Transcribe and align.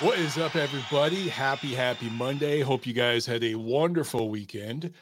What 0.00 0.16
is 0.20 0.38
up, 0.38 0.54
everybody? 0.54 1.28
Happy, 1.28 1.74
happy 1.74 2.08
Monday. 2.10 2.60
Hope 2.60 2.86
you 2.86 2.92
guys 2.92 3.26
had 3.26 3.42
a 3.42 3.56
wonderful 3.56 4.30
weekend 4.30 4.92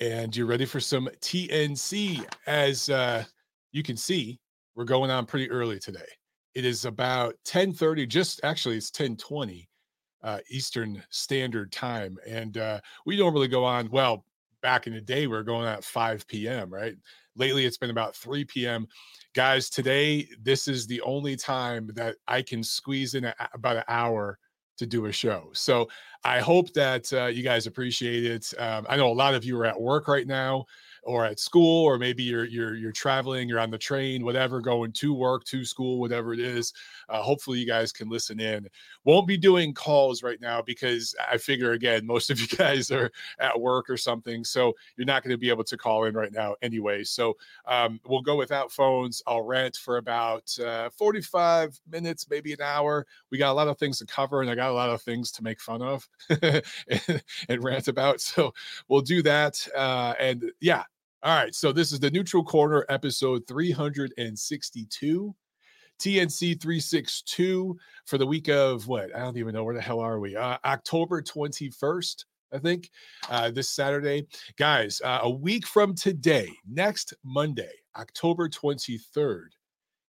and 0.00 0.34
you're 0.34 0.46
ready 0.46 0.64
for 0.64 0.80
some 0.80 1.10
TNC. 1.20 2.24
As 2.46 2.88
uh, 2.88 3.24
you 3.72 3.82
can 3.82 3.98
see, 3.98 4.40
we're 4.74 4.86
going 4.86 5.10
on 5.10 5.26
pretty 5.26 5.50
early 5.50 5.78
today. 5.78 6.08
It 6.54 6.64
is 6.64 6.86
about 6.86 7.34
10:30, 7.44 8.08
just 8.08 8.40
actually 8.44 8.78
it's 8.78 8.90
10:20 8.90 9.66
uh, 10.22 10.38
Eastern 10.48 11.02
Standard 11.10 11.70
Time, 11.70 12.16
and 12.26 12.56
uh, 12.56 12.80
we 13.04 13.18
normally 13.18 13.48
go 13.48 13.62
on. 13.62 13.90
Well, 13.90 14.24
back 14.62 14.86
in 14.86 14.94
the 14.94 15.02
day, 15.02 15.26
we 15.26 15.36
are 15.36 15.42
going 15.42 15.68
at 15.68 15.84
5 15.84 16.26
p.m. 16.28 16.72
Right? 16.72 16.96
Lately, 17.36 17.66
it's 17.66 17.76
been 17.76 17.90
about 17.90 18.16
3 18.16 18.46
p.m. 18.46 18.88
Guys, 19.34 19.68
today 19.68 20.26
this 20.40 20.66
is 20.66 20.86
the 20.86 21.02
only 21.02 21.36
time 21.36 21.90
that 21.92 22.16
I 22.26 22.40
can 22.40 22.62
squeeze 22.62 23.12
in 23.12 23.26
a, 23.26 23.34
about 23.52 23.76
an 23.76 23.84
hour 23.88 24.38
to 24.76 24.86
do 24.86 25.06
a 25.06 25.12
show. 25.12 25.48
So 25.52 25.88
I 26.24 26.40
hope 26.40 26.72
that 26.72 27.12
uh, 27.12 27.26
you 27.26 27.42
guys 27.42 27.66
appreciate 27.66 28.24
it. 28.24 28.52
Um, 28.58 28.86
I 28.88 28.96
know 28.96 29.10
a 29.10 29.14
lot 29.14 29.34
of 29.34 29.44
you 29.44 29.58
are 29.58 29.66
at 29.66 29.80
work 29.80 30.08
right 30.08 30.26
now 30.26 30.66
or 31.06 31.24
at 31.24 31.38
school 31.38 31.84
or 31.84 31.98
maybe 31.98 32.22
you're 32.22 32.44
you're 32.44 32.74
you're 32.74 32.92
traveling 32.92 33.48
you're 33.48 33.60
on 33.60 33.70
the 33.70 33.78
train 33.78 34.24
whatever 34.24 34.60
going 34.60 34.92
to 34.92 35.14
work 35.14 35.44
to 35.44 35.64
school 35.64 36.00
whatever 36.00 36.32
it 36.32 36.40
is 36.40 36.72
uh, 37.08 37.22
hopefully 37.22 37.58
you 37.58 37.66
guys 37.66 37.92
can 37.92 38.08
listen 38.08 38.40
in. 38.40 38.66
Won't 39.04 39.26
be 39.26 39.36
doing 39.36 39.72
calls 39.72 40.22
right 40.22 40.40
now 40.40 40.62
because 40.62 41.14
i 41.30 41.36
figure 41.38 41.72
again 41.72 42.06
most 42.06 42.30
of 42.30 42.40
you 42.40 42.48
guys 42.48 42.90
are 42.90 43.10
at 43.38 43.58
work 43.58 43.88
or 43.88 43.96
something 43.96 44.44
so 44.44 44.72
you're 44.96 45.06
not 45.06 45.22
going 45.22 45.32
to 45.32 45.38
be 45.38 45.48
able 45.48 45.64
to 45.64 45.76
call 45.76 46.04
in 46.04 46.14
right 46.14 46.32
now 46.32 46.54
anyway. 46.62 47.04
So 47.04 47.36
um, 47.66 48.00
we'll 48.06 48.22
go 48.22 48.36
without 48.36 48.72
phones. 48.72 49.22
I'll 49.26 49.42
rant 49.42 49.76
for 49.76 49.98
about 49.98 50.50
uh, 50.58 50.90
45 50.90 51.78
minutes 51.90 52.26
maybe 52.28 52.52
an 52.52 52.60
hour. 52.62 53.06
We 53.30 53.38
got 53.38 53.52
a 53.52 53.54
lot 53.54 53.68
of 53.68 53.78
things 53.78 53.98
to 53.98 54.06
cover 54.06 54.42
and 54.42 54.50
i 54.50 54.54
got 54.54 54.70
a 54.70 54.74
lot 54.74 54.90
of 54.90 55.02
things 55.02 55.30
to 55.32 55.42
make 55.42 55.60
fun 55.60 55.82
of 55.82 56.08
and, 56.42 57.22
and 57.48 57.64
rant 57.64 57.88
about 57.88 58.20
so 58.20 58.52
we'll 58.88 59.00
do 59.00 59.22
that 59.22 59.66
uh, 59.76 60.14
and 60.18 60.50
yeah 60.60 60.82
all 61.22 61.34
right, 61.34 61.54
so 61.54 61.72
this 61.72 61.92
is 61.92 62.00
the 62.00 62.10
Neutral 62.10 62.44
Corner 62.44 62.84
episode 62.88 63.46
362. 63.48 65.34
TNC 65.98 66.60
362 66.60 67.76
for 68.04 68.18
the 68.18 68.26
week 68.26 68.48
of 68.48 68.86
what? 68.86 69.14
I 69.16 69.20
don't 69.20 69.38
even 69.38 69.54
know 69.54 69.64
where 69.64 69.74
the 69.74 69.80
hell 69.80 70.00
are 70.00 70.20
we? 70.20 70.36
Uh, 70.36 70.58
October 70.64 71.22
21st, 71.22 72.24
I 72.52 72.58
think, 72.58 72.90
uh, 73.30 73.50
this 73.50 73.70
Saturday. 73.70 74.26
Guys, 74.58 75.00
uh, 75.02 75.20
a 75.22 75.30
week 75.30 75.66
from 75.66 75.94
today, 75.94 76.50
next 76.70 77.14
Monday, 77.24 77.72
October 77.96 78.48
23rd, 78.48 79.48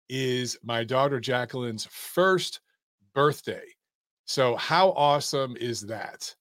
is 0.09 0.57
my 0.61 0.83
daughter 0.83 1.21
Jacqueline's 1.21 1.85
first 1.85 2.59
birthday. 3.15 3.65
So, 4.25 4.57
how 4.57 4.89
awesome 4.91 5.55
is 5.57 5.81
that? 5.83 6.35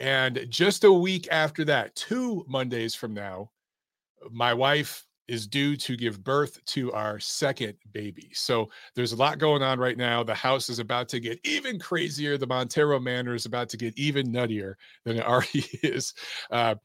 And 0.00 0.44
just 0.48 0.82
a 0.82 0.92
week 0.92 1.28
after 1.30 1.64
that, 1.66 1.94
two 1.94 2.44
Mondays 2.48 2.96
from 2.96 3.14
now, 3.14 3.50
my 4.30 4.54
wife 4.54 5.04
is 5.28 5.46
due 5.46 5.76
to 5.76 5.96
give 5.96 6.24
birth 6.24 6.64
to 6.64 6.90
our 6.92 7.20
second 7.20 7.74
baby. 7.92 8.30
So 8.32 8.70
there's 8.96 9.12
a 9.12 9.16
lot 9.16 9.38
going 9.38 9.62
on 9.62 9.78
right 9.78 9.96
now. 9.96 10.22
The 10.24 10.34
house 10.34 10.70
is 10.70 10.78
about 10.78 11.08
to 11.10 11.20
get 11.20 11.38
even 11.44 11.78
crazier. 11.78 12.38
The 12.38 12.46
Montero 12.46 12.98
Manor 12.98 13.34
is 13.34 13.44
about 13.44 13.68
to 13.70 13.76
get 13.76 13.96
even 13.98 14.32
nuttier 14.32 14.74
than 15.04 15.18
it 15.18 15.24
already 15.26 15.66
is. 15.82 16.14
Uh, 16.50 16.76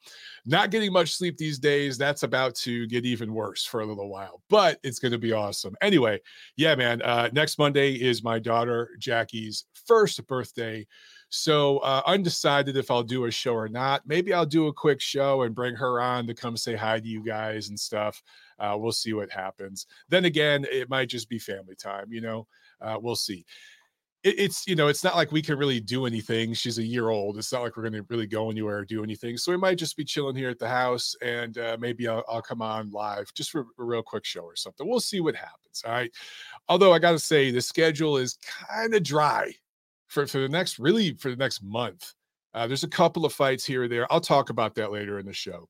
not 0.46 0.72
getting 0.72 0.92
much 0.92 1.14
sleep 1.14 1.38
these 1.38 1.58
days. 1.58 1.98
That's 1.98 2.24
about 2.24 2.54
to 2.56 2.86
get 2.88 3.06
even 3.06 3.34
worse 3.34 3.64
for 3.66 3.80
a 3.80 3.86
little 3.86 4.10
while, 4.10 4.44
but 4.50 4.78
it's 4.84 5.00
going 5.00 5.14
to 5.14 5.18
be 5.18 5.32
awesome. 5.32 5.74
Anyway, 5.82 6.20
yeah, 6.58 6.76
man. 6.76 7.02
Uh, 7.02 7.30
next 7.32 7.58
Monday 7.58 7.94
is 7.94 8.24
my 8.24 8.40
daughter 8.40 8.90
Jackie's 9.00 9.66
first 9.88 10.26
birthday. 10.28 10.86
So 11.36 11.80
uh, 11.80 12.04
undecided 12.06 12.78
if 12.78 12.92
I'll 12.92 13.02
do 13.02 13.26
a 13.26 13.32
show 13.32 13.56
or 13.56 13.68
not. 13.68 14.04
Maybe 14.06 14.34
I'll 14.34 14.46
do 14.46 14.68
a 14.68 14.74
quick 14.74 15.02
show 15.02 15.42
and 15.42 15.56
bring 15.56 15.74
her 15.74 16.00
on 16.00 16.28
to 16.28 16.36
come 16.36 16.56
say 16.56 16.76
hi 16.76 17.00
to 17.00 17.08
you 17.08 17.24
guys 17.24 17.70
and 17.70 17.80
stuff. 17.80 18.22
Uh, 18.60 18.78
we'll 18.80 18.92
see 18.92 19.14
what 19.14 19.32
happens. 19.32 19.88
Then 20.10 20.26
again, 20.26 20.64
it 20.72 20.92
might 20.92 21.10
just 21.10 21.30
be 21.30 21.40
family 21.40 21.74
time. 21.74 22.14
You 22.14 22.22
know, 22.22 22.48
uh, 22.82 23.00
we'll 23.02 23.16
see. 23.16 23.46
It, 24.22 24.36
it's 24.38 24.68
you 24.68 24.76
know, 24.76 24.90
it's 24.90 25.04
not 25.04 25.16
like 25.16 25.32
we 25.32 25.42
can 25.42 25.58
really 25.58 25.80
do 25.80 26.06
anything. 26.06 26.54
She's 26.54 26.78
a 26.78 26.86
year 26.86 27.10
old. 27.10 27.40
It's 27.40 27.52
not 27.52 27.64
like 27.64 27.76
we're 27.76 27.90
going 27.90 27.94
to 27.94 28.06
really 28.10 28.28
go 28.28 28.52
anywhere 28.52 28.78
or 28.78 28.86
do 28.86 29.04
anything. 29.04 29.36
So 29.38 29.52
we 29.52 29.58
might 29.58 29.80
just 29.80 29.98
be 29.98 30.06
chilling 30.06 30.36
here 30.36 30.52
at 30.52 30.60
the 30.60 30.70
house, 30.70 31.16
and 31.24 31.58
uh, 31.58 31.78
maybe 31.80 32.08
I'll, 32.08 32.24
I'll 32.30 32.44
come 32.44 32.62
on 32.62 32.92
live 32.92 33.34
just 33.34 33.50
for 33.50 33.62
a 33.62 33.84
real 33.84 34.04
quick 34.04 34.24
show 34.24 34.44
or 34.44 34.56
something. 34.56 34.88
We'll 34.88 35.00
see 35.00 35.20
what 35.20 35.36
happens. 35.36 35.82
All 35.84 35.94
right. 35.94 36.12
Although 36.70 36.94
I 36.94 37.00
got 37.00 37.14
to 37.14 37.20
say, 37.20 37.50
the 37.50 37.60
schedule 37.60 38.18
is 38.18 38.38
kind 38.70 38.94
of 38.94 39.02
dry 39.02 39.56
for, 40.14 40.28
for 40.28 40.40
the 40.40 40.50
next 40.50 40.80
really 40.80 41.14
for 41.16 41.30
the 41.32 41.36
next 41.36 41.64
month. 41.64 42.14
Uh, 42.54 42.68
there's 42.68 42.84
a 42.84 42.90
couple 42.90 43.26
of 43.26 43.34
fights 43.34 43.66
here 43.66 43.84
or 43.84 43.88
there. 43.88 44.12
I'll 44.14 44.22
talk 44.22 44.52
about 44.52 44.76
that 44.76 44.92
later 44.92 45.18
in 45.18 45.26
the 45.26 45.34
show. 45.34 45.68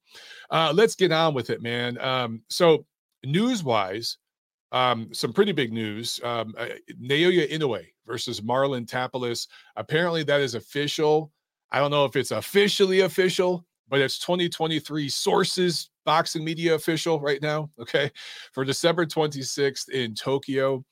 Uh, 0.50 0.74
let's 0.76 0.96
get 0.96 1.14
on 1.14 1.34
with 1.34 1.50
it, 1.50 1.62
man. 1.62 1.98
Um, 2.00 2.42
so, 2.50 2.86
news 3.24 3.64
wise, 3.64 4.18
um, 4.74 5.08
some 5.14 5.32
pretty 5.32 5.54
big 5.54 5.72
news. 5.72 6.20
Um, 6.24 6.54
uh, 6.58 6.68
Naoya 7.02 7.50
Inoue 7.50 7.86
versus 8.06 8.42
Marlon 8.42 8.86
Tapales. 8.86 9.48
Apparently, 9.78 10.24
that 10.24 10.42
is 10.42 10.56
official. 10.56 11.32
I 11.72 11.80
don't 11.80 11.92
know 11.92 12.04
if 12.04 12.18
it's 12.18 12.32
officially 12.32 13.00
official, 13.02 13.66
but 13.88 14.02
it's 14.02 14.20
2023 14.20 15.08
sources 15.08 15.90
boxing 16.06 16.44
media 16.44 16.76
official 16.76 17.22
right 17.22 17.42
now. 17.42 17.70
Okay. 17.80 18.12
For 18.52 18.66
December 18.66 19.06
26th 19.06 19.90
in 19.90 20.16
Tokyo. 20.16 20.84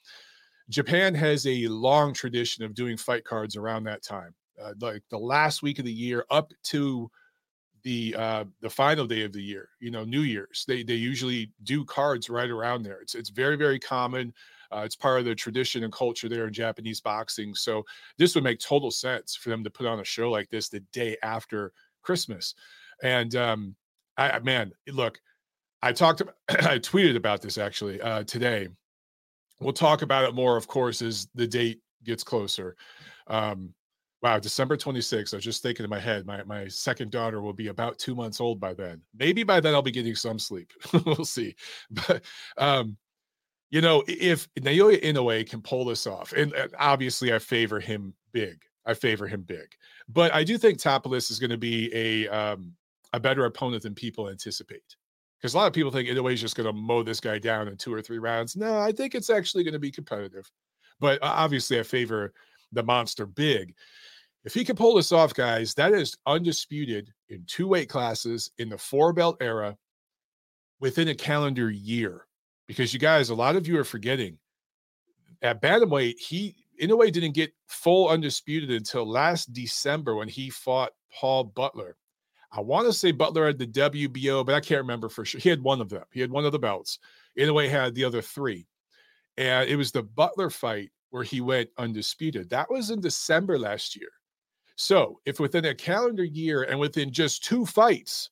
Japan 0.71 1.13
has 1.13 1.45
a 1.45 1.67
long 1.67 2.13
tradition 2.13 2.63
of 2.63 2.73
doing 2.73 2.95
fight 2.95 3.25
cards 3.25 3.57
around 3.57 3.83
that 3.83 4.01
time, 4.01 4.33
uh, 4.61 4.73
like 4.79 5.03
the 5.09 5.17
last 5.17 5.61
week 5.61 5.79
of 5.79 5.85
the 5.85 5.91
year 5.91 6.25
up 6.31 6.53
to 6.63 7.11
the 7.83 8.15
uh, 8.17 8.45
the 8.61 8.69
final 8.69 9.05
day 9.05 9.23
of 9.23 9.33
the 9.33 9.41
year. 9.41 9.67
You 9.81 9.91
know, 9.91 10.05
New 10.05 10.21
Year's. 10.21 10.63
They 10.67 10.81
they 10.83 10.95
usually 10.95 11.51
do 11.63 11.83
cards 11.83 12.29
right 12.29 12.49
around 12.49 12.83
there. 12.83 13.01
It's 13.01 13.15
it's 13.15 13.29
very 13.29 13.57
very 13.57 13.79
common. 13.79 14.33
Uh, 14.71 14.83
it's 14.85 14.95
part 14.95 15.19
of 15.19 15.25
the 15.25 15.35
tradition 15.35 15.83
and 15.83 15.91
culture 15.91 16.29
there 16.29 16.47
in 16.47 16.53
Japanese 16.53 17.01
boxing. 17.01 17.53
So 17.53 17.83
this 18.17 18.33
would 18.35 18.45
make 18.45 18.59
total 18.59 18.91
sense 18.91 19.35
for 19.35 19.49
them 19.49 19.65
to 19.65 19.69
put 19.69 19.85
on 19.85 19.99
a 19.99 20.05
show 20.05 20.31
like 20.31 20.49
this 20.49 20.69
the 20.69 20.79
day 20.93 21.17
after 21.21 21.73
Christmas. 22.01 22.55
And 23.03 23.35
um, 23.35 23.75
I 24.17 24.39
man, 24.39 24.71
look, 24.87 25.19
I 25.81 25.91
talked, 25.91 26.21
I 26.49 26.79
tweeted 26.79 27.17
about 27.17 27.41
this 27.41 27.57
actually 27.57 27.99
uh, 27.99 28.23
today 28.23 28.69
we'll 29.61 29.73
talk 29.73 30.01
about 30.01 30.25
it 30.25 30.33
more, 30.33 30.57
of 30.57 30.67
course, 30.67 31.01
as 31.01 31.27
the 31.35 31.47
date 31.47 31.79
gets 32.03 32.23
closer. 32.23 32.75
Um, 33.27 33.73
wow, 34.21 34.39
December 34.39 34.75
26th. 34.75 35.33
I 35.33 35.37
was 35.37 35.45
just 35.45 35.63
thinking 35.63 35.83
in 35.83 35.89
my 35.89 35.99
head, 35.99 36.25
my, 36.25 36.43
my 36.43 36.67
second 36.67 37.11
daughter 37.11 37.41
will 37.41 37.53
be 37.53 37.67
about 37.67 37.97
two 37.97 38.15
months 38.15 38.41
old 38.41 38.59
by 38.59 38.73
then. 38.73 39.01
Maybe 39.17 39.43
by 39.43 39.59
then 39.59 39.73
I'll 39.73 39.81
be 39.81 39.91
getting 39.91 40.15
some 40.15 40.39
sleep. 40.39 40.71
we'll 41.05 41.25
see. 41.25 41.55
But, 41.89 42.23
um, 42.57 42.97
you 43.69 43.81
know, 43.81 44.03
if 44.07 44.53
Naoya 44.55 45.01
Inoue 45.01 45.49
can 45.49 45.61
pull 45.61 45.85
this 45.85 46.05
off, 46.05 46.33
and 46.33 46.53
obviously 46.77 47.33
I 47.33 47.39
favor 47.39 47.79
him 47.79 48.13
big. 48.33 48.61
I 48.85 48.93
favor 48.93 49.27
him 49.27 49.43
big. 49.43 49.67
But 50.09 50.33
I 50.33 50.43
do 50.43 50.57
think 50.57 50.79
Tapales 50.79 51.31
is 51.31 51.39
going 51.39 51.51
to 51.51 51.57
be 51.57 51.89
a 51.93 52.27
um, 52.27 52.73
a 53.13 53.19
better 53.19 53.45
opponent 53.45 53.83
than 53.83 53.95
people 53.95 54.29
anticipate 54.29 54.95
because 55.41 55.55
a 55.55 55.57
lot 55.57 55.67
of 55.67 55.73
people 55.73 55.91
think 55.91 56.07
Inoue 56.07 56.33
is 56.33 56.41
just 56.41 56.55
going 56.55 56.67
to 56.67 56.73
mow 56.73 57.01
this 57.01 57.19
guy 57.19 57.39
down 57.39 57.67
in 57.67 57.75
two 57.75 57.93
or 57.93 58.01
three 58.01 58.19
rounds. 58.19 58.55
No, 58.55 58.79
I 58.79 58.91
think 58.91 59.15
it's 59.15 59.31
actually 59.31 59.63
going 59.63 59.73
to 59.73 59.79
be 59.79 59.91
competitive. 59.91 60.49
But 60.99 61.17
obviously, 61.23 61.79
I 61.79 61.83
favor 61.83 62.33
the 62.71 62.83
monster 62.83 63.25
big. 63.25 63.73
If 64.43 64.53
he 64.53 64.63
can 64.63 64.75
pull 64.75 64.95
this 64.95 65.11
off, 65.11 65.33
guys, 65.33 65.73
that 65.75 65.93
is 65.93 66.17
undisputed 66.27 67.11
in 67.29 67.43
two 67.47 67.67
weight 67.67 67.89
classes 67.89 68.51
in 68.59 68.69
the 68.69 68.77
four 68.77 69.13
belt 69.13 69.37
era 69.41 69.75
within 70.79 71.07
a 71.07 71.15
calendar 71.15 71.71
year. 71.71 72.27
Because 72.67 72.93
you 72.93 72.99
guys, 72.99 73.29
a 73.29 73.35
lot 73.35 73.55
of 73.55 73.67
you 73.67 73.79
are 73.79 73.83
forgetting 73.83 74.37
at 75.41 75.61
bantamweight, 75.61 76.19
he 76.19 76.55
Inoue 76.81 77.11
didn't 77.11 77.33
get 77.33 77.51
full 77.67 78.09
undisputed 78.09 78.71
until 78.71 79.09
last 79.09 79.53
December 79.53 80.15
when 80.15 80.27
he 80.27 80.49
fought 80.49 80.91
Paul 81.19 81.45
Butler. 81.45 81.97
I 82.51 82.59
want 82.59 82.87
to 82.87 82.93
say 82.93 83.11
Butler 83.11 83.47
had 83.47 83.57
the 83.57 83.67
WBO, 83.67 84.45
but 84.45 84.55
I 84.55 84.59
can't 84.59 84.81
remember 84.81 85.09
for 85.09 85.23
sure. 85.23 85.39
He 85.39 85.49
had 85.49 85.63
one 85.63 85.79
of 85.79 85.89
them. 85.89 86.03
He 86.11 86.19
had 86.19 86.31
one 86.31 86.45
of 86.45 86.51
the 86.51 86.59
belts. 86.59 86.99
Inoue 87.39 87.69
had 87.69 87.95
the 87.95 88.03
other 88.03 88.21
three. 88.21 88.67
And 89.37 89.69
it 89.69 89.77
was 89.77 89.91
the 89.91 90.03
Butler 90.03 90.49
fight 90.49 90.91
where 91.11 91.23
he 91.23 91.39
went 91.39 91.69
undisputed. 91.77 92.49
That 92.49 92.69
was 92.69 92.89
in 92.89 92.99
December 92.99 93.57
last 93.57 93.95
year. 93.95 94.09
So 94.75 95.19
if 95.25 95.39
within 95.39 95.65
a 95.65 95.75
calendar 95.75 96.23
year 96.23 96.63
and 96.63 96.79
within 96.79 97.11
just 97.11 97.43
two 97.43 97.65
fights, 97.65 98.29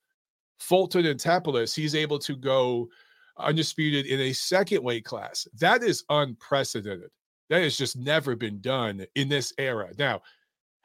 Fulton 0.57 1.05
and 1.05 1.19
Tapales, 1.19 1.75
he's 1.75 1.95
able 1.95 2.19
to 2.19 2.35
go 2.35 2.89
undisputed 3.37 4.05
in 4.05 4.19
a 4.19 4.33
second 4.33 4.83
weight 4.83 5.05
class. 5.05 5.47
That 5.59 5.83
is 5.83 6.03
unprecedented. 6.09 7.09
That 7.49 7.63
has 7.63 7.77
just 7.77 7.97
never 7.97 8.35
been 8.35 8.59
done 8.61 9.05
in 9.15 9.29
this 9.29 9.53
era. 9.57 9.91
Now, 9.97 10.21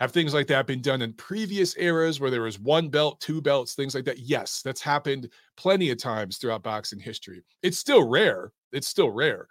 have 0.00 0.12
things 0.12 0.34
like 0.34 0.48
that 0.48 0.66
been 0.66 0.82
done 0.82 1.02
in 1.02 1.12
previous 1.12 1.76
eras 1.76 2.18
where 2.18 2.30
there 2.30 2.42
was 2.42 2.58
one 2.58 2.88
belt, 2.88 3.20
two 3.20 3.40
belts, 3.40 3.74
things 3.74 3.94
like 3.94 4.04
that? 4.04 4.18
Yes, 4.18 4.60
that's 4.62 4.80
happened 4.80 5.28
plenty 5.56 5.90
of 5.90 5.98
times 5.98 6.38
throughout 6.38 6.62
boxing 6.62 6.98
history. 6.98 7.42
It's 7.62 7.78
still 7.78 8.08
rare. 8.08 8.52
It's 8.72 8.88
still 8.88 9.10
rare. 9.10 9.46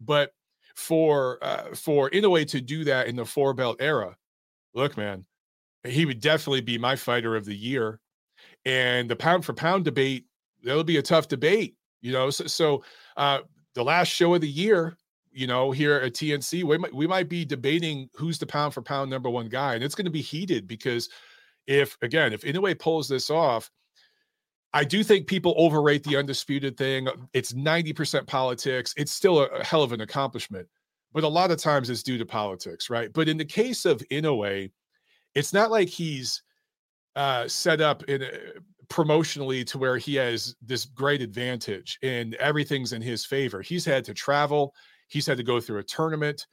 But 0.00 0.32
for 0.74 1.38
uh, 1.42 1.74
for 1.74 2.10
Inoue 2.10 2.46
to 2.48 2.60
do 2.60 2.84
that 2.84 3.06
in 3.06 3.16
the 3.16 3.24
four 3.24 3.54
belt 3.54 3.78
era, 3.80 4.16
look, 4.74 4.96
man, 4.96 5.24
he 5.84 6.04
would 6.04 6.20
definitely 6.20 6.60
be 6.60 6.78
my 6.78 6.96
fighter 6.96 7.34
of 7.34 7.44
the 7.44 7.56
year. 7.56 8.00
And 8.66 9.08
the 9.08 9.16
pound 9.16 9.44
for 9.44 9.54
pound 9.54 9.84
debate, 9.84 10.26
that'll 10.62 10.84
be 10.84 10.98
a 10.98 11.02
tough 11.02 11.28
debate, 11.28 11.76
you 12.02 12.12
know. 12.12 12.28
So, 12.30 12.46
so 12.46 12.84
uh, 13.16 13.40
the 13.74 13.84
last 13.84 14.08
show 14.08 14.34
of 14.34 14.42
the 14.42 14.48
year, 14.48 14.98
you 15.36 15.46
know, 15.46 15.70
here 15.70 15.96
at 15.96 16.14
TNC, 16.14 16.64
we 16.64 16.78
might 16.78 16.94
we 16.94 17.06
might 17.06 17.28
be 17.28 17.44
debating 17.44 18.08
who's 18.14 18.38
the 18.38 18.46
pound 18.46 18.72
for 18.72 18.80
pound 18.80 19.10
number 19.10 19.28
one 19.28 19.48
guy, 19.48 19.74
and 19.74 19.84
it's 19.84 19.94
going 19.94 20.06
to 20.06 20.10
be 20.10 20.22
heated 20.22 20.66
because 20.66 21.10
if 21.66 21.96
again, 22.00 22.32
if 22.32 22.40
Inoue 22.40 22.78
pulls 22.78 23.06
this 23.06 23.28
off, 23.28 23.70
I 24.72 24.82
do 24.82 25.04
think 25.04 25.26
people 25.26 25.54
overrate 25.58 26.04
the 26.04 26.16
undisputed 26.16 26.76
thing. 26.76 27.08
It's 27.34 27.52
90% 27.52 28.26
politics. 28.26 28.94
It's 28.96 29.12
still 29.12 29.40
a, 29.40 29.62
hell 29.62 29.82
of 29.82 29.92
an 29.92 30.00
accomplishment, 30.00 30.68
but 31.12 31.22
a 31.22 31.28
lot 31.28 31.50
of 31.50 31.58
times 31.58 31.90
it's 31.90 32.02
due 32.02 32.18
to 32.18 32.26
politics, 32.26 32.88
right? 32.88 33.12
But 33.12 33.28
in 33.28 33.36
the 33.36 33.44
case 33.44 33.84
of 33.84 34.02
Inoue, 34.10 34.70
it's 35.34 35.52
not 35.52 35.70
like 35.70 35.88
he's 35.88 36.42
uh, 37.14 37.46
set 37.46 37.82
up 37.82 38.04
in 38.04 38.22
a, 38.22 38.30
promotionally 38.88 39.66
to 39.66 39.78
where 39.78 39.98
he 39.98 40.14
has 40.14 40.56
this 40.62 40.84
great 40.86 41.20
advantage 41.20 41.98
and 42.02 42.34
everything's 42.36 42.92
in 42.92 43.02
his 43.02 43.24
favor. 43.24 43.60
He's 43.60 43.84
had 43.84 44.04
to 44.04 44.14
travel, 44.14 44.74
he's 45.08 45.26
had 45.26 45.36
to 45.36 45.42
go 45.42 45.60
through 45.60 45.78
a 45.78 45.84
tournament, 45.84 46.46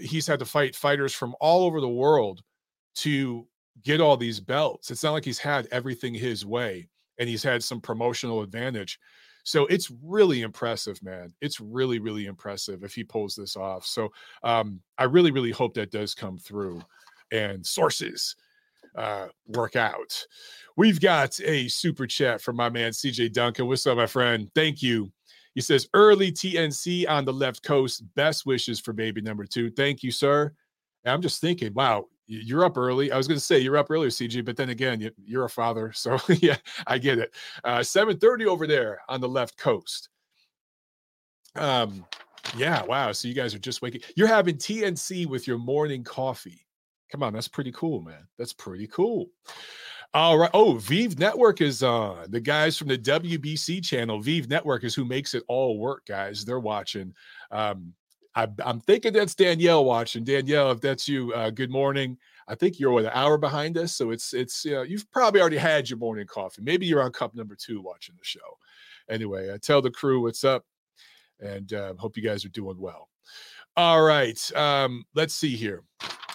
he's 0.00 0.26
had 0.26 0.38
to 0.38 0.44
fight 0.44 0.76
fighters 0.76 1.14
from 1.14 1.34
all 1.40 1.64
over 1.64 1.80
the 1.80 1.88
world 1.88 2.42
to 2.96 3.46
get 3.82 4.00
all 4.00 4.16
these 4.16 4.40
belts. 4.40 4.90
It's 4.90 5.02
not 5.02 5.12
like 5.12 5.24
he's 5.24 5.38
had 5.38 5.68
everything 5.70 6.14
his 6.14 6.44
way 6.44 6.88
and 7.18 7.28
he's 7.28 7.42
had 7.42 7.62
some 7.62 7.80
promotional 7.80 8.42
advantage. 8.42 8.98
So 9.42 9.66
it's 9.66 9.90
really 10.02 10.42
impressive, 10.42 11.02
man. 11.02 11.32
It's 11.40 11.60
really, 11.60 11.98
really 11.98 12.26
impressive 12.26 12.84
if 12.84 12.94
he 12.94 13.04
pulls 13.04 13.34
this 13.34 13.56
off. 13.56 13.86
So 13.86 14.10
um, 14.42 14.80
I 14.98 15.04
really, 15.04 15.30
really 15.30 15.50
hope 15.50 15.74
that 15.74 15.90
does 15.90 16.14
come 16.14 16.36
through 16.36 16.82
and 17.32 17.64
sources 17.64 18.36
uh, 18.96 19.28
work 19.46 19.76
out. 19.76 20.26
We've 20.76 21.00
got 21.00 21.38
a 21.40 21.68
super 21.68 22.06
chat 22.06 22.40
from 22.40 22.56
my 22.56 22.68
man 22.70 22.92
CJ 22.92 23.32
Duncan. 23.32 23.66
What's 23.66 23.86
up, 23.86 23.96
my 23.96 24.06
friend? 24.06 24.50
Thank 24.54 24.82
you. 24.82 25.10
He 25.54 25.60
says, 25.60 25.88
early 25.94 26.30
TNC 26.30 27.08
on 27.08 27.24
the 27.24 27.32
left 27.32 27.62
coast. 27.62 28.02
Best 28.14 28.46
wishes 28.46 28.78
for 28.78 28.92
baby 28.92 29.20
number 29.20 29.44
two. 29.44 29.70
Thank 29.70 30.02
you, 30.02 30.10
sir. 30.10 30.52
And 31.04 31.12
I'm 31.12 31.22
just 31.22 31.40
thinking, 31.40 31.74
wow, 31.74 32.06
you're 32.26 32.64
up 32.64 32.78
early. 32.78 33.10
I 33.10 33.16
was 33.16 33.26
going 33.26 33.38
to 33.38 33.44
say 33.44 33.58
you're 33.58 33.76
up 33.76 33.90
earlier, 33.90 34.10
CG, 34.10 34.44
but 34.44 34.56
then 34.56 34.70
again, 34.70 35.10
you're 35.24 35.44
a 35.44 35.50
father, 35.50 35.92
so 35.94 36.18
yeah, 36.40 36.56
I 36.86 36.98
get 36.98 37.18
it. 37.18 37.34
Uh, 37.64 37.78
7:30 37.78 38.46
over 38.46 38.66
there 38.66 39.00
on 39.08 39.20
the 39.20 39.28
left 39.28 39.56
coast. 39.56 40.08
Um, 41.56 42.06
yeah, 42.56 42.84
wow. 42.84 43.12
So 43.12 43.28
you 43.28 43.34
guys 43.34 43.54
are 43.54 43.58
just 43.58 43.82
waking. 43.82 44.02
You're 44.16 44.28
having 44.28 44.56
TNC 44.56 45.26
with 45.26 45.46
your 45.46 45.58
morning 45.58 46.04
coffee. 46.04 46.66
Come 47.10 47.24
on, 47.24 47.32
that's 47.32 47.48
pretty 47.48 47.72
cool, 47.72 48.00
man. 48.00 48.28
That's 48.38 48.52
pretty 48.52 48.86
cool. 48.86 49.26
All 50.12 50.38
right. 50.38 50.50
Oh, 50.54 50.74
Vive 50.74 51.20
Network 51.20 51.60
is 51.60 51.84
on. 51.84 52.30
The 52.30 52.40
guys 52.40 52.76
from 52.76 52.88
the 52.88 52.98
WBC 52.98 53.84
channel, 53.84 54.20
Vive 54.20 54.48
Network, 54.48 54.82
is 54.82 54.92
who 54.92 55.04
makes 55.04 55.34
it 55.34 55.44
all 55.46 55.78
work, 55.78 56.04
guys. 56.06 56.44
They're 56.44 56.58
watching. 56.58 57.14
Um, 57.52 57.94
I, 58.34 58.48
am 58.64 58.80
thinking 58.80 59.12
that's 59.12 59.36
Danielle 59.36 59.84
watching. 59.84 60.24
Danielle, 60.24 60.72
if 60.72 60.80
that's 60.80 61.06
you, 61.08 61.32
uh, 61.34 61.50
good 61.50 61.70
morning. 61.70 62.18
I 62.48 62.56
think 62.56 62.80
you're 62.80 62.90
what, 62.90 63.04
an 63.04 63.12
hour 63.14 63.38
behind 63.38 63.78
us, 63.78 63.94
so 63.94 64.10
it's 64.10 64.34
it's 64.34 64.64
you 64.64 64.72
know, 64.72 64.82
you've 64.82 65.08
probably 65.12 65.40
already 65.40 65.56
had 65.56 65.88
your 65.88 66.00
morning 66.00 66.26
coffee. 66.26 66.62
Maybe 66.62 66.86
you're 66.86 67.02
on 67.02 67.12
cup 67.12 67.32
number 67.36 67.54
two 67.54 67.80
watching 67.80 68.16
the 68.18 68.24
show. 68.24 68.58
Anyway, 69.08 69.52
I 69.52 69.58
tell 69.58 69.80
the 69.80 69.92
crew 69.92 70.22
what's 70.22 70.42
up, 70.42 70.64
and 71.38 71.72
uh, 71.72 71.94
hope 71.96 72.16
you 72.16 72.22
guys 72.24 72.44
are 72.44 72.50
doing 72.50 72.80
well. 72.80 73.08
All 73.80 74.02
right, 74.02 74.38
um, 74.56 75.06
let's 75.14 75.34
see 75.34 75.56
here. 75.56 75.84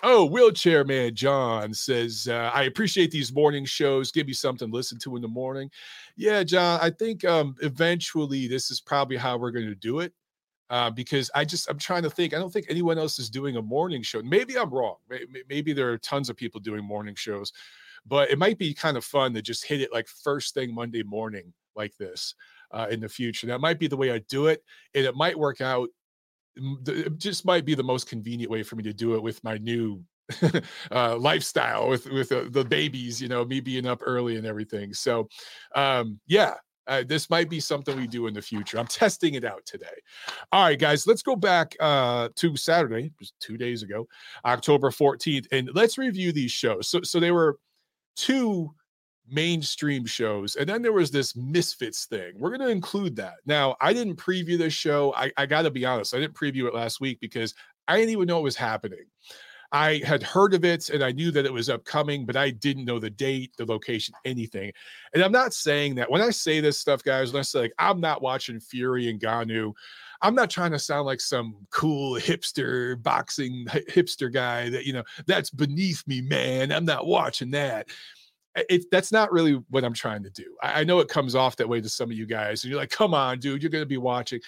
Oh, 0.01 0.25
wheelchair 0.25 0.83
man 0.83 1.13
John 1.13 1.75
says, 1.75 2.27
uh, 2.27 2.50
I 2.51 2.63
appreciate 2.63 3.12
these 3.12 3.31
morning 3.31 3.65
shows. 3.65 4.12
Give 4.12 4.25
me 4.25 4.33
something 4.33 4.68
to 4.68 4.75
listen 4.75 4.97
to 5.01 5.15
in 5.15 5.21
the 5.21 5.27
morning. 5.27 5.69
Yeah, 6.18 6.42
John, 6.42 6.80
I 6.81 6.89
think 6.89 7.24
um, 7.24 7.56
eventually 7.62 8.47
this 8.47 8.71
is 8.71 8.81
probably 8.81 9.15
how 9.15 9.38
we're 9.38 9.51
going 9.51 9.68
to 9.68 9.75
do 9.75 10.00
it 10.00 10.12
uh, 10.71 10.89
because 10.89 11.30
I 11.36 11.45
just 11.45 11.69
I'm 11.69 11.77
trying 11.77 12.01
to 12.01 12.09
think. 12.09 12.33
I 12.33 12.39
don't 12.39 12.51
think 12.51 12.65
anyone 12.68 12.97
else 12.97 13.19
is 13.19 13.30
doing 13.30 13.57
a 13.57 13.62
morning 13.62 14.01
show. 14.01 14.24
Maybe 14.24 14.57
I'm 14.57 14.74
wrong. 14.74 14.95
Maybe 15.48 15.71
there 15.71 15.91
are 15.91 16.00
tons 16.00 16.31
of 16.31 16.36
people 16.36 16.59
doing 16.59 16.83
morning 16.83 17.13
shows, 17.13 17.53
but 18.07 18.31
it 18.31 18.39
might 18.39 18.57
be 18.57 18.74
kind 18.74 18.98
of 18.98 19.06
fun 19.06 19.36
to 19.36 19.44
just 19.44 19.68
hit 19.68 19.81
it 19.81 19.94
like 19.94 20.07
first 20.07 20.56
thing 20.56 20.74
Monday 20.74 21.03
morning 21.03 21.53
like 21.75 21.95
this 21.98 22.33
uh, 22.71 22.88
in 22.89 23.01
the 23.01 23.07
future. 23.07 23.45
That 23.45 23.62
might 23.62 23.77
be 23.77 23.86
the 23.86 23.98
way 23.98 24.12
I 24.12 24.18
do 24.30 24.48
it, 24.48 24.63
and 24.95 25.06
it 25.06 25.13
might 25.13 25.38
work 25.38 25.62
out. 25.62 25.89
It 26.55 27.17
just 27.17 27.45
might 27.45 27.65
be 27.65 27.75
the 27.75 27.83
most 27.83 28.07
convenient 28.07 28.51
way 28.51 28.63
for 28.63 28.75
me 28.75 28.83
to 28.83 28.93
do 28.93 29.15
it 29.15 29.23
with 29.23 29.43
my 29.43 29.57
new 29.57 30.01
uh, 30.91 31.17
lifestyle 31.17 31.87
with 31.87 32.05
with 32.07 32.31
uh, 32.31 32.45
the 32.49 32.65
babies. 32.65 33.21
You 33.21 33.27
know, 33.27 33.45
me 33.45 33.59
being 33.59 33.85
up 33.85 34.01
early 34.05 34.37
and 34.37 34.45
everything. 34.45 34.93
So, 34.93 35.27
um, 35.75 36.19
yeah, 36.27 36.55
uh, 36.87 37.03
this 37.07 37.29
might 37.29 37.49
be 37.49 37.59
something 37.59 37.97
we 37.97 38.07
do 38.07 38.27
in 38.27 38.33
the 38.33 38.41
future. 38.41 38.79
I'm 38.79 38.87
testing 38.87 39.33
it 39.35 39.43
out 39.43 39.65
today. 39.65 39.85
All 40.51 40.63
right, 40.63 40.79
guys, 40.79 41.07
let's 41.07 41.23
go 41.23 41.35
back 41.35 41.75
uh, 41.79 42.29
to 42.35 42.55
Saturday, 42.55 43.11
just 43.19 43.33
two 43.39 43.57
days 43.57 43.83
ago, 43.83 44.07
October 44.45 44.91
14th, 44.91 45.47
and 45.51 45.69
let's 45.73 45.97
review 45.97 46.31
these 46.31 46.51
shows. 46.51 46.87
So, 46.89 47.01
so 47.01 47.19
they 47.19 47.31
were 47.31 47.57
two 48.15 48.73
mainstream 49.30 50.06
shows, 50.06 50.56
and 50.56 50.68
then 50.68 50.81
there 50.81 50.94
was 50.94 51.12
this 51.12 51.36
Misfits 51.36 52.06
thing. 52.06 52.33
We're 52.36 52.50
going 52.50 52.68
to 52.68 52.69
include 52.69 53.16
that. 53.18 53.36
Now, 53.45 53.75
I 53.81 53.94
didn't 53.94 54.16
preview 54.16 54.57
this 54.57 54.74
show. 54.74 55.13
I, 55.16 55.31
I 55.38 55.45
got 55.45 55.63
to 55.63 55.72
be 55.72 55.86
honest, 55.86 56.13
I 56.13 56.19
didn't 56.19 56.36
preview 56.36 56.68
it 56.68 56.74
last 56.75 57.00
week 57.01 57.19
because 57.19 57.54
I 57.88 57.98
didn't 57.98 58.12
even 58.12 58.27
know 58.27 58.39
it 58.39 58.44
was 58.44 58.56
happening. 58.56 59.06
I 59.72 60.01
had 60.06 60.24
heard 60.24 60.54
of 60.54 60.63
it 60.63 60.89
and 60.89 61.04
I 61.04 61.12
knew 61.12 61.31
that 61.31 61.45
it 61.45 61.51
was 61.51 61.69
upcoming, 61.69 62.25
but 62.25 62.38
I 62.38 62.51
didn't 62.51 62.86
know 62.86 63.00
the 63.00 63.10
date, 63.10 63.51
the 63.57 63.66
location, 63.66 64.16
anything. 64.24 64.72
And 65.13 65.24
I'm 65.24 65.31
not 65.31 65.54
saying 65.54 65.95
that 65.95 66.10
when 66.10 66.22
I 66.22 66.30
say 66.30 66.62
this 66.62 66.80
stuff, 66.80 67.04
guys, 67.04 67.33
when 67.33 67.42
I 67.42 67.44
say 67.44 67.60
like 67.60 67.74
I'm 67.77 68.00
not 68.00 68.22
watching 68.22 68.60
Fury 68.60 69.10
and 69.10 69.19
Ngannou, 69.19 69.74
I'm 70.22 70.36
not 70.36 70.50
trying 70.50 70.72
to 70.72 70.80
sound 70.80 71.06
like 71.06 71.19
some 71.19 71.56
cool 71.72 72.19
hipster 72.19 73.01
boxing 73.01 73.66
hipster 73.89 74.31
guy 74.31 74.69
that 74.69 74.86
you 74.86 74.94
know 74.94 75.04
that's 75.25 75.50
beneath 75.50 76.07
me, 76.07 76.22
man. 76.22 76.72
I'm 76.72 76.86
not 76.86 77.06
watching 77.06 77.51
that. 77.51 77.89
It, 78.55 78.85
that's 78.91 79.11
not 79.11 79.31
really 79.31 79.61
what 79.69 79.83
I'm 79.83 79.93
trying 79.93 80.23
to 80.23 80.29
do. 80.29 80.55
I, 80.63 80.81
I 80.81 80.83
know 80.83 80.99
it 80.99 81.09
comes 81.09 81.35
off 81.35 81.57
that 81.57 81.67
way 81.67 81.81
to 81.81 81.89
some 81.89 82.09
of 82.09 82.17
you 82.17 82.25
guys, 82.25 82.63
and 82.63 82.71
you're 82.71 82.79
like, 82.79 82.89
"Come 82.89 83.13
on, 83.13 83.39
dude, 83.39 83.61
you're 83.61 83.71
going 83.71 83.81
to 83.81 83.87
be 83.87 83.97
watching." 83.97 84.39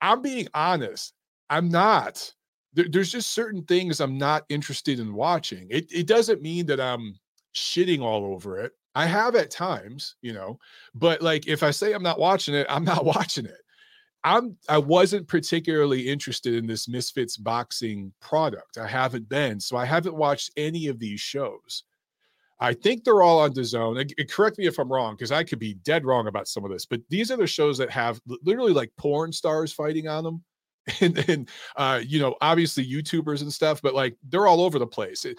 I'm 0.00 0.22
being 0.22 0.48
honest. 0.54 1.12
I'm 1.50 1.68
not 1.68 2.32
there, 2.74 2.86
there's 2.88 3.12
just 3.12 3.32
certain 3.32 3.64
things 3.64 4.00
I'm 4.00 4.18
not 4.18 4.44
interested 4.48 5.00
in 5.00 5.14
watching. 5.14 5.66
It, 5.70 5.90
it 5.92 6.06
doesn't 6.06 6.42
mean 6.42 6.66
that 6.66 6.80
I'm 6.80 7.18
shitting 7.54 8.00
all 8.00 8.24
over 8.24 8.58
it. 8.60 8.72
I 8.94 9.06
have 9.06 9.34
at 9.36 9.50
times, 9.50 10.16
you 10.22 10.32
know, 10.32 10.58
but 10.94 11.22
like 11.22 11.46
if 11.46 11.62
I 11.62 11.70
say 11.70 11.92
I'm 11.92 12.02
not 12.02 12.18
watching 12.18 12.54
it, 12.54 12.66
I'm 12.68 12.84
not 12.84 13.04
watching 13.04 13.46
it. 13.46 13.60
I'm 14.24 14.56
I 14.68 14.78
wasn't 14.78 15.28
particularly 15.28 16.08
interested 16.08 16.54
in 16.54 16.66
this 16.66 16.88
Misfits 16.88 17.36
boxing 17.36 18.12
product. 18.20 18.78
I 18.78 18.86
haven't 18.86 19.28
been, 19.28 19.60
so 19.60 19.76
I 19.76 19.84
haven't 19.84 20.16
watched 20.16 20.50
any 20.56 20.88
of 20.88 20.98
these 20.98 21.20
shows. 21.20 21.84
I 22.60 22.74
think 22.74 23.04
they're 23.04 23.22
all 23.22 23.38
on 23.40 23.52
DAZN. 23.52 24.12
And 24.18 24.30
correct 24.30 24.58
me 24.58 24.66
if 24.66 24.78
I'm 24.78 24.92
wrong, 24.92 25.14
because 25.14 25.30
I 25.30 25.44
could 25.44 25.58
be 25.58 25.74
dead 25.74 26.04
wrong 26.04 26.26
about 26.26 26.48
some 26.48 26.64
of 26.64 26.70
this. 26.70 26.86
But 26.86 27.00
these 27.08 27.30
are 27.30 27.36
the 27.36 27.46
shows 27.46 27.78
that 27.78 27.90
have 27.90 28.20
literally 28.44 28.72
like 28.72 28.90
porn 28.96 29.32
stars 29.32 29.72
fighting 29.72 30.08
on 30.08 30.24
them. 30.24 30.44
and, 31.00 31.18
and 31.28 31.48
uh, 31.76 32.00
you 32.04 32.18
know, 32.18 32.34
obviously 32.40 32.86
YouTubers 32.86 33.42
and 33.42 33.52
stuff, 33.52 33.82
but 33.82 33.94
like 33.94 34.16
they're 34.28 34.46
all 34.46 34.60
over 34.60 34.78
the 34.78 34.86
place. 34.86 35.24
It, 35.24 35.38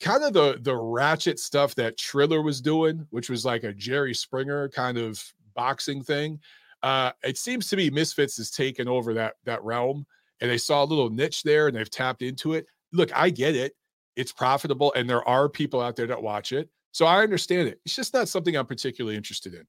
kind 0.00 0.22
of 0.22 0.32
the 0.32 0.58
the 0.60 0.76
ratchet 0.76 1.38
stuff 1.38 1.74
that 1.76 1.98
Triller 1.98 2.42
was 2.42 2.60
doing, 2.60 3.06
which 3.10 3.30
was 3.30 3.44
like 3.44 3.64
a 3.64 3.72
Jerry 3.72 4.14
Springer 4.14 4.68
kind 4.68 4.98
of 4.98 5.22
boxing 5.54 6.02
thing. 6.02 6.38
Uh, 6.82 7.12
it 7.24 7.38
seems 7.38 7.68
to 7.68 7.76
me 7.76 7.90
Misfits 7.90 8.36
has 8.36 8.50
taken 8.50 8.88
over 8.88 9.14
that 9.14 9.34
that 9.44 9.62
realm, 9.64 10.06
and 10.40 10.50
they 10.50 10.58
saw 10.58 10.84
a 10.84 10.86
little 10.86 11.10
niche 11.10 11.42
there, 11.42 11.68
and 11.68 11.76
they've 11.76 11.90
tapped 11.90 12.22
into 12.22 12.54
it. 12.54 12.66
Look, 12.92 13.10
I 13.16 13.30
get 13.30 13.56
it; 13.56 13.74
it's 14.16 14.32
profitable, 14.32 14.92
and 14.94 15.08
there 15.08 15.26
are 15.28 15.48
people 15.48 15.80
out 15.80 15.96
there 15.96 16.06
that 16.06 16.22
watch 16.22 16.52
it, 16.52 16.68
so 16.92 17.06
I 17.06 17.22
understand 17.22 17.68
it. 17.68 17.80
It's 17.84 17.94
just 17.94 18.14
not 18.14 18.28
something 18.28 18.56
I'm 18.56 18.66
particularly 18.66 19.16
interested 19.16 19.54
in. 19.54 19.66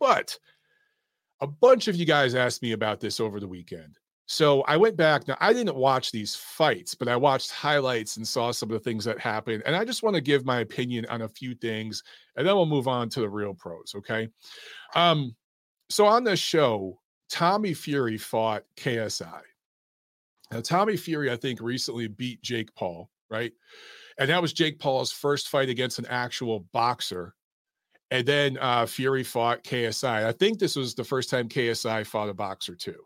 But 0.00 0.38
a 1.40 1.46
bunch 1.46 1.88
of 1.88 1.96
you 1.96 2.04
guys 2.04 2.34
asked 2.34 2.62
me 2.62 2.72
about 2.72 3.00
this 3.00 3.20
over 3.20 3.40
the 3.40 3.48
weekend. 3.48 3.98
So 4.26 4.60
I 4.62 4.76
went 4.76 4.96
back. 4.96 5.26
Now, 5.26 5.38
I 5.40 5.54
didn't 5.54 5.74
watch 5.74 6.12
these 6.12 6.36
fights, 6.36 6.94
but 6.94 7.08
I 7.08 7.16
watched 7.16 7.50
highlights 7.50 8.18
and 8.18 8.28
saw 8.28 8.50
some 8.50 8.68
of 8.70 8.74
the 8.74 8.84
things 8.84 9.04
that 9.06 9.18
happened. 9.18 9.62
And 9.64 9.74
I 9.74 9.86
just 9.86 10.02
want 10.02 10.16
to 10.16 10.20
give 10.20 10.44
my 10.44 10.60
opinion 10.60 11.06
on 11.06 11.22
a 11.22 11.28
few 11.28 11.54
things, 11.54 12.02
and 12.36 12.46
then 12.46 12.54
we'll 12.54 12.66
move 12.66 12.88
on 12.88 13.08
to 13.10 13.20
the 13.20 13.28
real 13.28 13.54
pros. 13.54 13.94
Okay. 13.96 14.28
Um, 14.94 15.34
so 15.88 16.04
on 16.04 16.24
this 16.24 16.38
show, 16.38 17.00
Tommy 17.30 17.72
Fury 17.72 18.18
fought 18.18 18.64
KSI. 18.76 19.40
Now, 20.52 20.60
Tommy 20.60 20.96
Fury, 20.96 21.30
I 21.30 21.36
think, 21.36 21.60
recently 21.60 22.06
beat 22.08 22.42
Jake 22.42 22.74
Paul, 22.74 23.10
right? 23.30 23.52
And 24.18 24.30
that 24.30 24.42
was 24.42 24.52
Jake 24.52 24.78
Paul's 24.78 25.12
first 25.12 25.48
fight 25.48 25.68
against 25.68 25.98
an 25.98 26.06
actual 26.06 26.60
boxer. 26.72 27.34
And 28.10 28.26
then 28.26 28.58
uh, 28.60 28.86
Fury 28.86 29.22
fought 29.22 29.62
KSI. 29.64 30.24
I 30.24 30.32
think 30.32 30.58
this 30.58 30.76
was 30.76 30.94
the 30.94 31.04
first 31.04 31.30
time 31.30 31.48
KSI 31.48 32.06
fought 32.06 32.28
a 32.28 32.34
boxer, 32.34 32.74
too. 32.74 33.02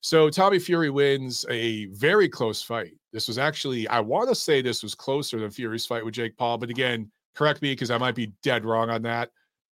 So 0.00 0.28
Tommy 0.28 0.58
Fury 0.58 0.90
wins 0.90 1.46
a 1.48 1.86
very 1.86 2.28
close 2.28 2.60
fight. 2.60 2.94
This 3.12 3.28
was 3.28 3.38
actually, 3.38 3.86
I 3.86 4.00
want 4.00 4.28
to 4.28 4.34
say 4.34 4.60
this 4.60 4.82
was 4.82 4.96
closer 4.96 5.38
than 5.38 5.50
Fury's 5.50 5.86
fight 5.86 6.04
with 6.04 6.14
Jake 6.14 6.36
Paul, 6.36 6.58
but 6.58 6.70
again, 6.70 7.10
correct 7.36 7.62
me 7.62 7.72
because 7.72 7.90
I 7.92 7.98
might 7.98 8.16
be 8.16 8.32
dead 8.42 8.64
wrong 8.64 8.90
on 8.90 9.02
that. 9.02 9.30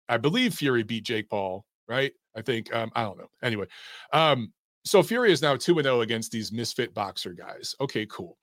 I 0.09 0.19
believe 0.19 0.55
Fury 0.55 0.85
beat 0.85 1.05
Jake 1.05 1.29
Paul, 1.29 1.65
right? 1.89 2.13
I 2.37 2.43
think 2.43 2.73
um, 2.73 2.93
I 2.95 3.03
don't 3.03 3.19
know. 3.19 3.31
Anyway, 3.43 3.67
um, 4.13 4.53
so 4.85 5.03
Fury 5.03 5.33
is 5.33 5.43
now 5.43 5.57
2 5.57 5.83
0 5.83 6.01
against 6.01 6.33
these 6.33 6.53
misfit 6.53 6.95
boxer 6.95 7.33
guys. 7.33 7.75
Okay, 7.81 8.07
cool. 8.07 8.39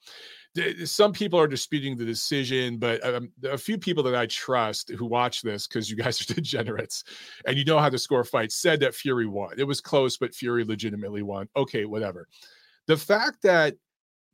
Some 0.85 1.11
people 1.11 1.39
are 1.39 1.47
disputing 1.47 1.97
the 1.97 2.05
decision, 2.05 2.77
but 2.77 3.03
um, 3.05 3.31
a 3.43 3.57
few 3.57 3.77
people 3.77 4.03
that 4.03 4.15
I 4.15 4.25
trust 4.25 4.89
who 4.89 5.05
watch 5.05 5.41
this, 5.41 5.67
because 5.67 5.89
you 5.89 5.95
guys 5.95 6.21
are 6.29 6.33
degenerates 6.33 7.03
and 7.45 7.57
you 7.57 7.65
know 7.65 7.79
how 7.79 7.89
to 7.89 7.99
score 7.99 8.23
fights, 8.23 8.55
said 8.55 8.79
that 8.79 8.95
Fury 8.95 9.27
won. 9.27 9.59
It 9.59 9.65
was 9.65 9.81
close, 9.81 10.17
but 10.17 10.33
Fury 10.33 10.63
legitimately 10.63 11.21
won. 11.21 11.47
Okay, 11.55 11.85
whatever. 11.85 12.27
The 12.87 12.97
fact 12.97 13.41
that 13.43 13.75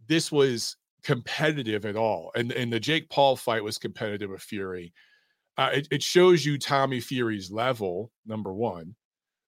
this 0.08 0.32
was 0.32 0.78
competitive 1.04 1.86
at 1.86 1.98
all, 1.98 2.32
and, 2.36 2.52
and 2.52 2.72
the 2.72 2.80
Jake 2.80 3.10
Paul 3.10 3.36
fight 3.36 3.64
was 3.64 3.78
competitive 3.78 4.30
with 4.30 4.42
Fury, 4.42 4.94
uh, 5.58 5.72
it, 5.74 5.88
it 5.92 6.04
shows 6.04 6.46
you 6.46 6.58
Tommy 6.58 7.00
Fury's 7.00 7.52
level, 7.52 8.12
number 8.26 8.54
one. 8.54 8.96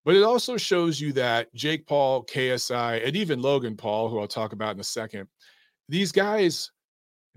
But 0.06 0.16
it 0.16 0.24
also 0.24 0.56
shows 0.56 1.02
you 1.02 1.12
that 1.14 1.54
Jake 1.56 1.88
Paul, 1.88 2.24
KSI, 2.26 3.06
and 3.06 3.16
even 3.16 3.42
Logan 3.42 3.76
Paul, 3.76 4.08
who 4.08 4.20
I'll 4.20 4.28
talk 4.28 4.54
about 4.54 4.76
in 4.76 4.80
a 4.80 4.84
second, 4.84 5.28
these 5.90 6.12
guys 6.12 6.72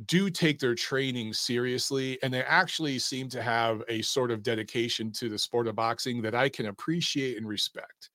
do 0.04 0.30
take 0.30 0.60
their 0.60 0.75
training 0.75 1.32
seriously 1.32 2.18
and 2.22 2.32
they 2.32 2.42
actually 2.42 2.98
seem 2.98 3.28
to 3.30 3.42
have 3.42 3.82
a 3.88 4.00
sort 4.02 4.30
of 4.30 4.42
dedication 4.42 5.10
to 5.10 5.28
the 5.28 5.38
sport 5.38 5.66
of 5.66 5.75
boxing 5.75 6.22
that 6.22 6.34
I 6.34 6.48
can 6.48 6.66
appreciate 6.66 7.37
and 7.37 7.48
respect. 7.48 8.10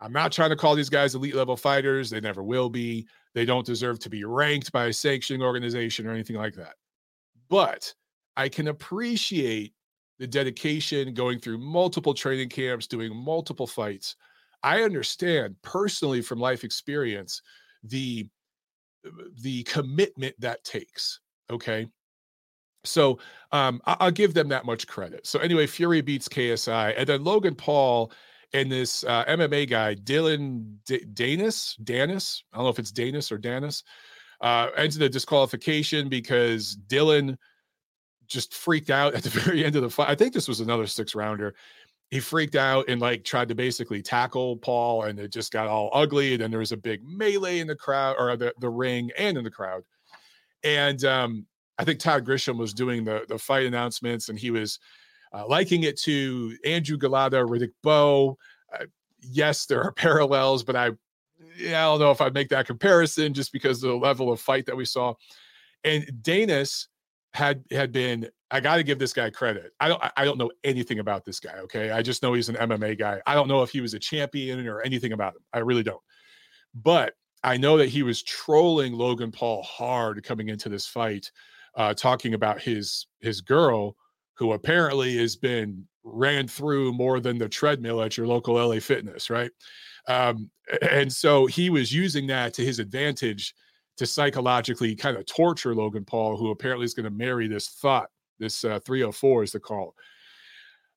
I'm 0.00 0.12
not 0.12 0.32
trying 0.32 0.50
to 0.50 0.56
call 0.56 0.76
these 0.76 0.88
guys 0.88 1.14
elite 1.14 1.34
level 1.34 1.56
fighters. 1.56 2.08
They 2.08 2.20
never 2.20 2.42
will 2.42 2.70
be. 2.70 3.06
They 3.34 3.44
don't 3.44 3.66
deserve 3.66 3.98
to 4.00 4.10
be 4.10 4.24
ranked 4.24 4.70
by 4.72 4.86
a 4.86 4.92
sanctioning 4.92 5.42
organization 5.42 6.06
or 6.06 6.12
anything 6.12 6.36
like 6.36 6.54
that. 6.54 6.74
But 7.48 7.92
I 8.36 8.48
can 8.48 8.68
appreciate 8.68 9.74
the 10.18 10.26
dedication, 10.26 11.14
going 11.14 11.38
through 11.38 11.58
multiple 11.58 12.14
training 12.14 12.48
camps, 12.48 12.86
doing 12.86 13.14
multiple 13.14 13.66
fights. 13.66 14.16
I 14.62 14.82
understand 14.82 15.56
personally 15.62 16.20
from 16.20 16.40
life 16.40 16.64
experience 16.64 17.42
the 17.84 18.28
the 19.40 19.62
commitment 19.64 20.34
that 20.40 20.64
takes. 20.64 21.20
Okay. 21.50 21.86
So 22.84 23.18
um, 23.52 23.80
I- 23.84 24.04
will 24.04 24.10
give 24.12 24.34
them 24.34 24.48
that 24.48 24.64
much 24.64 24.86
credit. 24.86 25.26
So 25.26 25.38
anyway, 25.38 25.66
Fury 25.66 26.00
beats 26.00 26.28
KSI, 26.28 26.94
and 26.96 27.08
then 27.08 27.24
Logan 27.24 27.54
Paul 27.54 28.12
and 28.54 28.70
this 28.70 29.04
uh, 29.04 29.24
MMA 29.26 29.68
guy 29.68 29.94
Dylan 29.94 30.76
D- 30.86 31.04
Danis 31.12 31.78
Danis. 31.82 32.42
I 32.52 32.56
don't 32.56 32.64
know 32.64 32.70
if 32.70 32.78
it's 32.78 32.92
Danis 32.92 33.30
or 33.30 33.38
Danis. 33.38 33.82
Uh, 34.40 34.68
ends 34.76 34.96
in 34.96 35.02
a 35.02 35.08
disqualification 35.08 36.08
because 36.08 36.76
Dylan 36.86 37.36
just 38.28 38.54
freaked 38.54 38.90
out 38.90 39.14
at 39.14 39.22
the 39.22 39.30
very 39.40 39.64
end 39.64 39.76
of 39.76 39.82
the 39.82 39.90
fight. 39.90 40.08
I 40.08 40.14
think 40.14 40.32
this 40.32 40.48
was 40.48 40.60
another 40.60 40.86
six 40.86 41.14
rounder. 41.14 41.54
He 42.10 42.20
freaked 42.20 42.56
out 42.56 42.88
and 42.88 43.00
like 43.00 43.24
tried 43.24 43.48
to 43.48 43.54
basically 43.54 44.00
tackle 44.00 44.56
Paul, 44.56 45.04
and 45.04 45.18
it 45.18 45.32
just 45.32 45.52
got 45.52 45.66
all 45.66 45.90
ugly. 45.92 46.34
And 46.34 46.42
then 46.42 46.50
there 46.50 46.60
was 46.60 46.72
a 46.72 46.76
big 46.76 47.02
melee 47.04 47.58
in 47.58 47.66
the 47.66 47.76
crowd 47.76 48.16
or 48.18 48.36
the, 48.36 48.54
the 48.60 48.70
ring 48.70 49.10
and 49.18 49.36
in 49.36 49.44
the 49.44 49.50
crowd. 49.50 49.82
And 50.64 51.04
um, 51.04 51.46
I 51.78 51.84
think 51.84 52.00
Todd 52.00 52.24
Grisham 52.24 52.58
was 52.58 52.74
doing 52.74 53.04
the, 53.04 53.24
the 53.28 53.38
fight 53.38 53.66
announcements, 53.66 54.28
and 54.28 54.38
he 54.38 54.50
was 54.50 54.78
uh, 55.32 55.46
liking 55.46 55.82
it 55.82 55.98
to 56.00 56.56
Andrew 56.64 56.96
Golota, 56.96 57.46
Riddick 57.46 57.72
Bowe. 57.82 58.38
Uh, 58.72 58.86
yes, 59.20 59.66
there 59.66 59.82
are 59.82 59.92
parallels, 59.96 60.64
but 60.64 60.76
I, 60.76 60.90
yeah, 61.56 61.86
I 61.86 61.90
don't 61.90 62.00
know 62.00 62.10
if 62.10 62.20
I'd 62.20 62.34
make 62.34 62.48
that 62.48 62.66
comparison 62.66 63.34
just 63.34 63.52
because 63.52 63.82
of 63.82 63.90
the 63.90 63.96
level 63.96 64.32
of 64.32 64.40
fight 64.40 64.66
that 64.66 64.76
we 64.76 64.84
saw. 64.84 65.14
And 65.84 66.04
Danis 66.22 66.86
had 67.34 67.64
had 67.70 67.92
been 67.92 68.28
I 68.50 68.60
got 68.60 68.76
to 68.76 68.82
give 68.82 68.98
this 68.98 69.12
guy 69.12 69.30
credit. 69.30 69.72
I 69.80 69.88
don't 69.88 70.02
I 70.16 70.24
don't 70.24 70.38
know 70.38 70.50
anything 70.64 70.98
about 70.98 71.24
this 71.24 71.40
guy, 71.40 71.58
okay? 71.58 71.90
I 71.90 72.02
just 72.02 72.22
know 72.22 72.32
he's 72.32 72.48
an 72.48 72.56
MMA 72.56 72.98
guy. 72.98 73.20
I 73.26 73.34
don't 73.34 73.48
know 73.48 73.62
if 73.62 73.70
he 73.70 73.80
was 73.80 73.94
a 73.94 73.98
champion 73.98 74.66
or 74.66 74.80
anything 74.80 75.12
about 75.12 75.34
him. 75.34 75.42
I 75.52 75.58
really 75.58 75.82
don't. 75.82 76.00
But 76.74 77.14
I 77.44 77.56
know 77.56 77.76
that 77.78 77.88
he 77.88 78.02
was 78.02 78.22
trolling 78.22 78.94
Logan 78.94 79.30
Paul 79.30 79.62
hard 79.62 80.24
coming 80.24 80.48
into 80.48 80.68
this 80.68 80.86
fight, 80.86 81.30
uh, 81.76 81.94
talking 81.94 82.34
about 82.34 82.60
his 82.60 83.06
his 83.20 83.40
girl 83.40 83.96
who 84.34 84.52
apparently 84.52 85.16
has 85.18 85.36
been 85.36 85.86
ran 86.04 86.48
through 86.48 86.92
more 86.92 87.20
than 87.20 87.38
the 87.38 87.48
treadmill 87.48 88.02
at 88.02 88.16
your 88.16 88.26
local 88.26 88.54
LA 88.54 88.78
Fitness, 88.78 89.28
right? 89.28 89.50
Um, 90.06 90.50
and 90.90 91.12
so 91.12 91.46
he 91.46 91.70
was 91.70 91.92
using 91.92 92.26
that 92.28 92.54
to 92.54 92.64
his 92.64 92.78
advantage 92.78 93.54
to 93.98 94.06
psychologically 94.06 94.94
kind 94.94 95.16
of 95.16 95.26
torture 95.26 95.74
Logan 95.74 96.04
Paul, 96.04 96.36
who 96.36 96.50
apparently 96.50 96.84
is 96.84 96.94
going 96.94 97.04
to 97.04 97.10
marry 97.10 97.48
this 97.48 97.68
thought, 97.68 98.08
this 98.38 98.64
uh, 98.64 98.78
304 98.80 99.42
is 99.42 99.52
the 99.52 99.60
call. 99.60 99.94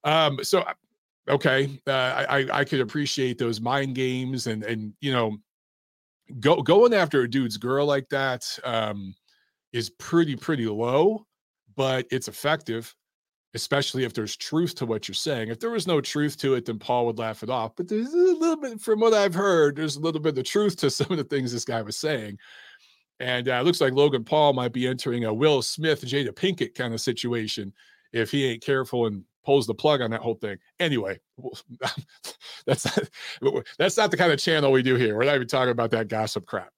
Um, 0.03 0.39
so 0.43 0.61
uh, 0.61 0.73
okay, 1.29 1.69
uh, 1.87 2.25
I 2.29 2.47
I 2.51 2.63
could 2.63 2.79
appreciate 2.79 3.37
those 3.37 3.61
mind 3.61 3.95
games 3.95 4.47
and 4.47 4.63
and 4.63 4.93
you 5.01 5.11
know, 5.11 5.37
go 6.39 6.61
going 6.61 6.93
after 6.93 7.21
a 7.21 7.29
dude's 7.29 7.57
girl 7.57 7.85
like 7.85 8.09
that 8.09 8.47
um, 8.63 9.13
is 9.73 9.89
pretty 9.89 10.35
pretty 10.35 10.67
low, 10.67 11.25
but 11.75 12.05
it's 12.11 12.27
effective. 12.27 12.93
Especially 13.53 14.05
if 14.05 14.13
there's 14.13 14.37
truth 14.37 14.75
to 14.75 14.85
what 14.85 15.09
you're 15.09 15.15
saying. 15.15 15.49
If 15.49 15.59
there 15.59 15.71
was 15.71 15.85
no 15.85 15.99
truth 15.99 16.37
to 16.37 16.53
it, 16.53 16.63
then 16.63 16.79
Paul 16.79 17.05
would 17.07 17.19
laugh 17.19 17.43
it 17.43 17.49
off. 17.49 17.75
But 17.75 17.89
there's 17.89 18.13
a 18.13 18.17
little 18.17 18.55
bit, 18.55 18.79
from 18.79 19.01
what 19.01 19.13
I've 19.13 19.33
heard, 19.33 19.75
there's 19.75 19.97
a 19.97 19.99
little 19.99 20.21
bit 20.21 20.37
of 20.37 20.45
truth 20.45 20.77
to 20.77 20.89
some 20.89 21.11
of 21.11 21.17
the 21.17 21.25
things 21.25 21.51
this 21.51 21.65
guy 21.65 21.81
was 21.81 21.97
saying. 21.97 22.37
And 23.21 23.49
uh, 23.49 23.61
looks 23.61 23.79
like 23.79 23.93
Logan 23.93 24.23
Paul 24.23 24.53
might 24.53 24.73
be 24.73 24.87
entering 24.87 25.25
a 25.25 25.33
Will 25.33 25.61
Smith, 25.61 26.01
Jada 26.01 26.31
Pinkett 26.31 26.73
kind 26.73 26.91
of 26.91 26.99
situation 26.99 27.71
if 28.13 28.31
he 28.31 28.45
ain't 28.45 28.63
careful 28.63 29.05
and 29.05 29.23
pulls 29.45 29.67
the 29.67 29.75
plug 29.75 30.01
on 30.01 30.09
that 30.09 30.21
whole 30.21 30.33
thing. 30.33 30.57
Anyway, 30.79 31.19
that's 32.65 32.85
not, 32.85 33.63
that's 33.77 33.95
not 33.95 34.09
the 34.09 34.17
kind 34.17 34.31
of 34.31 34.39
channel 34.39 34.71
we 34.71 34.81
do 34.81 34.95
here. 34.95 35.15
We're 35.15 35.25
not 35.25 35.35
even 35.35 35.47
talking 35.47 35.71
about 35.71 35.91
that 35.91 36.07
gossip 36.07 36.47
crap. 36.47 36.73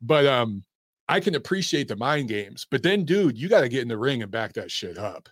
But 0.00 0.24
um, 0.26 0.62
I 1.08 1.18
can 1.18 1.34
appreciate 1.34 1.88
the 1.88 1.96
mind 1.96 2.28
games, 2.28 2.64
but 2.70 2.84
then, 2.84 3.04
dude, 3.04 3.36
you 3.36 3.48
got 3.48 3.62
to 3.62 3.68
get 3.68 3.82
in 3.82 3.88
the 3.88 3.98
ring 3.98 4.22
and 4.22 4.30
back 4.30 4.52
that 4.52 4.70
shit 4.70 4.98
up. 4.98 5.28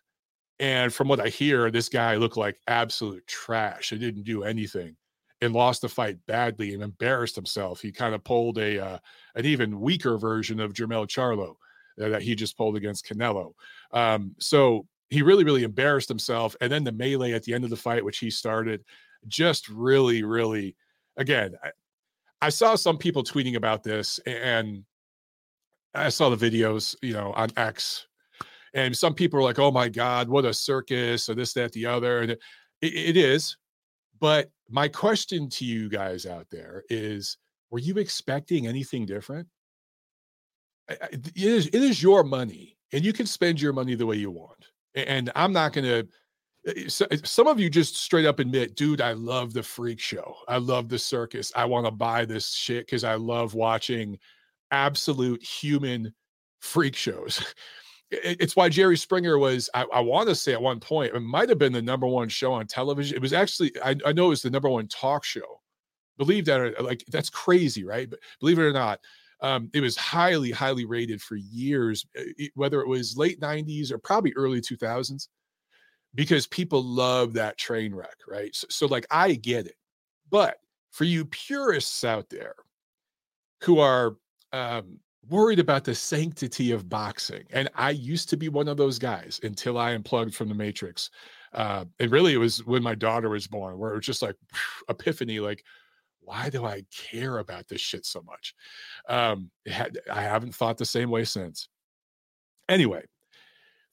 And 0.58 0.92
from 0.92 1.06
what 1.06 1.20
I 1.20 1.28
hear, 1.28 1.70
this 1.70 1.88
guy 1.88 2.16
looked 2.16 2.36
like 2.36 2.58
absolute 2.66 3.24
trash. 3.28 3.90
He 3.90 3.98
didn't 3.98 4.24
do 4.24 4.42
anything 4.42 4.96
and 5.40 5.52
lost 5.52 5.82
the 5.82 5.88
fight 5.88 6.18
badly 6.26 6.74
and 6.74 6.82
embarrassed 6.82 7.36
himself. 7.36 7.80
He 7.80 7.92
kind 7.92 8.14
of 8.14 8.24
pulled 8.24 8.58
a 8.58 8.84
uh, 8.84 8.98
an 9.34 9.44
even 9.44 9.80
weaker 9.80 10.16
version 10.18 10.60
of 10.60 10.72
Jermell 10.72 11.06
Charlo 11.06 11.56
uh, 12.02 12.08
that 12.08 12.22
he 12.22 12.34
just 12.34 12.56
pulled 12.56 12.76
against 12.76 13.06
Canelo. 13.06 13.52
Um, 13.92 14.34
so 14.38 14.86
he 15.08 15.22
really, 15.22 15.44
really 15.44 15.62
embarrassed 15.62 16.08
himself. 16.08 16.56
And 16.60 16.70
then 16.70 16.84
the 16.84 16.92
melee 16.92 17.32
at 17.32 17.44
the 17.44 17.54
end 17.54 17.64
of 17.64 17.70
the 17.70 17.76
fight, 17.76 18.04
which 18.04 18.18
he 18.18 18.30
started, 18.30 18.84
just 19.28 19.68
really, 19.68 20.22
really, 20.22 20.76
again, 21.16 21.54
I, 21.62 21.70
I 22.42 22.48
saw 22.48 22.74
some 22.74 22.98
people 22.98 23.22
tweeting 23.22 23.56
about 23.56 23.82
this 23.82 24.18
and 24.26 24.84
I 25.94 26.08
saw 26.10 26.28
the 26.28 26.50
videos, 26.50 26.96
you 27.02 27.12
know, 27.12 27.32
on 27.32 27.50
X. 27.56 28.06
And 28.74 28.94
some 28.94 29.14
people 29.14 29.40
are 29.40 29.42
like, 29.42 29.58
oh 29.58 29.70
my 29.70 29.88
God, 29.88 30.28
what 30.28 30.44
a 30.44 30.52
circus, 30.52 31.28
or 31.28 31.34
this, 31.34 31.54
that, 31.54 31.72
the 31.72 31.86
other. 31.86 32.20
And 32.20 32.32
it, 32.32 32.40
it 32.82 33.16
is. 33.16 33.56
But 34.20 34.50
my 34.68 34.88
question 34.88 35.48
to 35.50 35.64
you 35.64 35.88
guys 35.88 36.26
out 36.26 36.46
there 36.50 36.82
is 36.88 37.38
were 37.70 37.78
you 37.78 37.98
expecting 37.98 38.66
anything 38.66 39.06
different? 39.06 39.48
It 40.88 41.32
is, 41.34 41.66
it 41.66 41.82
is 41.82 42.02
your 42.02 42.22
money 42.22 42.76
and 42.92 43.04
you 43.04 43.12
can 43.12 43.26
spend 43.26 43.60
your 43.60 43.72
money 43.72 43.94
the 43.94 44.06
way 44.06 44.16
you 44.16 44.30
want. 44.30 44.66
And 44.94 45.30
I'm 45.34 45.52
not 45.52 45.72
going 45.72 45.84
to. 45.84 46.08
Eh, 46.66 46.88
eh, 47.10 47.16
some 47.24 47.46
of 47.46 47.60
you 47.60 47.68
just 47.68 47.96
straight 47.96 48.26
up 48.26 48.38
admit, 48.38 48.76
dude, 48.76 49.00
I 49.00 49.12
love 49.12 49.52
the 49.52 49.62
freak 49.62 50.00
show. 50.00 50.34
I 50.48 50.58
love 50.58 50.88
the 50.88 50.98
circus. 50.98 51.52
I 51.54 51.64
want 51.64 51.86
to 51.86 51.92
buy 51.92 52.24
this 52.24 52.54
shit 52.54 52.86
because 52.86 53.04
I 53.04 53.14
love 53.14 53.54
watching 53.54 54.18
absolute 54.70 55.42
human 55.42 56.14
freak 56.60 56.96
shows. 56.96 57.54
it's 58.10 58.54
why 58.54 58.68
Jerry 58.68 58.96
Springer 58.96 59.38
was, 59.38 59.68
I, 59.74 59.84
I 59.92 60.00
want 60.00 60.28
to 60.28 60.34
say 60.34 60.52
at 60.52 60.62
one 60.62 60.80
point, 60.80 61.14
it 61.14 61.20
might 61.20 61.48
have 61.48 61.58
been 61.58 61.72
the 61.72 61.82
number 61.82 62.06
one 62.06 62.28
show 62.28 62.52
on 62.52 62.66
television. 62.66 63.16
It 63.16 63.22
was 63.22 63.32
actually, 63.32 63.72
I, 63.84 63.96
I 64.04 64.12
know 64.12 64.26
it 64.26 64.30
was 64.30 64.42
the 64.42 64.50
number 64.50 64.68
one 64.68 64.86
talk 64.88 65.24
show. 65.24 65.60
Believe 66.16 66.44
that, 66.46 66.60
or 66.60 66.70
like 66.80 67.04
that's 67.08 67.28
crazy, 67.28 67.84
right? 67.84 68.08
But 68.08 68.20
believe 68.40 68.58
it 68.58 68.62
or 68.62 68.72
not, 68.72 69.00
um, 69.40 69.70
it 69.74 69.80
was 69.80 69.96
highly, 69.96 70.50
highly 70.50 70.86
rated 70.86 71.20
for 71.20 71.36
years, 71.36 72.06
it, 72.14 72.52
whether 72.54 72.80
it 72.80 72.88
was 72.88 73.18
late 73.18 73.40
90s 73.40 73.90
or 73.90 73.98
probably 73.98 74.32
early 74.34 74.60
2000s, 74.60 75.28
because 76.14 76.46
people 76.46 76.82
love 76.82 77.34
that 77.34 77.58
train 77.58 77.94
wreck, 77.94 78.16
right? 78.26 78.54
So, 78.54 78.66
so 78.70 78.86
like, 78.86 79.06
I 79.10 79.34
get 79.34 79.66
it. 79.66 79.76
But 80.30 80.58
for 80.90 81.04
you 81.04 81.26
purists 81.26 82.02
out 82.04 82.30
there 82.30 82.54
who 83.62 83.80
are 83.80 84.16
um, 84.52 85.00
worried 85.28 85.58
about 85.58 85.84
the 85.84 85.94
sanctity 85.94 86.70
of 86.72 86.88
boxing. 86.88 87.44
And 87.50 87.68
I 87.74 87.90
used 87.90 88.28
to 88.30 88.36
be 88.36 88.48
one 88.48 88.68
of 88.68 88.76
those 88.76 88.98
guys 88.98 89.40
until 89.42 89.78
I 89.78 89.92
unplugged 89.92 90.34
from 90.34 90.48
the 90.48 90.54
matrix. 90.54 91.10
Uh, 91.52 91.84
and 92.00 92.10
really, 92.10 92.34
it 92.34 92.38
was 92.38 92.64
when 92.66 92.82
my 92.82 92.94
daughter 92.94 93.28
was 93.28 93.46
born, 93.46 93.78
where 93.78 93.92
it 93.92 93.96
was 93.96 94.06
just 94.06 94.22
like 94.22 94.36
epiphany, 94.88 95.40
like, 95.40 95.64
why 96.20 96.50
do 96.50 96.64
I 96.64 96.82
care 96.92 97.38
about 97.38 97.68
this 97.68 97.80
shit 97.80 98.04
so 98.04 98.20
much? 98.22 98.54
Um, 99.08 99.50
had, 99.66 99.98
I 100.12 100.22
haven't 100.22 100.54
thought 100.54 100.76
the 100.76 100.84
same 100.84 101.10
way 101.10 101.24
since. 101.24 101.68
Anyway, 102.68 103.04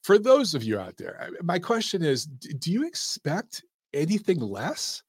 for 0.02 0.18
those 0.18 0.54
of 0.54 0.64
you 0.64 0.78
out 0.78 0.96
there, 0.96 1.30
my 1.42 1.58
question 1.58 2.02
is 2.02 2.26
do 2.26 2.72
you 2.72 2.86
expect 2.86 3.62
anything 3.94 4.40
less? 4.40 5.02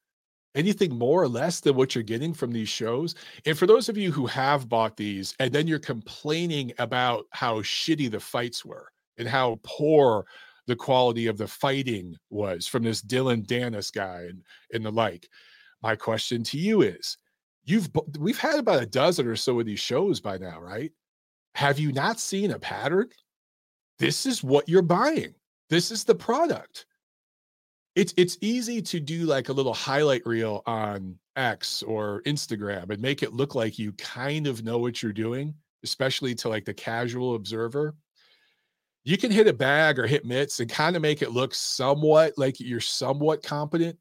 Anything 0.55 0.97
more 0.97 1.21
or 1.21 1.27
less 1.27 1.59
than 1.59 1.75
what 1.75 1.93
you're 1.93 2.03
getting 2.03 2.33
from 2.33 2.51
these 2.51 2.69
shows? 2.69 3.15
And 3.45 3.57
for 3.57 3.67
those 3.67 3.89
of 3.89 3.97
you 3.97 4.11
who 4.11 4.25
have 4.27 4.69
bought 4.69 4.95
these 4.95 5.35
and 5.39 5.51
then 5.51 5.67
you're 5.67 5.79
complaining 5.79 6.71
about 6.79 7.25
how 7.31 7.61
shitty 7.61 8.09
the 8.09 8.19
fights 8.19 8.63
were 8.63 8.89
and 9.17 9.27
how 9.27 9.59
poor 9.63 10.25
the 10.67 10.75
quality 10.75 11.27
of 11.27 11.37
the 11.37 11.47
fighting 11.47 12.15
was 12.29 12.67
from 12.67 12.83
this 12.83 13.01
Dylan 13.01 13.45
Danis 13.45 13.93
guy 13.93 14.21
and, 14.29 14.41
and 14.73 14.85
the 14.85 14.91
like, 14.91 15.27
my 15.83 15.95
question 15.95 16.43
to 16.45 16.57
you 16.57 16.81
is 16.81 17.17
you've 17.65 17.89
we've 18.19 18.39
had 18.39 18.57
about 18.57 18.81
a 18.81 18.87
dozen 18.87 19.27
or 19.27 19.35
so 19.35 19.59
of 19.59 19.65
these 19.65 19.79
shows 19.79 20.19
by 20.19 20.37
now, 20.37 20.59
right? 20.59 20.91
Have 21.53 21.79
you 21.79 21.91
not 21.91 22.19
seen 22.19 22.51
a 22.51 22.59
pattern? 22.59 23.09
This 23.99 24.25
is 24.25 24.43
what 24.43 24.67
you're 24.67 24.81
buying. 24.81 25.35
This 25.69 25.91
is 25.91 26.03
the 26.03 26.15
product. 26.15 26.85
It's 27.95 28.13
it's 28.17 28.37
easy 28.41 28.81
to 28.81 28.99
do 28.99 29.25
like 29.25 29.49
a 29.49 29.53
little 29.53 29.73
highlight 29.73 30.25
reel 30.25 30.61
on 30.65 31.17
X 31.35 31.81
or 31.83 32.21
Instagram 32.23 32.89
and 32.89 33.01
make 33.01 33.23
it 33.23 33.33
look 33.33 33.55
like 33.55 33.79
you 33.79 33.93
kind 33.93 34.47
of 34.47 34.63
know 34.63 34.77
what 34.77 35.01
you're 35.01 35.13
doing, 35.13 35.53
especially 35.83 36.35
to 36.35 36.49
like 36.49 36.65
the 36.65 36.73
casual 36.73 37.35
observer. 37.35 37.95
You 39.03 39.17
can 39.17 39.31
hit 39.31 39.47
a 39.47 39.53
bag 39.53 39.99
or 39.99 40.07
hit 40.07 40.25
mitts 40.25 40.59
and 40.59 40.69
kind 40.69 40.95
of 40.95 41.01
make 41.01 41.21
it 41.21 41.31
look 41.31 41.53
somewhat 41.53 42.33
like 42.37 42.59
you're 42.59 42.81
somewhat 42.81 43.43
competent 43.43 43.97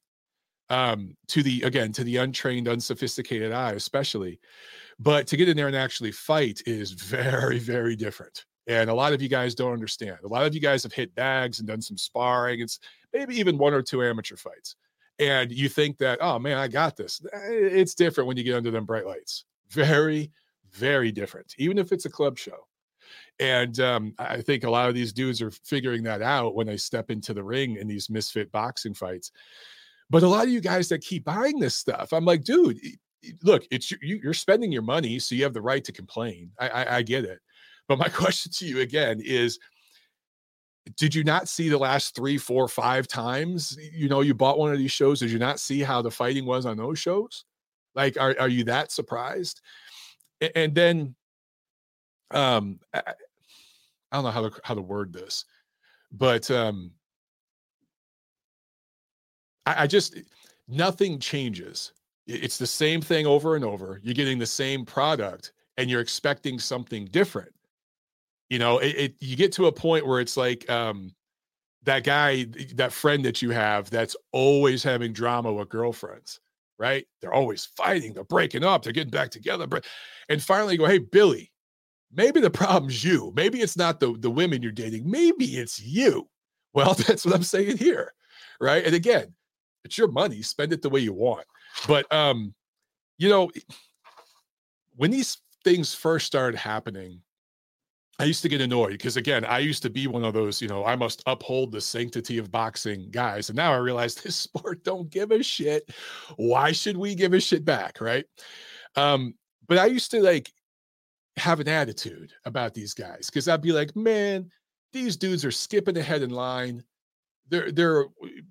um, 0.71 1.17
to 1.29 1.43
the 1.43 1.63
again 1.63 1.93
to 1.93 2.05
the 2.05 2.17
untrained, 2.17 2.69
unsophisticated 2.69 3.53
eye, 3.53 3.73
especially. 3.73 4.41
But 4.99 5.27
to 5.29 5.37
get 5.37 5.49
in 5.49 5.57
there 5.57 5.67
and 5.67 5.77
actually 5.77 6.13
fight 6.13 6.63
is 6.67 6.91
very, 6.93 7.59
very 7.59 7.97
different. 7.97 8.45
And 8.67 8.89
a 8.89 8.95
lot 8.95 9.13
of 9.13 9.21
you 9.21 9.29
guys 9.29 9.55
don't 9.55 9.75
understand. 9.75 10.19
A 10.25 10.29
lot 10.29 10.47
of 10.47 10.55
you 10.55 10.61
guys 10.61 10.83
have 10.85 10.93
hit 10.93 11.15
bags 11.15 11.59
and 11.59 11.69
done 11.69 11.83
some 11.83 11.99
sparring. 11.99 12.61
It's 12.61 12.79
maybe 13.15 13.39
even 13.39 13.57
one 13.57 13.73
or 13.73 13.83
two 13.83 14.03
amateur 14.03 14.37
fights. 14.37 14.77
And 15.19 15.51
you 15.53 15.69
think 15.69 15.99
that, 15.99 16.19
oh 16.21 16.39
man, 16.39 16.59
I 16.59 16.69
got 16.69 16.97
this. 16.97 17.25
It's 17.33 17.95
different 17.95 18.27
when 18.27 18.37
you 18.37 18.43
get 18.43 18.57
under 18.57 18.73
them 18.73 18.85
bright 18.85 19.07
lights. 19.07 19.45
Very, 19.71 20.33
very 20.73 21.13
different, 21.13 21.55
even 21.57 21.79
if 21.79 21.93
it's 21.93 22.05
a 22.05 22.11
club 22.11 22.37
show. 22.37 22.67
And 23.39 23.79
um, 23.81 24.15
I 24.19 24.41
think 24.41 24.65
a 24.65 24.71
lot 24.71 24.89
of 24.89 24.95
these 24.95 25.13
dudes 25.13 25.41
are 25.41 25.51
figuring 25.51 26.03
that 26.05 26.23
out 26.23 26.55
when 26.55 26.67
they 26.67 26.77
step 26.77 27.11
into 27.11 27.33
the 27.33 27.43
ring 27.43 27.77
in 27.77 27.87
these 27.87 28.11
misfit 28.11 28.51
boxing 28.53 28.95
fights. 28.95 29.31
But 30.11 30.23
a 30.23 30.29
lot 30.29 30.45
of 30.45 30.51
you 30.51 30.61
guys 30.61 30.89
that 30.89 31.01
keep 31.01 31.25
buying 31.25 31.59
this 31.59 31.75
stuff, 31.77 32.13
I'm 32.13 32.25
like, 32.25 32.45
dude, 32.45 32.79
look, 33.43 33.65
it's 33.71 33.91
you, 33.91 34.21
you're 34.23 34.35
spending 34.35 34.71
your 34.71 34.83
money, 34.83 35.19
so 35.19 35.35
you 35.35 35.45
have 35.45 35.55
the 35.55 35.63
right 35.63 35.85
to 35.85 35.93
complain. 35.93 36.51
I, 36.59 36.69
I, 36.69 36.97
I 36.97 37.03
get 37.03 37.25
it. 37.25 37.41
But 37.89 37.99
my 37.99 38.09
question 38.13 38.53
to 38.53 38.67
you 38.67 38.81
again 38.81 39.21
is 39.25 39.59
did 40.97 41.15
you 41.15 41.25
not 41.25 41.49
see 41.49 41.69
the 41.69 41.79
last 41.79 42.15
three, 42.15 42.37
four, 42.37 42.69
five 42.69 43.09
times 43.09 43.79
you 43.93 44.09
know 44.09 44.21
you 44.21 44.35
bought 44.35 44.59
one 44.59 44.73
of 44.73 44.79
these 44.79 44.93
shows? 44.93 45.21
Did 45.21 45.31
you 45.31 45.39
not 45.39 45.59
see 45.61 45.81
how 45.81 46.03
the 46.03 46.11
fighting 46.11 46.45
was 46.45 46.67
on 46.67 46.77
those 46.77 46.99
shows? 46.99 47.45
Like, 47.95 48.19
are, 48.21 48.37
are 48.39 48.49
you 48.49 48.65
that 48.65 48.93
surprised? 48.93 49.61
And, 50.41 50.53
and 50.55 50.75
then 50.75 51.15
um 52.31 52.81
I, 52.93 53.03
I 54.13 54.17
don't 54.17 54.25
know 54.25 54.31
how 54.31 54.49
to 54.49 54.61
how 54.63 54.75
to 54.75 54.83
word 54.83 55.13
this, 55.13 55.45
but 56.13 56.51
um 56.51 56.93
I, 59.67 59.85
I 59.85 59.87
just 59.87 60.19
nothing 60.69 61.19
changes. 61.19 61.93
It's 62.27 62.59
the 62.59 62.67
same 62.67 63.01
thing 63.01 63.27
over 63.27 63.55
and 63.57 63.65
over. 63.65 64.01
You're 64.03 64.15
getting 64.15 64.39
the 64.39 64.47
same 64.47 64.85
product 64.85 65.53
and 65.77 65.91
you're 65.91 66.01
expecting 66.01 66.59
something 66.59 67.07
different. 67.07 67.54
You 68.51 68.59
know, 68.59 68.79
it, 68.79 68.97
it 68.97 69.15
you 69.21 69.37
get 69.37 69.53
to 69.53 69.67
a 69.67 69.73
point 69.73 70.07
where 70.07 70.21
it's 70.21 70.37
like 70.37 70.69
um 70.71 71.15
that 71.85 72.05
guy, 72.05 72.47
that 72.75 72.93
friend 72.93 73.25
that 73.25 73.43
you 73.43 73.51
have 73.51 73.91
that's 73.91 74.17
always 74.33 74.83
having 74.83 75.13
drama 75.13 75.53
with 75.53 75.69
girlfriends, 75.69 76.41
right? 76.79 77.07
They're 77.21 77.35
always 77.35 77.67
fighting, 77.77 78.15
they're 78.15 78.25
breaking 78.25 78.65
up, 78.65 78.83
they're 78.83 78.93
getting 78.93 79.11
back 79.11 79.31
together. 79.31 79.67
But 79.67 79.85
And 80.29 80.43
finally 80.43 80.77
go, 80.77 80.87
hey, 80.87 80.99
Billy, 80.99 81.53
maybe 82.13 82.41
the 82.41 82.51
problem's 82.63 83.05
you. 83.05 83.33
Maybe 83.37 83.61
it's 83.61 83.77
not 83.77 84.01
the, 84.01 84.17
the 84.19 84.31
women 84.31 84.63
you're 84.63 84.73
dating. 84.73 85.11
Maybe 85.11 85.57
it's 85.57 85.81
you. 85.81 86.29
Well, 86.75 86.95
that's 86.95 87.25
what 87.25 87.37
I'm 87.37 87.45
saying 87.45 87.77
here. 87.77 88.13
Right. 88.61 88.85
And 88.85 88.97
again, 88.97 89.33
it's 89.85 89.97
your 89.97 90.11
money. 90.11 90.43
Spend 90.43 90.73
it 90.73 90.83
the 90.83 90.91
way 90.91 90.99
you 90.99 91.13
want. 91.13 91.47
But 91.87 92.13
um, 92.13 92.53
you 93.17 93.29
know, 93.29 93.49
when 94.97 95.13
these 95.13 95.39
things 95.63 95.95
first 95.95 96.27
started 96.27 96.59
happening, 96.59 97.23
I 98.19 98.25
used 98.25 98.43
to 98.43 98.49
get 98.49 98.61
annoyed 98.61 98.93
because 98.93 99.17
again, 99.17 99.45
I 99.45 99.59
used 99.59 99.83
to 99.83 99.91
be 99.91 100.07
one 100.07 100.25
of 100.25 100.35
those, 100.35 100.63
you 100.63 100.69
know, 100.69 100.85
I 100.85 100.95
must 100.95 101.23
uphold 101.27 101.73
the 101.73 101.81
sanctity 101.81 102.39
of 102.39 102.51
boxing 102.51 103.11
guys. 103.11 103.49
And 103.49 103.57
now 103.57 103.73
I 103.73 103.79
realize 103.79 104.15
this 104.23 104.37
sport 104.37 104.85
don't 104.85 105.11
give 105.11 105.31
a 105.31 105.43
shit. 105.43 105.91
Why 106.37 106.73
should 106.73 106.97
we 106.97 107.15
give 107.15 107.33
a 107.33 107.41
shit 107.41 107.65
back? 107.65 108.01
Right. 108.01 108.25
Um, 108.97 109.35
but 109.67 109.79
I 109.79 109.87
used 109.87 110.11
to 110.13 110.23
like 110.23 110.53
have 111.37 111.59
an 111.59 111.69
attitude 111.69 112.33
about 112.45 112.75
these 112.75 112.95
guys 112.95 113.27
because 113.27 113.49
I'd 113.49 113.63
be 113.63 113.73
like, 113.73 113.97
man, 113.97 114.51
these 114.93 115.17
dudes 115.17 115.45
are 115.45 115.51
skipping 115.51 115.99
ahead 115.99 116.23
in 116.23 116.31
line 116.31 116.85
they're 117.49 117.71
they're 117.73 118.07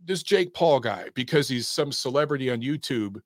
this 0.06 0.24
Jake 0.24 0.54
Paul 0.54 0.80
guy 0.80 1.10
because 1.14 1.48
he's 1.48 1.68
some 1.68 1.92
celebrity 1.92 2.50
on 2.52 2.62
YouTube. 2.62 3.20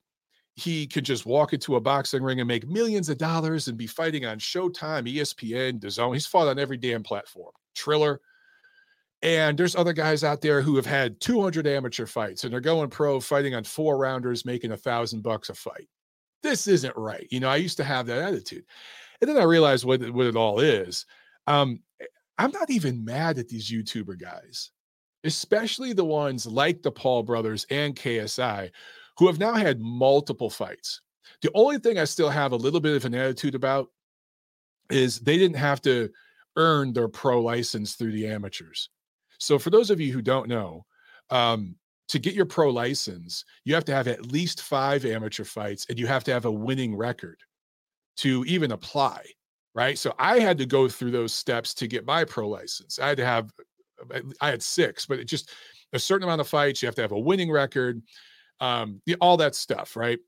He 0.58 0.86
could 0.86 1.04
just 1.04 1.26
walk 1.26 1.52
into 1.52 1.76
a 1.76 1.80
boxing 1.80 2.22
ring 2.22 2.40
and 2.40 2.48
make 2.48 2.66
millions 2.66 3.08
of 3.08 3.18
dollars 3.18 3.68
and 3.68 3.78
be 3.78 3.86
fighting 3.86 4.24
on 4.24 4.38
Showtime, 4.38 5.12
ESPN, 5.12 5.78
DAZN. 5.78 6.14
He's 6.14 6.26
fought 6.26 6.48
on 6.48 6.58
every 6.58 6.76
damn 6.76 7.02
platform. 7.02 7.52
Triller. 7.74 8.20
And 9.22 9.58
there's 9.58 9.76
other 9.76 9.92
guys 9.92 10.24
out 10.24 10.40
there 10.40 10.60
who 10.60 10.76
have 10.76 10.86
had 10.86 11.20
200 11.20 11.66
amateur 11.66 12.06
fights 12.06 12.44
and 12.44 12.52
they're 12.52 12.60
going 12.60 12.90
pro 12.90 13.20
fighting 13.20 13.54
on 13.54 13.64
four 13.64 13.98
rounders, 13.98 14.44
making 14.44 14.72
a 14.72 14.76
thousand 14.76 15.22
bucks 15.22 15.48
a 15.48 15.54
fight. 15.54 15.88
This 16.42 16.66
isn't 16.68 16.96
right. 16.96 17.26
You 17.30 17.40
know, 17.40 17.48
I 17.48 17.56
used 17.56 17.76
to 17.78 17.84
have 17.84 18.06
that 18.06 18.22
attitude. 18.22 18.64
And 19.20 19.28
then 19.28 19.36
I 19.36 19.44
realized 19.44 19.84
what, 19.84 20.08
what 20.10 20.26
it 20.26 20.36
all 20.36 20.60
is. 20.60 21.04
Um, 21.46 21.80
I'm 22.36 22.52
not 22.52 22.70
even 22.70 23.04
mad 23.04 23.38
at 23.38 23.48
these 23.48 23.70
YouTuber 23.70 24.20
guys 24.20 24.70
especially 25.24 25.92
the 25.92 26.04
ones 26.04 26.46
like 26.46 26.82
the 26.82 26.90
Paul 26.90 27.22
brothers 27.22 27.66
and 27.70 27.94
KSI, 27.94 28.70
who 29.18 29.26
have 29.26 29.38
now 29.38 29.54
had 29.54 29.80
multiple 29.80 30.50
fights. 30.50 31.00
The 31.42 31.50
only 31.54 31.78
thing 31.78 31.98
I 31.98 32.04
still 32.04 32.30
have 32.30 32.52
a 32.52 32.56
little 32.56 32.80
bit 32.80 32.96
of 32.96 33.04
an 33.04 33.14
attitude 33.14 33.54
about 33.54 33.88
is 34.90 35.20
they 35.20 35.36
didn't 35.36 35.56
have 35.56 35.82
to 35.82 36.10
earn 36.56 36.92
their 36.92 37.08
pro 37.08 37.40
license 37.40 37.94
through 37.94 38.12
the 38.12 38.26
amateurs. 38.26 38.90
So, 39.38 39.58
for 39.58 39.70
those 39.70 39.90
of 39.90 40.00
you 40.00 40.12
who 40.12 40.22
don't 40.22 40.48
know, 40.48 40.84
um, 41.30 41.76
to 42.08 42.18
get 42.18 42.34
your 42.34 42.46
pro 42.46 42.70
license, 42.70 43.44
you 43.64 43.74
have 43.74 43.84
to 43.84 43.94
have 43.94 44.08
at 44.08 44.32
least 44.32 44.62
five 44.62 45.04
amateur 45.04 45.44
fights 45.44 45.86
and 45.88 45.98
you 45.98 46.06
have 46.06 46.24
to 46.24 46.32
have 46.32 46.46
a 46.46 46.50
winning 46.50 46.96
record 46.96 47.38
to 48.18 48.44
even 48.46 48.72
apply. 48.72 49.24
Right. 49.74 49.98
So, 49.98 50.14
I 50.18 50.40
had 50.40 50.58
to 50.58 50.66
go 50.66 50.88
through 50.88 51.10
those 51.10 51.34
steps 51.34 51.74
to 51.74 51.86
get 51.86 52.06
my 52.06 52.24
pro 52.24 52.48
license. 52.48 52.98
I 52.98 53.08
had 53.08 53.18
to 53.18 53.26
have 53.26 53.50
I 54.40 54.50
had 54.50 54.62
six, 54.62 55.06
but 55.06 55.18
it 55.18 55.24
just 55.24 55.50
a 55.92 55.98
certain 55.98 56.24
amount 56.24 56.40
of 56.40 56.48
fights. 56.48 56.82
You 56.82 56.86
have 56.86 56.94
to 56.96 57.02
have 57.02 57.12
a 57.12 57.18
winning 57.18 57.50
record, 57.50 58.02
um, 58.60 59.00
all 59.20 59.36
that 59.36 59.54
stuff, 59.54 59.96
right? 59.96 60.18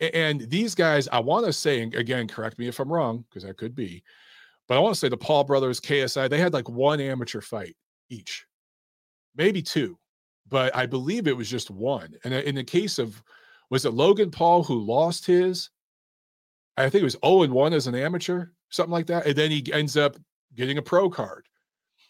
And 0.00 0.42
these 0.48 0.74
guys, 0.74 1.08
I 1.08 1.18
want 1.20 1.46
to 1.46 1.52
say 1.52 1.82
again, 1.82 2.28
correct 2.28 2.58
me 2.58 2.68
if 2.68 2.78
I'm 2.78 2.92
wrong, 2.92 3.24
because 3.28 3.44
I 3.44 3.52
could 3.52 3.74
be, 3.74 4.02
but 4.68 4.76
I 4.76 4.80
want 4.80 4.94
to 4.94 5.00
say 5.00 5.08
the 5.08 5.16
Paul 5.16 5.44
brothers, 5.44 5.80
KSI, 5.80 6.30
they 6.30 6.38
had 6.38 6.52
like 6.52 6.68
one 6.68 7.00
amateur 7.00 7.40
fight 7.40 7.74
each, 8.10 8.46
maybe 9.34 9.62
two, 9.62 9.98
but 10.48 10.74
I 10.76 10.86
believe 10.86 11.26
it 11.26 11.36
was 11.36 11.50
just 11.50 11.70
one. 11.70 12.14
And 12.24 12.32
in 12.32 12.54
the 12.54 12.64
case 12.64 12.98
of, 12.98 13.20
was 13.70 13.84
it 13.84 13.90
Logan 13.90 14.30
Paul 14.30 14.62
who 14.62 14.78
lost 14.78 15.26
his? 15.26 15.70
I 16.76 16.88
think 16.88 17.02
it 17.02 17.04
was 17.04 17.16
0 17.24 17.42
and 17.42 17.52
1 17.52 17.72
as 17.72 17.86
an 17.88 17.94
amateur, 17.96 18.46
something 18.70 18.92
like 18.92 19.06
that. 19.06 19.26
And 19.26 19.34
then 19.34 19.50
he 19.50 19.64
ends 19.72 19.96
up 19.96 20.16
getting 20.54 20.78
a 20.78 20.82
pro 20.82 21.10
card. 21.10 21.46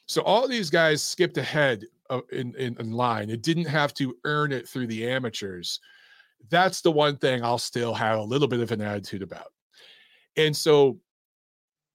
So 0.06 0.22
all 0.22 0.46
these 0.46 0.70
guys 0.70 1.02
skipped 1.02 1.38
ahead 1.38 1.84
Uh, 2.10 2.22
in, 2.32 2.54
in, 2.56 2.74
in 2.80 2.90
line. 2.90 3.28
It 3.28 3.42
didn't 3.42 3.66
have 3.66 3.92
to 3.94 4.16
earn 4.24 4.50
it 4.50 4.66
through 4.66 4.86
the 4.86 5.06
amateurs. 5.06 5.78
That's 6.48 6.80
the 6.80 6.90
one 6.90 7.18
thing 7.18 7.44
I'll 7.44 7.58
still 7.58 7.92
have 7.92 8.18
a 8.18 8.22
little 8.22 8.48
bit 8.48 8.60
of 8.60 8.72
an 8.72 8.80
attitude 8.80 9.22
about. 9.22 9.52
And 10.34 10.56
so 10.56 10.98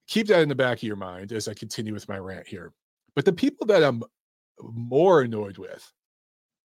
keep 0.07 0.27
that 0.27 0.41
in 0.41 0.49
the 0.49 0.55
back 0.55 0.77
of 0.77 0.83
your 0.83 0.97
mind 0.97 1.31
as 1.31 1.47
I 1.47 1.55
continue 1.55 1.93
with 1.93 2.07
my 2.07 2.19
rant 2.19 2.45
here. 2.45 2.73
But 3.15 3.25
the 3.25 3.33
people 3.33 3.65
that 3.67 3.83
I'm 3.83 4.03
more 4.61 5.21
annoyed 5.21 5.57
with, 5.57 5.91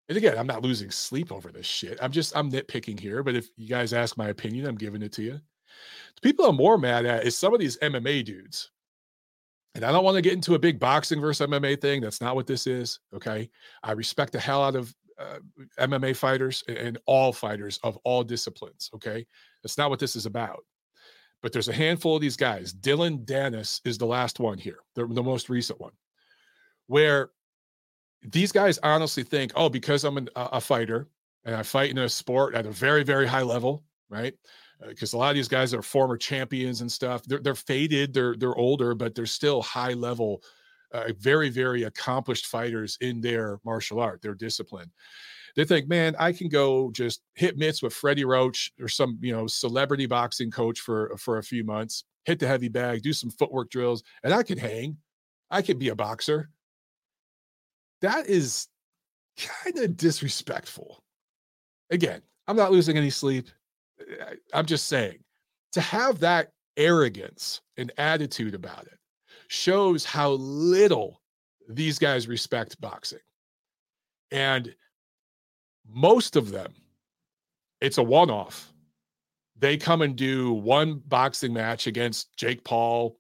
and 0.09 0.17
again, 0.17 0.39
I'm 0.39 0.47
not 0.47 0.63
losing 0.63 0.91
sleep 0.91 1.31
over 1.31 1.53
this 1.53 1.67
shit. 1.67 1.99
I'm 2.01 2.13
just 2.13 2.35
I'm 2.35 2.51
nitpicking 2.51 2.99
here, 2.99 3.23
but 3.23 3.35
if 3.35 3.49
you 3.59 3.69
guys 3.69 3.93
ask 3.93 4.17
my 4.17 4.29
opinion, 4.29 4.67
I'm 4.67 4.77
giving 4.77 5.03
it 5.03 5.13
to 5.13 5.23
you. 5.23 5.33
The 5.33 6.21
people 6.23 6.47
I'm 6.47 6.57
more 6.57 6.79
mad 6.79 7.05
at 7.05 7.27
is 7.27 7.37
some 7.37 7.53
of 7.53 7.61
these 7.61 7.77
MMA 7.79 8.25
dudes 8.25 8.71
and 9.77 9.85
I 9.85 9.93
don't 9.93 10.05
want 10.05 10.17
to 10.17 10.23
get 10.23 10.33
into 10.33 10.55
a 10.55 10.59
big 10.59 10.81
boxing 10.81 11.21
versus 11.21 11.47
MMA 11.47 11.81
thing. 11.81 12.01
That's 12.01 12.23
not 12.23 12.35
what 12.35 12.47
this 12.47 12.67
is. 12.67 12.99
Okay. 13.15 13.51
I 13.83 13.93
respect 13.93 14.33
the 14.33 14.41
hell 14.41 14.65
out 14.65 14.75
of 14.75 14.95
uh, 15.19 15.39
MMA 15.79 16.17
fighters 16.17 16.65
and 16.67 16.99
all 17.05 17.33
fighters 17.33 17.79
of 17.83 17.99
all 17.99 18.25
disciplines. 18.25 18.91
Okay. 18.95 19.27
That's 19.63 19.77
not 19.77 19.91
what 19.91 19.99
this 19.99 20.17
is 20.17 20.25
about. 20.25 20.65
But 21.43 21.53
there's 21.53 21.69
a 21.69 21.75
handful 21.75 22.17
of 22.17 22.23
these 22.23 22.37
guys. 22.37 22.73
Dylan 22.73 23.27
Danis 23.27 23.83
is 23.85 23.99
the 23.99 24.07
last 24.07 24.41
one 24.41 24.57
here, 24.57 24.79
the, 24.95 25.07
the 25.07 25.23
most 25.23 25.51
recent 25.51 25.79
one, 25.79 25.93
where 26.87 27.29
these 28.23 28.53
guys 28.53 28.79
honestly 28.83 29.23
think, 29.23 29.53
oh, 29.55 29.69
because 29.69 30.05
I'm 30.05 30.17
an, 30.17 30.31
a 30.35 30.61
fighter 30.61 31.07
and 31.45 31.55
I 31.55 31.63
fight 31.63 31.91
in 31.91 31.99
a 31.99 32.09
sport 32.09 32.55
at 32.55 32.65
a 32.65 32.71
very, 32.71 33.05
very 33.05 33.27
high 33.27 33.43
level, 33.43 33.85
right? 34.09 34.35
Because 34.87 35.15
uh, 35.15 35.17
a 35.17 35.19
lot 35.19 35.31
of 35.31 35.37
these 35.37 35.49
guys 35.49 35.73
are 35.73 35.83
former 35.83 36.17
champions 36.17 36.81
and 36.81 36.91
stuff. 36.91 37.23
They're 37.25 37.41
they're 37.41 37.55
faded, 37.55 38.13
they're 38.13 38.37
they're 38.37 38.57
older, 38.57 38.95
but 38.95 39.15
they're 39.15 39.27
still 39.27 39.63
high 39.63 39.93
level, 39.93 40.43
uh, 40.93 41.13
very 41.19 41.49
very 41.49 41.85
accomplished 41.85 42.47
fighters 42.47 42.99
in 43.01 43.21
their 43.21 43.59
martial 43.65 44.01
art, 44.01 44.23
their 44.23 44.35
discipline. 44.35 44.91
They 45.55 45.65
think, 45.65 45.89
man, 45.89 46.15
I 46.19 46.33
can 46.33 46.49
go 46.49 46.91
just 46.91 47.23
hit 47.35 47.57
mitts 47.57 47.83
with 47.83 47.95
Freddie 47.95 48.27
Roach 48.27 48.73
or 48.81 48.89
some 48.89 49.19
you 49.23 49.33
know 49.33 49.47
celebrity 49.47 50.07
boxing 50.07 50.51
coach 50.51 50.81
for 50.81 51.17
for 51.19 51.39
a 51.39 51.43
few 51.43 51.65
months, 51.65 52.05
hit 52.25 52.39
the 52.39 52.47
heavy 52.47 52.69
bag, 52.69 53.03
do 53.03 53.13
some 53.13 53.31
footwork 53.31 53.71
drills, 53.71 54.03
and 54.23 54.35
I 54.35 54.43
could 54.43 54.59
hang. 54.59 54.99
I 55.51 55.63
could 55.63 55.79
be 55.79 55.91
a 55.91 55.95
boxer 55.95 56.51
that 58.03 58.29
is 58.29 58.69
kind 59.37 59.79
of 59.79 59.97
disrespectful. 59.97 61.03
Again, 61.91 62.23
I'm 62.47 62.57
not 62.57 62.73
losing 62.73 62.97
any 62.97 63.11
sleep. 63.11 63.49
I'm 64.53 64.67
just 64.67 64.87
saying 64.87 65.19
to 65.73 65.81
have 65.81 66.19
that 66.21 66.53
arrogance 66.77 67.61
and 67.77 67.93
attitude 67.99 68.55
about 68.55 68.87
it 68.87 68.99
shows 69.49 70.05
how 70.05 70.33
little 70.33 71.21
these 71.69 71.99
guys 71.99 72.29
respect 72.29 72.81
boxing. 72.81 73.19
And 74.31 74.75
most 75.89 76.37
of 76.37 76.51
them, 76.51 76.75
it's 77.81 77.99
a 77.99 78.03
one 78.03 78.31
off. 78.31 78.73
They 79.59 79.77
come 79.77 80.03
and 80.03 80.17
do 80.17 80.53
one 80.53 81.03
boxing 81.07 81.53
match 81.53 81.87
against 81.87 82.37
Jake 82.37 82.63
Paul, 82.65 83.17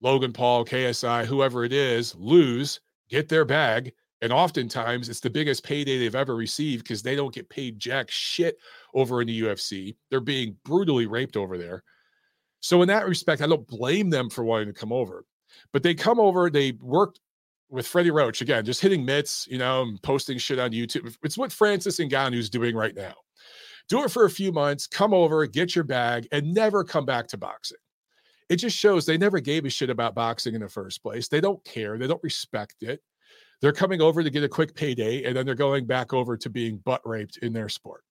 Logan 0.00 0.32
Paul, 0.32 0.64
KSI, 0.64 1.24
whoever 1.26 1.64
it 1.64 1.72
is, 1.72 2.14
lose, 2.16 2.80
get 3.08 3.28
their 3.28 3.44
bag, 3.44 3.92
and 4.22 4.32
oftentimes 4.32 5.08
it's 5.08 5.20
the 5.20 5.30
biggest 5.30 5.64
payday 5.64 5.98
they've 5.98 6.14
ever 6.14 6.36
received 6.36 6.84
because 6.84 7.02
they 7.02 7.16
don't 7.16 7.34
get 7.34 7.48
paid 7.48 7.78
jack 7.78 8.10
shit 8.10 8.58
over 8.94 9.20
in 9.20 9.28
the 9.28 9.42
UFC. 9.42 9.96
They're 10.10 10.20
being 10.20 10.56
brutally 10.64 11.06
raped 11.06 11.36
over 11.36 11.56
there. 11.56 11.82
So, 12.60 12.82
in 12.82 12.88
that 12.88 13.08
respect, 13.08 13.40
I 13.40 13.46
don't 13.46 13.66
blame 13.66 14.10
them 14.10 14.28
for 14.28 14.44
wanting 14.44 14.68
to 14.68 14.78
come 14.78 14.92
over. 14.92 15.24
But 15.72 15.82
they 15.82 15.94
come 15.94 16.20
over, 16.20 16.50
they 16.50 16.72
worked 16.72 17.20
with 17.70 17.86
Freddie 17.86 18.10
Roach 18.10 18.42
again, 18.42 18.64
just 18.64 18.80
hitting 18.80 19.04
mitts, 19.04 19.46
you 19.50 19.58
know, 19.58 19.82
and 19.82 20.02
posting 20.02 20.38
shit 20.38 20.58
on 20.58 20.72
YouTube. 20.72 21.16
It's 21.22 21.38
what 21.38 21.52
Francis 21.52 21.98
Ngannou's 21.98 22.50
doing 22.50 22.76
right 22.76 22.94
now. 22.94 23.14
Do 23.88 24.04
it 24.04 24.10
for 24.10 24.24
a 24.24 24.30
few 24.30 24.52
months, 24.52 24.86
come 24.86 25.14
over, 25.14 25.46
get 25.46 25.74
your 25.74 25.84
bag, 25.84 26.28
and 26.30 26.52
never 26.54 26.84
come 26.84 27.04
back 27.04 27.26
to 27.28 27.38
boxing. 27.38 27.78
It 28.48 28.56
just 28.56 28.76
shows 28.76 29.06
they 29.06 29.18
never 29.18 29.40
gave 29.40 29.64
a 29.64 29.70
shit 29.70 29.90
about 29.90 30.14
boxing 30.14 30.54
in 30.54 30.60
the 30.60 30.68
first 30.68 31.02
place. 31.02 31.28
They 31.28 31.40
don't 31.40 31.64
care, 31.64 31.96
they 31.96 32.06
don't 32.06 32.22
respect 32.22 32.82
it. 32.82 33.00
They're 33.60 33.72
coming 33.72 34.00
over 34.00 34.22
to 34.22 34.30
get 34.30 34.42
a 34.42 34.48
quick 34.48 34.74
payday, 34.74 35.24
and 35.24 35.36
then 35.36 35.44
they're 35.44 35.54
going 35.54 35.86
back 35.86 36.12
over 36.12 36.36
to 36.36 36.48
being 36.50 36.78
butt 36.78 37.02
raped 37.04 37.38
in 37.38 37.52
their 37.52 37.68
sport. 37.68 38.02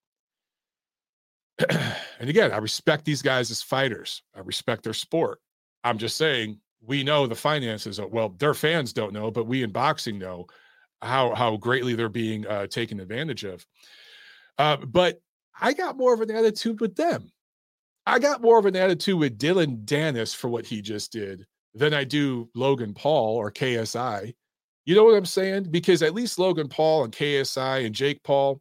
and 1.70 2.30
again, 2.30 2.52
I 2.52 2.58
respect 2.58 3.04
these 3.04 3.22
guys 3.22 3.50
as 3.52 3.62
fighters. 3.62 4.24
I 4.36 4.42
respect 4.42 4.84
their 4.84 4.94
sport. 4.94 5.40
I'm 5.84 5.98
just 5.98 6.18
saying 6.18 6.60
we 6.82 7.04
know 7.04 7.28
the 7.28 7.36
finances. 7.36 8.00
well, 8.00 8.30
their 8.38 8.54
fans 8.54 8.94
don't 8.94 9.14
know, 9.14 9.32
but 9.32 9.48
we 9.48 9.64
in 9.64 9.72
boxing 9.72 10.20
know 10.20 10.48
how 11.02 11.34
how 11.34 11.58
greatly 11.58 11.96
they're 11.96 12.10
being 12.10 12.46
uh, 12.48 12.68
taken 12.68 13.00
advantage 13.00 13.44
of. 13.44 13.66
Uh, 14.58 14.78
but 14.78 15.20
I 15.60 15.74
got 15.74 15.98
more 15.98 16.14
of 16.14 16.22
an 16.22 16.32
attitude 16.32 16.80
with 16.80 16.96
them. 16.96 17.32
I 18.06 18.20
got 18.20 18.42
more 18.42 18.58
of 18.58 18.66
an 18.66 18.76
attitude 18.76 19.20
with 19.20 19.38
Dylan 19.38 19.86
Danis 19.86 20.36
for 20.36 20.50
what 20.50 20.66
he 20.66 20.82
just 20.82 21.12
did 21.12 21.46
than 21.74 21.94
I 21.94 22.04
do 22.04 22.50
Logan 22.56 22.94
Paul 22.94 23.36
or 23.36 23.52
KSI 23.52 24.34
you 24.90 24.96
know 24.96 25.04
what 25.04 25.14
I'm 25.14 25.24
saying? 25.24 25.68
Because 25.70 26.02
at 26.02 26.16
least 26.16 26.40
Logan 26.40 26.68
Paul 26.68 27.04
and 27.04 27.14
KSI 27.14 27.86
and 27.86 27.94
Jake 27.94 28.24
Paul, 28.24 28.60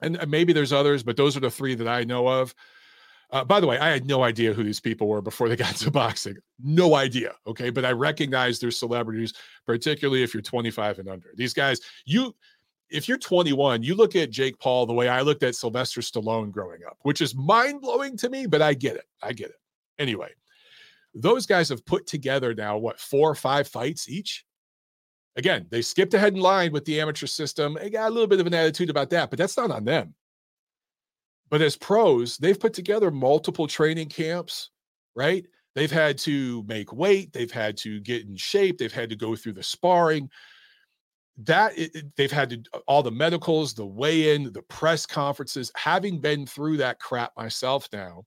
and 0.00 0.16
maybe 0.28 0.52
there's 0.52 0.72
others, 0.72 1.02
but 1.02 1.16
those 1.16 1.36
are 1.36 1.40
the 1.40 1.50
three 1.50 1.74
that 1.74 1.88
I 1.88 2.04
know 2.04 2.28
of. 2.28 2.54
Uh, 3.32 3.42
by 3.42 3.58
the 3.58 3.66
way, 3.66 3.76
I 3.76 3.88
had 3.88 4.06
no 4.06 4.22
idea 4.22 4.54
who 4.54 4.62
these 4.62 4.78
people 4.78 5.08
were 5.08 5.20
before 5.20 5.48
they 5.48 5.56
got 5.66 5.74
to 5.74 5.90
boxing. 5.90 6.36
No 6.62 6.94
idea. 6.94 7.32
Okay. 7.48 7.70
But 7.70 7.84
I 7.84 7.90
recognize 7.90 8.60
they're 8.60 8.70
celebrities, 8.70 9.32
particularly 9.66 10.22
if 10.22 10.34
you're 10.34 10.40
25 10.40 11.00
and 11.00 11.08
under. 11.08 11.30
These 11.34 11.52
guys, 11.52 11.80
you, 12.04 12.32
if 12.88 13.08
you're 13.08 13.18
21, 13.18 13.82
you 13.82 13.96
look 13.96 14.14
at 14.14 14.30
Jake 14.30 14.56
Paul 14.60 14.86
the 14.86 14.92
way 14.92 15.08
I 15.08 15.22
looked 15.22 15.42
at 15.42 15.56
Sylvester 15.56 16.00
Stallone 16.00 16.52
growing 16.52 16.82
up, 16.86 16.98
which 17.02 17.20
is 17.20 17.34
mind 17.34 17.80
blowing 17.80 18.16
to 18.18 18.30
me, 18.30 18.46
but 18.46 18.62
I 18.62 18.72
get 18.72 18.94
it. 18.94 19.06
I 19.20 19.32
get 19.32 19.50
it. 19.50 19.56
Anyway, 19.98 20.30
those 21.12 21.44
guys 21.44 21.70
have 21.70 21.84
put 21.84 22.06
together 22.06 22.54
now, 22.54 22.78
what, 22.78 23.00
four 23.00 23.28
or 23.28 23.34
five 23.34 23.66
fights 23.66 24.08
each? 24.08 24.44
Again, 25.36 25.66
they 25.70 25.82
skipped 25.82 26.14
ahead 26.14 26.34
in 26.34 26.40
line 26.40 26.72
with 26.72 26.84
the 26.84 27.00
amateur 27.00 27.26
system. 27.26 27.76
They 27.80 27.90
got 27.90 28.08
a 28.08 28.14
little 28.14 28.28
bit 28.28 28.40
of 28.40 28.46
an 28.46 28.54
attitude 28.54 28.90
about 28.90 29.10
that, 29.10 29.30
but 29.30 29.38
that's 29.38 29.56
not 29.56 29.70
on 29.70 29.84
them. 29.84 30.14
But 31.50 31.60
as 31.60 31.76
pros, 31.76 32.38
they've 32.38 32.58
put 32.58 32.72
together 32.72 33.10
multiple 33.10 33.66
training 33.66 34.08
camps, 34.08 34.70
right? 35.14 35.44
They've 35.74 35.90
had 35.90 36.18
to 36.18 36.62
make 36.68 36.92
weight, 36.92 37.32
they've 37.32 37.50
had 37.50 37.76
to 37.78 38.00
get 38.00 38.26
in 38.26 38.36
shape, 38.36 38.78
they've 38.78 38.92
had 38.92 39.10
to 39.10 39.16
go 39.16 39.34
through 39.34 39.54
the 39.54 39.62
sparring. 39.62 40.30
That 41.38 41.76
it, 41.76 42.14
they've 42.16 42.30
had 42.30 42.50
to 42.50 42.62
uh, 42.72 42.78
all 42.86 43.02
the 43.02 43.10
medicals, 43.10 43.74
the 43.74 43.84
weigh 43.84 44.34
in, 44.34 44.52
the 44.52 44.62
press 44.62 45.04
conferences. 45.04 45.72
Having 45.74 46.20
been 46.20 46.46
through 46.46 46.76
that 46.76 47.00
crap 47.00 47.32
myself 47.36 47.88
now, 47.92 48.24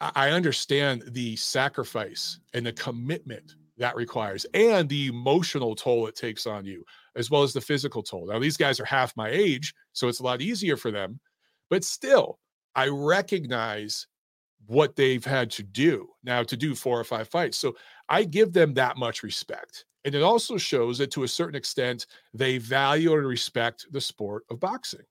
I 0.00 0.30
understand 0.30 1.04
the 1.06 1.36
sacrifice 1.36 2.40
and 2.54 2.66
the 2.66 2.72
commitment 2.72 3.54
that 3.82 3.96
requires 3.96 4.46
and 4.54 4.88
the 4.88 5.08
emotional 5.08 5.74
toll 5.74 6.06
it 6.06 6.14
takes 6.14 6.46
on 6.46 6.64
you 6.64 6.84
as 7.16 7.30
well 7.30 7.42
as 7.42 7.52
the 7.52 7.60
physical 7.60 8.02
toll. 8.02 8.26
Now 8.28 8.38
these 8.38 8.56
guys 8.56 8.78
are 8.78 8.84
half 8.84 9.16
my 9.16 9.28
age 9.28 9.74
so 9.92 10.08
it's 10.08 10.20
a 10.20 10.22
lot 10.24 10.40
easier 10.40 10.76
for 10.76 10.90
them 10.90 11.18
but 11.68 11.84
still 11.84 12.38
i 12.76 12.86
recognize 12.86 14.06
what 14.66 14.94
they've 14.94 15.24
had 15.24 15.50
to 15.50 15.64
do 15.64 16.08
now 16.22 16.44
to 16.44 16.56
do 16.56 16.74
four 16.76 16.98
or 16.98 17.04
five 17.04 17.28
fights. 17.28 17.58
So 17.58 17.74
i 18.08 18.22
give 18.22 18.52
them 18.52 18.72
that 18.74 18.96
much 18.96 19.22
respect 19.24 19.84
and 20.04 20.14
it 20.14 20.22
also 20.22 20.56
shows 20.56 20.98
that 20.98 21.10
to 21.12 21.24
a 21.24 21.28
certain 21.28 21.56
extent 21.56 22.06
they 22.32 22.58
value 22.58 23.14
and 23.14 23.26
respect 23.26 23.86
the 23.90 24.00
sport 24.00 24.44
of 24.50 24.60
boxing. 24.60 25.04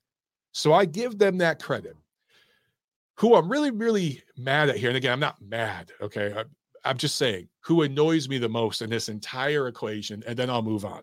So 0.54 0.72
i 0.72 0.86
give 0.86 1.18
them 1.18 1.38
that 1.40 1.62
credit. 1.62 1.98
Who 3.16 3.36
i'm 3.36 3.52
really 3.52 3.72
really 3.72 4.24
mad 4.38 4.70
at 4.70 4.78
here 4.78 4.90
and 4.90 4.98
again 4.98 5.12
i'm 5.12 5.20
not 5.20 5.42
mad 5.42 5.92
okay 6.02 6.34
I'm 6.84 6.98
just 6.98 7.16
saying 7.16 7.48
who 7.62 7.84
annoys 7.84 8.28
me 8.28 8.38
the 8.38 8.50
most 8.50 8.82
in 8.82 8.90
this 8.90 9.10
entire 9.10 9.68
equation, 9.68 10.24
and 10.28 10.38
then 10.38 10.50
I'll 10.50 10.62
move 10.62 10.86
on, 10.86 11.02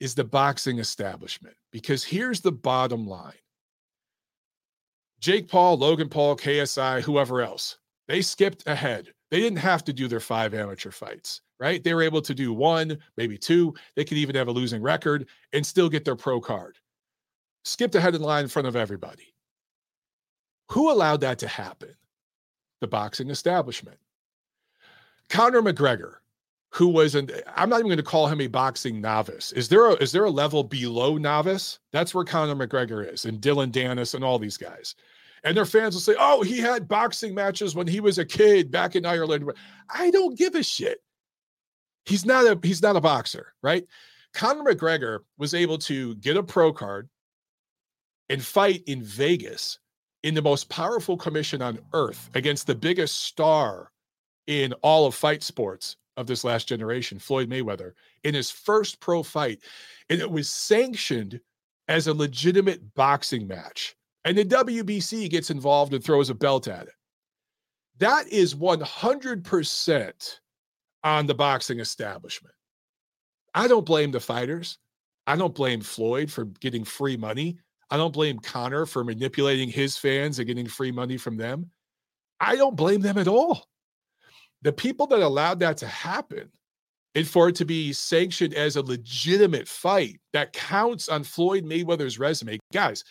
is 0.00 0.14
the 0.14 0.24
boxing 0.24 0.78
establishment. 0.78 1.56
Because 1.72 2.04
here's 2.04 2.40
the 2.40 2.52
bottom 2.52 3.06
line 3.06 3.34
Jake 5.20 5.48
Paul, 5.48 5.78
Logan 5.78 6.08
Paul, 6.08 6.36
KSI, 6.36 7.02
whoever 7.02 7.42
else, 7.42 7.78
they 8.08 8.22
skipped 8.22 8.66
ahead. 8.66 9.12
They 9.30 9.40
didn't 9.40 9.58
have 9.58 9.84
to 9.84 9.92
do 9.92 10.08
their 10.08 10.20
five 10.20 10.54
amateur 10.54 10.90
fights, 10.90 11.42
right? 11.60 11.82
They 11.82 11.94
were 11.94 12.02
able 12.02 12.22
to 12.22 12.34
do 12.34 12.52
one, 12.52 12.98
maybe 13.16 13.38
two. 13.38 13.74
They 13.94 14.04
could 14.04 14.18
even 14.18 14.34
have 14.34 14.48
a 14.48 14.52
losing 14.52 14.82
record 14.82 15.28
and 15.52 15.64
still 15.64 15.88
get 15.88 16.04
their 16.04 16.16
pro 16.16 16.40
card. 16.40 16.78
Skipped 17.64 17.94
ahead 17.94 18.14
in 18.14 18.22
line 18.22 18.44
in 18.44 18.48
front 18.48 18.66
of 18.66 18.74
everybody. 18.74 19.34
Who 20.70 20.90
allowed 20.90 21.20
that 21.20 21.38
to 21.40 21.48
happen? 21.48 21.94
The 22.80 22.88
boxing 22.88 23.30
establishment. 23.30 23.98
Conor 25.30 25.62
McGregor, 25.62 26.14
who 26.72 26.88
was 26.88 27.14
an 27.14 27.30
I'm 27.56 27.68
not 27.68 27.76
even 27.76 27.88
going 27.88 27.96
to 27.96 28.02
call 28.02 28.26
him 28.26 28.40
a 28.40 28.48
boxing 28.48 29.00
novice. 29.00 29.52
Is 29.52 29.68
there 29.68 29.86
a 29.86 29.94
is 29.94 30.12
there 30.12 30.24
a 30.24 30.30
level 30.30 30.64
below 30.64 31.16
novice? 31.16 31.78
That's 31.92 32.14
where 32.14 32.24
Conor 32.24 32.66
McGregor 32.66 33.10
is, 33.10 33.24
and 33.24 33.40
Dylan 33.40 33.72
Danis 33.72 34.14
and 34.14 34.24
all 34.24 34.38
these 34.38 34.56
guys. 34.56 34.94
And 35.42 35.56
their 35.56 35.64
fans 35.64 35.94
will 35.94 36.00
say, 36.00 36.16
"Oh, 36.18 36.42
he 36.42 36.58
had 36.58 36.88
boxing 36.88 37.34
matches 37.34 37.74
when 37.74 37.86
he 37.86 38.00
was 38.00 38.18
a 38.18 38.24
kid 38.24 38.70
back 38.70 38.96
in 38.96 39.06
Ireland." 39.06 39.50
I 39.88 40.10
don't 40.10 40.36
give 40.36 40.54
a 40.54 40.62
shit. 40.62 41.00
He's 42.04 42.26
not 42.26 42.44
a 42.44 42.58
he's 42.66 42.82
not 42.82 42.96
a 42.96 43.00
boxer, 43.00 43.54
right? 43.62 43.86
Conor 44.34 44.74
McGregor 44.74 45.20
was 45.38 45.54
able 45.54 45.78
to 45.78 46.16
get 46.16 46.36
a 46.36 46.42
pro 46.42 46.72
card 46.72 47.08
and 48.28 48.44
fight 48.44 48.82
in 48.86 49.02
Vegas 49.02 49.78
in 50.22 50.34
the 50.34 50.42
most 50.42 50.68
powerful 50.68 51.16
commission 51.16 51.62
on 51.62 51.78
earth 51.92 52.30
against 52.34 52.66
the 52.66 52.74
biggest 52.74 53.22
star 53.22 53.90
in 54.50 54.72
all 54.82 55.06
of 55.06 55.14
fight 55.14 55.44
sports 55.44 55.96
of 56.16 56.26
this 56.26 56.42
last 56.42 56.66
generation, 56.66 57.20
Floyd 57.20 57.48
Mayweather, 57.48 57.92
in 58.24 58.34
his 58.34 58.50
first 58.50 58.98
pro 58.98 59.22
fight. 59.22 59.60
And 60.10 60.20
it 60.20 60.28
was 60.28 60.50
sanctioned 60.50 61.40
as 61.86 62.08
a 62.08 62.14
legitimate 62.14 62.94
boxing 62.94 63.46
match. 63.46 63.94
And 64.24 64.36
the 64.36 64.44
WBC 64.44 65.30
gets 65.30 65.50
involved 65.50 65.94
and 65.94 66.02
throws 66.02 66.30
a 66.30 66.34
belt 66.34 66.66
at 66.66 66.88
it. 66.88 66.94
That 67.98 68.26
is 68.26 68.56
100% 68.56 70.40
on 71.04 71.26
the 71.26 71.34
boxing 71.34 71.78
establishment. 71.78 72.54
I 73.54 73.68
don't 73.68 73.86
blame 73.86 74.10
the 74.10 74.18
fighters. 74.18 74.78
I 75.28 75.36
don't 75.36 75.54
blame 75.54 75.80
Floyd 75.80 76.28
for 76.28 76.46
getting 76.46 76.82
free 76.82 77.16
money. 77.16 77.58
I 77.88 77.96
don't 77.96 78.12
blame 78.12 78.40
Conor 78.40 78.84
for 78.84 79.04
manipulating 79.04 79.68
his 79.68 79.96
fans 79.96 80.40
and 80.40 80.48
getting 80.48 80.66
free 80.66 80.90
money 80.90 81.16
from 81.16 81.36
them. 81.36 81.70
I 82.40 82.56
don't 82.56 82.76
blame 82.76 83.00
them 83.00 83.16
at 83.16 83.28
all. 83.28 83.69
The 84.62 84.72
people 84.72 85.06
that 85.08 85.20
allowed 85.20 85.60
that 85.60 85.78
to 85.78 85.86
happen 85.86 86.50
and 87.14 87.26
for 87.26 87.48
it 87.48 87.56
to 87.56 87.64
be 87.64 87.92
sanctioned 87.92 88.54
as 88.54 88.76
a 88.76 88.82
legitimate 88.82 89.66
fight 89.66 90.20
that 90.32 90.52
counts 90.52 91.08
on 91.08 91.24
Floyd 91.24 91.64
Mayweather's 91.64 92.18
resume. 92.18 92.58
Guys, 92.72 93.04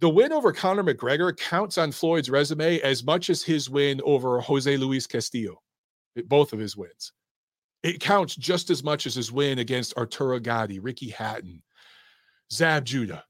the 0.00 0.08
win 0.08 0.32
over 0.32 0.52
Conor 0.52 0.82
McGregor 0.82 1.36
counts 1.36 1.78
on 1.78 1.92
Floyd's 1.92 2.30
resume 2.30 2.80
as 2.80 3.04
much 3.04 3.30
as 3.30 3.42
his 3.42 3.68
win 3.68 4.00
over 4.04 4.40
Jose 4.40 4.76
Luis 4.76 5.06
Castillo, 5.06 5.60
both 6.26 6.52
of 6.52 6.58
his 6.58 6.76
wins. 6.76 7.12
It 7.82 8.00
counts 8.00 8.34
just 8.36 8.70
as 8.70 8.82
much 8.82 9.06
as 9.06 9.14
his 9.14 9.30
win 9.30 9.58
against 9.58 9.96
Arturo 9.96 10.38
Gatti, 10.38 10.78
Ricky 10.78 11.10
Hatton, 11.10 11.62
Zab 12.50 12.84
Judah. 12.84 13.24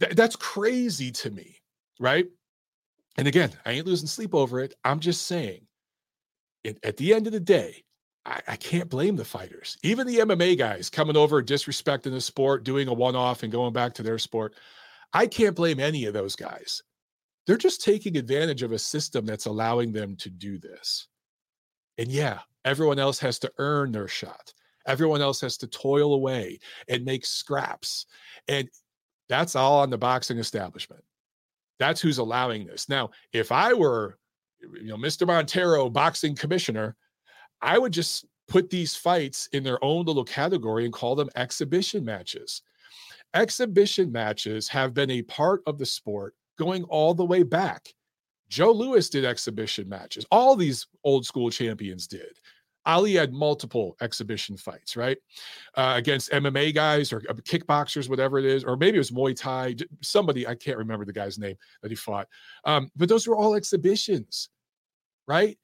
Th- 0.00 0.14
that's 0.14 0.36
crazy 0.36 1.12
to 1.12 1.30
me, 1.30 1.56
right? 1.98 2.26
And 3.16 3.28
again, 3.28 3.52
I 3.64 3.72
ain't 3.72 3.86
losing 3.86 4.08
sleep 4.08 4.34
over 4.34 4.60
it. 4.60 4.74
I'm 4.84 5.00
just 5.00 5.26
saying, 5.26 5.66
it, 6.64 6.78
at 6.82 6.96
the 6.96 7.14
end 7.14 7.26
of 7.26 7.32
the 7.32 7.40
day, 7.40 7.84
I, 8.26 8.40
I, 8.48 8.56
can't 8.56 8.88
blame 8.88 9.16
the 9.16 9.24
fighters. 9.24 9.76
Even 9.82 10.06
the 10.06 10.18
MMA 10.18 10.56
guys 10.56 10.88
coming 10.88 11.16
over, 11.16 11.42
disrespecting 11.42 12.12
the 12.12 12.20
sport, 12.20 12.64
doing 12.64 12.88
a 12.88 12.92
one 12.92 13.14
off 13.14 13.42
and 13.42 13.52
going 13.52 13.72
back 13.72 13.94
to 13.94 14.02
their 14.02 14.18
sport. 14.18 14.54
I 15.12 15.26
can't 15.26 15.54
blame 15.54 15.78
any 15.78 16.06
of 16.06 16.14
those 16.14 16.34
guys. 16.34 16.82
They're 17.46 17.56
just 17.56 17.84
taking 17.84 18.16
advantage 18.16 18.62
of 18.62 18.72
a 18.72 18.78
system 18.78 19.26
that's 19.26 19.46
allowing 19.46 19.92
them 19.92 20.16
to 20.16 20.30
do 20.30 20.58
this. 20.58 21.06
And 21.98 22.08
yeah, 22.08 22.40
everyone 22.64 22.98
else 22.98 23.18
has 23.20 23.38
to 23.40 23.52
earn 23.58 23.92
their 23.92 24.08
shot. 24.08 24.52
Everyone 24.86 25.22
else 25.22 25.40
has 25.42 25.56
to 25.58 25.66
toil 25.66 26.14
away 26.14 26.58
and 26.88 27.04
make 27.04 27.24
scraps. 27.24 28.06
And 28.48 28.68
that's 29.28 29.54
all 29.56 29.80
on 29.80 29.90
the 29.90 29.98
boxing 29.98 30.38
establishment. 30.38 31.04
That's 31.78 32.00
who's 32.00 32.18
allowing 32.18 32.66
this. 32.66 32.88
Now, 32.88 33.10
if 33.32 33.52
I 33.52 33.72
were, 33.72 34.18
you 34.74 34.88
know, 34.88 34.96
Mr. 34.96 35.26
Montero, 35.26 35.88
boxing 35.90 36.34
commissioner, 36.34 36.96
I 37.60 37.78
would 37.78 37.92
just 37.92 38.26
put 38.48 38.70
these 38.70 38.94
fights 38.94 39.48
in 39.52 39.62
their 39.62 39.82
own 39.82 40.04
little 40.04 40.24
category 40.24 40.84
and 40.84 40.92
call 40.92 41.14
them 41.14 41.30
exhibition 41.36 42.04
matches. 42.04 42.62
Exhibition 43.34 44.12
matches 44.12 44.68
have 44.68 44.94
been 44.94 45.10
a 45.10 45.22
part 45.22 45.62
of 45.66 45.78
the 45.78 45.86
sport 45.86 46.34
going 46.58 46.84
all 46.84 47.14
the 47.14 47.24
way 47.24 47.42
back. 47.42 47.88
Joe 48.48 48.70
Louis 48.70 49.08
did 49.08 49.24
exhibition 49.24 49.88
matches. 49.88 50.26
All 50.30 50.54
these 50.54 50.86
old 51.02 51.26
school 51.26 51.50
champions 51.50 52.06
did. 52.06 52.38
Ali 52.86 53.14
had 53.14 53.32
multiple 53.32 53.96
exhibition 54.00 54.56
fights, 54.56 54.96
right? 54.96 55.16
Uh, 55.74 55.94
against 55.96 56.30
MMA 56.30 56.74
guys 56.74 57.12
or 57.12 57.22
uh, 57.28 57.34
kickboxers, 57.34 58.08
whatever 58.08 58.38
it 58.38 58.44
is, 58.44 58.62
or 58.62 58.76
maybe 58.76 58.96
it 58.96 59.00
was 59.00 59.10
Muay 59.10 59.34
Thai. 59.34 59.74
Somebody, 60.02 60.46
I 60.46 60.54
can't 60.54 60.76
remember 60.76 61.04
the 61.04 61.12
guy's 61.12 61.38
name 61.38 61.56
that 61.82 61.90
he 61.90 61.94
fought. 61.96 62.28
Um, 62.64 62.90
but 62.94 63.08
those 63.08 63.26
were 63.26 63.36
all 63.36 63.54
exhibitions, 63.54 64.50
right? 65.26 65.58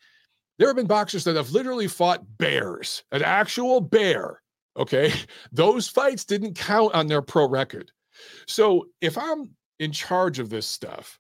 There 0.59 0.69
have 0.69 0.77
been 0.77 0.87
boxers 0.87 1.25
that 1.25 1.37
have 1.37 1.53
literally 1.53 1.89
fought 1.89 2.23
bears, 2.39 3.03
an 3.13 3.23
actual 3.23 3.81
bear. 3.81 4.43
Okay. 4.77 5.13
Those 5.53 5.89
fights 5.89 6.25
didn't 6.25 6.55
count 6.55 6.95
on 6.95 7.07
their 7.07 7.23
pro 7.23 7.49
record. 7.49 7.91
So 8.47 8.87
if 9.01 9.17
I'm 9.17 9.55
in 9.79 9.93
charge 9.93 10.39
of 10.39 10.51
this 10.51 10.67
stuff, 10.67 11.19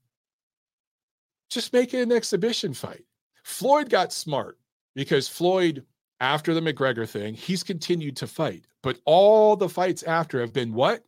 just 1.48 1.72
make 1.72 1.94
it 1.94 2.03
an 2.03 2.12
exhibition 2.12 2.74
fight. 2.74 3.05
Floyd 3.44 3.88
got 3.88 4.12
smart 4.12 4.59
because 4.94 5.26
Floyd, 5.26 5.85
after 6.20 6.55
the 6.55 6.61
McGregor 6.61 7.09
thing, 7.09 7.35
he's 7.35 7.62
continued 7.62 8.16
to 8.18 8.26
fight. 8.26 8.66
But 8.83 8.98
all 9.05 9.57
the 9.57 9.68
fights 9.68 10.03
after 10.03 10.40
have 10.40 10.53
been 10.53 10.72
what? 10.72 11.03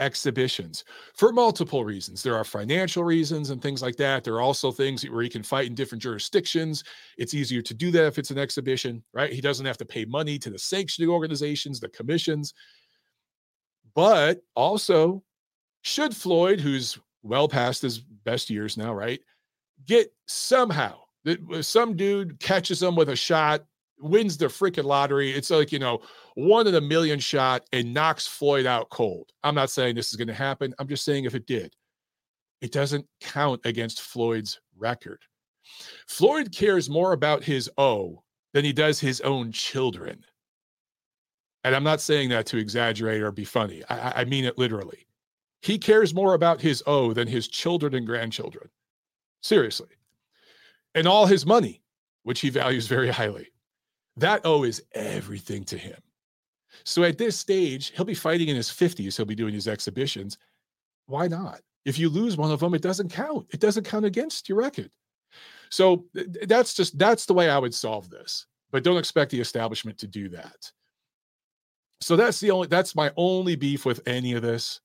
Exhibitions 0.00 0.84
for 1.14 1.32
multiple 1.32 1.84
reasons. 1.84 2.22
There 2.22 2.36
are 2.36 2.44
financial 2.44 3.04
reasons 3.04 3.50
and 3.50 3.62
things 3.62 3.82
like 3.82 3.96
that. 3.96 4.24
There 4.24 4.34
are 4.34 4.40
also 4.40 4.72
things 4.72 5.08
where 5.08 5.22
he 5.22 5.28
can 5.28 5.42
fight 5.42 5.66
in 5.66 5.74
different 5.74 6.02
jurisdictions. 6.02 6.82
It's 7.18 7.34
easier 7.34 7.62
to 7.62 7.74
do 7.74 7.90
that 7.92 8.06
if 8.06 8.18
it's 8.18 8.30
an 8.30 8.38
exhibition, 8.38 9.04
right? 9.12 9.32
He 9.32 9.40
doesn't 9.40 9.66
have 9.66 9.78
to 9.78 9.84
pay 9.84 10.04
money 10.04 10.38
to 10.38 10.50
the 10.50 10.58
sanctioning 10.58 11.10
organizations, 11.10 11.78
the 11.78 11.88
commissions. 11.88 12.54
But 13.94 14.42
also, 14.56 15.22
should 15.82 16.16
Floyd, 16.16 16.60
who's 16.60 16.98
well 17.22 17.48
past 17.48 17.82
his 17.82 17.98
best 17.98 18.50
years 18.50 18.76
now, 18.76 18.94
right, 18.94 19.20
get 19.86 20.12
somehow 20.26 20.98
that 21.24 21.38
uh, 21.52 21.62
some 21.62 21.96
dude 21.96 22.40
catches 22.40 22.82
him 22.82 22.96
with 22.96 23.10
a 23.10 23.16
shot 23.16 23.64
wins 24.00 24.36
the 24.36 24.46
freaking 24.46 24.84
lottery. 24.84 25.32
It's 25.32 25.50
like, 25.50 25.72
you 25.72 25.78
know, 25.78 26.00
one 26.34 26.66
in 26.66 26.74
a 26.74 26.80
million 26.80 27.18
shot 27.18 27.64
and 27.72 27.92
knocks 27.92 28.26
Floyd 28.26 28.66
out 28.66 28.90
cold. 28.90 29.30
I'm 29.42 29.54
not 29.54 29.70
saying 29.70 29.94
this 29.94 30.10
is 30.10 30.16
going 30.16 30.28
to 30.28 30.34
happen. 30.34 30.74
I'm 30.78 30.88
just 30.88 31.04
saying 31.04 31.24
if 31.24 31.34
it 31.34 31.46
did, 31.46 31.74
it 32.60 32.72
doesn't 32.72 33.06
count 33.20 33.60
against 33.64 34.02
Floyd's 34.02 34.60
record. 34.76 35.20
Floyd 36.08 36.52
cares 36.52 36.90
more 36.90 37.12
about 37.12 37.42
his 37.44 37.70
O 37.78 38.22
than 38.52 38.64
he 38.64 38.72
does 38.72 38.98
his 38.98 39.20
own 39.20 39.52
children. 39.52 40.24
And 41.64 41.76
I'm 41.76 41.84
not 41.84 42.00
saying 42.00 42.30
that 42.30 42.46
to 42.46 42.56
exaggerate 42.56 43.22
or 43.22 43.30
be 43.30 43.44
funny. 43.44 43.82
I, 43.88 44.22
I 44.22 44.24
mean 44.24 44.44
it 44.44 44.58
literally. 44.58 45.06
He 45.62 45.78
cares 45.78 46.14
more 46.14 46.34
about 46.34 46.60
his 46.60 46.82
O 46.86 47.12
than 47.12 47.28
his 47.28 47.48
children 47.48 47.94
and 47.94 48.06
grandchildren. 48.06 48.70
Seriously. 49.42 49.88
And 50.94 51.06
all 51.06 51.26
his 51.26 51.46
money, 51.46 51.82
which 52.22 52.40
he 52.40 52.50
values 52.50 52.86
very 52.86 53.08
highly. 53.08 53.48
That 54.20 54.42
O 54.44 54.64
is 54.64 54.82
everything 54.92 55.64
to 55.64 55.78
him. 55.78 55.96
So 56.84 57.04
at 57.04 57.16
this 57.18 57.38
stage, 57.38 57.92
he'll 57.96 58.04
be 58.04 58.14
fighting 58.14 58.48
in 58.48 58.56
his 58.56 58.68
50s. 58.68 59.16
He'll 59.16 59.26
be 59.26 59.34
doing 59.34 59.54
his 59.54 59.66
exhibitions. 59.66 60.36
Why 61.06 61.26
not? 61.26 61.60
If 61.86 61.98
you 61.98 62.10
lose 62.10 62.36
one 62.36 62.50
of 62.50 62.60
them, 62.60 62.74
it 62.74 62.82
doesn't 62.82 63.08
count. 63.10 63.46
It 63.50 63.60
doesn't 63.60 63.84
count 63.84 64.04
against 64.04 64.48
your 64.48 64.58
record. 64.58 64.90
So 65.70 66.04
that's 66.46 66.74
just 66.74 66.98
that's 66.98 67.24
the 67.24 67.32
way 67.32 67.48
I 67.48 67.58
would 67.58 67.74
solve 67.74 68.10
this. 68.10 68.46
But 68.70 68.84
don't 68.84 68.98
expect 68.98 69.30
the 69.30 69.40
establishment 69.40 69.98
to 69.98 70.06
do 70.06 70.28
that. 70.28 70.70
So 72.02 72.14
that's 72.14 72.40
the 72.40 72.50
only 72.50 72.68
that's 72.68 72.94
my 72.94 73.12
only 73.16 73.56
beef 73.56 73.86
with 73.86 74.06
any 74.06 74.34
of 74.34 74.42
this. 74.42 74.80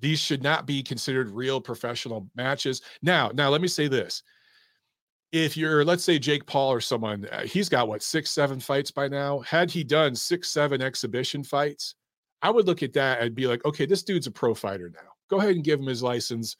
These 0.00 0.18
should 0.18 0.42
not 0.42 0.66
be 0.66 0.82
considered 0.82 1.30
real 1.30 1.60
professional 1.60 2.28
matches. 2.34 2.82
Now, 3.02 3.30
now 3.34 3.50
let 3.50 3.60
me 3.60 3.68
say 3.68 3.86
this 3.86 4.22
if 5.32 5.56
you're 5.56 5.84
let's 5.84 6.04
say 6.04 6.18
Jake 6.18 6.46
Paul 6.46 6.72
or 6.72 6.80
someone, 6.80 7.26
uh, 7.32 7.42
he's 7.42 7.68
got 7.68 7.88
what 7.88 8.02
six, 8.02 8.30
seven 8.30 8.60
fights 8.60 8.90
by 8.90 9.08
now. 9.08 9.40
Had 9.40 9.70
he 9.70 9.82
done 9.84 10.14
six, 10.14 10.50
seven 10.50 10.80
exhibition 10.80 11.42
fights, 11.42 11.94
I 12.42 12.50
would 12.50 12.66
look 12.66 12.82
at 12.82 12.92
that 12.92 13.20
and 13.20 13.34
be 13.34 13.46
like, 13.46 13.64
okay, 13.64 13.86
this 13.86 14.02
dude's 14.02 14.26
a 14.26 14.30
pro 14.30 14.54
fighter 14.54 14.90
now. 14.94 15.10
Go 15.30 15.38
ahead 15.38 15.54
and 15.54 15.64
give 15.64 15.80
him 15.80 15.86
his 15.86 16.02
license, 16.02 16.56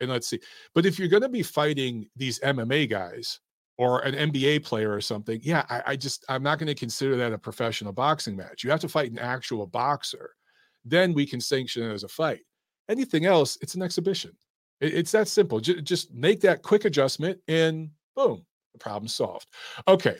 and 0.00 0.10
let's 0.10 0.28
see. 0.28 0.40
But 0.74 0.84
if 0.84 0.98
you're 0.98 1.08
going 1.08 1.22
to 1.22 1.28
be 1.28 1.42
fighting 1.42 2.08
these 2.16 2.40
MMA 2.40 2.90
guys 2.90 3.40
or 3.78 4.00
an 4.00 4.30
NBA 4.30 4.64
player 4.64 4.92
or 4.92 5.00
something, 5.00 5.40
yeah, 5.42 5.64
I, 5.70 5.82
I 5.86 5.96
just 5.96 6.24
I'm 6.28 6.42
not 6.42 6.58
going 6.58 6.66
to 6.66 6.74
consider 6.74 7.16
that 7.16 7.32
a 7.32 7.38
professional 7.38 7.92
boxing 7.92 8.36
match. 8.36 8.64
You 8.64 8.70
have 8.70 8.80
to 8.80 8.88
fight 8.88 9.12
an 9.12 9.18
actual 9.18 9.66
boxer, 9.66 10.34
then 10.84 11.14
we 11.14 11.26
can 11.26 11.40
sanction 11.40 11.84
it 11.84 11.92
as 11.94 12.04
a 12.04 12.08
fight. 12.08 12.40
Anything 12.88 13.24
else, 13.24 13.56
it's 13.62 13.74
an 13.74 13.82
exhibition. 13.82 14.32
It's 14.82 15.12
that 15.12 15.28
simple. 15.28 15.60
just 15.60 16.12
make 16.12 16.40
that 16.40 16.62
quick 16.62 16.84
adjustment 16.84 17.38
and 17.48 17.90
Boom, 18.14 18.44
the 18.72 18.78
problem 18.78 19.08
solved. 19.08 19.46
Okay. 19.88 20.18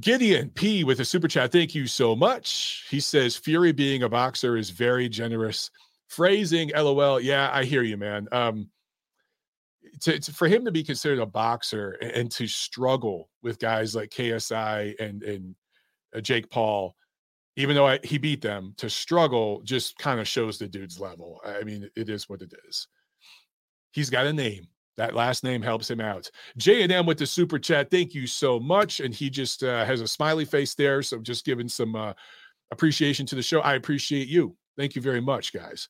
Gideon 0.00 0.50
P 0.50 0.82
with 0.82 1.00
a 1.00 1.04
super 1.04 1.28
chat. 1.28 1.52
Thank 1.52 1.74
you 1.74 1.86
so 1.86 2.16
much. 2.16 2.86
He 2.90 3.00
says 3.00 3.36
Fury 3.36 3.72
being 3.72 4.02
a 4.02 4.08
boxer 4.08 4.56
is 4.56 4.70
very 4.70 5.08
generous. 5.08 5.70
Phrasing, 6.08 6.70
lol. 6.74 7.20
Yeah, 7.20 7.50
I 7.52 7.64
hear 7.64 7.82
you, 7.82 7.96
man. 7.96 8.28
Um, 8.32 8.70
to, 10.00 10.18
to, 10.18 10.32
for 10.32 10.48
him 10.48 10.64
to 10.64 10.72
be 10.72 10.82
considered 10.82 11.20
a 11.20 11.26
boxer 11.26 11.92
and, 11.92 12.30
to 12.32 12.46
struggle 12.46 13.30
with 13.42 13.58
guys 13.58 13.94
like 13.94 14.10
KSI 14.10 14.98
and 14.98 15.22
and 15.22 15.54
uh, 16.16 16.20
Jake 16.20 16.50
Paul, 16.50 16.96
even 17.56 17.76
though 17.76 17.86
I, 17.86 18.00
he 18.02 18.18
beat 18.18 18.40
them, 18.40 18.74
to 18.78 18.90
struggle 18.90 19.62
just 19.62 19.96
kind 19.98 20.18
of 20.18 20.26
shows 20.26 20.58
the 20.58 20.66
dude's 20.66 20.98
level. 20.98 21.40
I 21.44 21.62
mean, 21.62 21.88
it 21.94 22.08
is 22.08 22.28
what 22.28 22.42
it 22.42 22.52
is. 22.68 22.88
He's 23.94 24.10
got 24.10 24.26
a 24.26 24.32
name. 24.32 24.66
That 24.96 25.14
last 25.14 25.44
name 25.44 25.62
helps 25.62 25.88
him 25.88 26.00
out. 26.00 26.30
J 26.56 26.82
and 26.82 26.92
M 26.92 27.06
with 27.06 27.18
the 27.18 27.26
super 27.26 27.58
chat. 27.58 27.90
Thank 27.90 28.14
you 28.14 28.26
so 28.26 28.60
much. 28.60 29.00
And 29.00 29.14
he 29.14 29.30
just 29.30 29.62
uh, 29.62 29.84
has 29.84 30.00
a 30.00 30.08
smiley 30.08 30.44
face 30.44 30.74
there. 30.74 31.02
So 31.02 31.18
just 31.20 31.44
giving 31.44 31.68
some 31.68 31.96
uh, 31.96 32.12
appreciation 32.70 33.24
to 33.26 33.34
the 33.34 33.42
show. 33.42 33.60
I 33.60 33.74
appreciate 33.74 34.28
you. 34.28 34.56
Thank 34.76 34.96
you 34.96 35.02
very 35.02 35.20
much, 35.20 35.52
guys. 35.52 35.88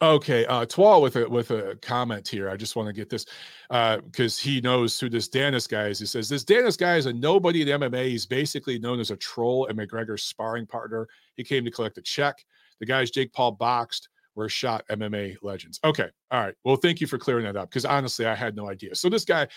Okay, 0.00 0.44
uh 0.46 0.64
Twal 0.66 1.02
with 1.02 1.16
a 1.16 1.28
with 1.28 1.50
a 1.50 1.76
comment 1.82 2.28
here. 2.28 2.48
I 2.50 2.56
just 2.56 2.76
want 2.76 2.86
to 2.86 2.92
get 2.92 3.08
this 3.08 3.24
uh 3.70 3.96
because 3.96 4.38
he 4.38 4.60
knows 4.60 5.00
who 5.00 5.08
this 5.08 5.28
Danis 5.28 5.68
guy 5.68 5.88
is. 5.88 5.98
He 5.98 6.06
says 6.06 6.28
this 6.28 6.44
Danis 6.44 6.78
guy 6.78 6.96
is 6.96 7.06
a 7.06 7.12
nobody 7.12 7.62
in 7.62 7.80
MMA. 7.80 8.06
He's 8.06 8.26
basically 8.26 8.78
known 8.78 9.00
as 9.00 9.10
a 9.10 9.16
troll 9.16 9.66
and 9.66 9.78
McGregor's 9.78 10.22
sparring 10.22 10.66
partner. 10.66 11.08
He 11.34 11.42
came 11.42 11.64
to 11.64 11.70
collect 11.70 11.98
a 11.98 12.02
check. 12.02 12.44
The 12.78 12.86
guy's 12.86 13.10
Jake 13.10 13.32
Paul 13.32 13.52
boxed 13.52 14.08
were 14.38 14.48
shot 14.48 14.84
MMA 14.88 15.36
legends. 15.42 15.80
Okay. 15.84 16.08
All 16.30 16.40
right. 16.40 16.54
Well, 16.64 16.76
thank 16.76 17.00
you 17.00 17.06
for 17.06 17.18
clearing 17.18 17.44
that 17.44 17.56
up 17.56 17.68
because 17.68 17.84
honestly, 17.84 18.24
I 18.24 18.34
had 18.34 18.56
no 18.56 18.70
idea. 18.70 18.94
So 18.94 19.10
this 19.10 19.24
guy, 19.24 19.48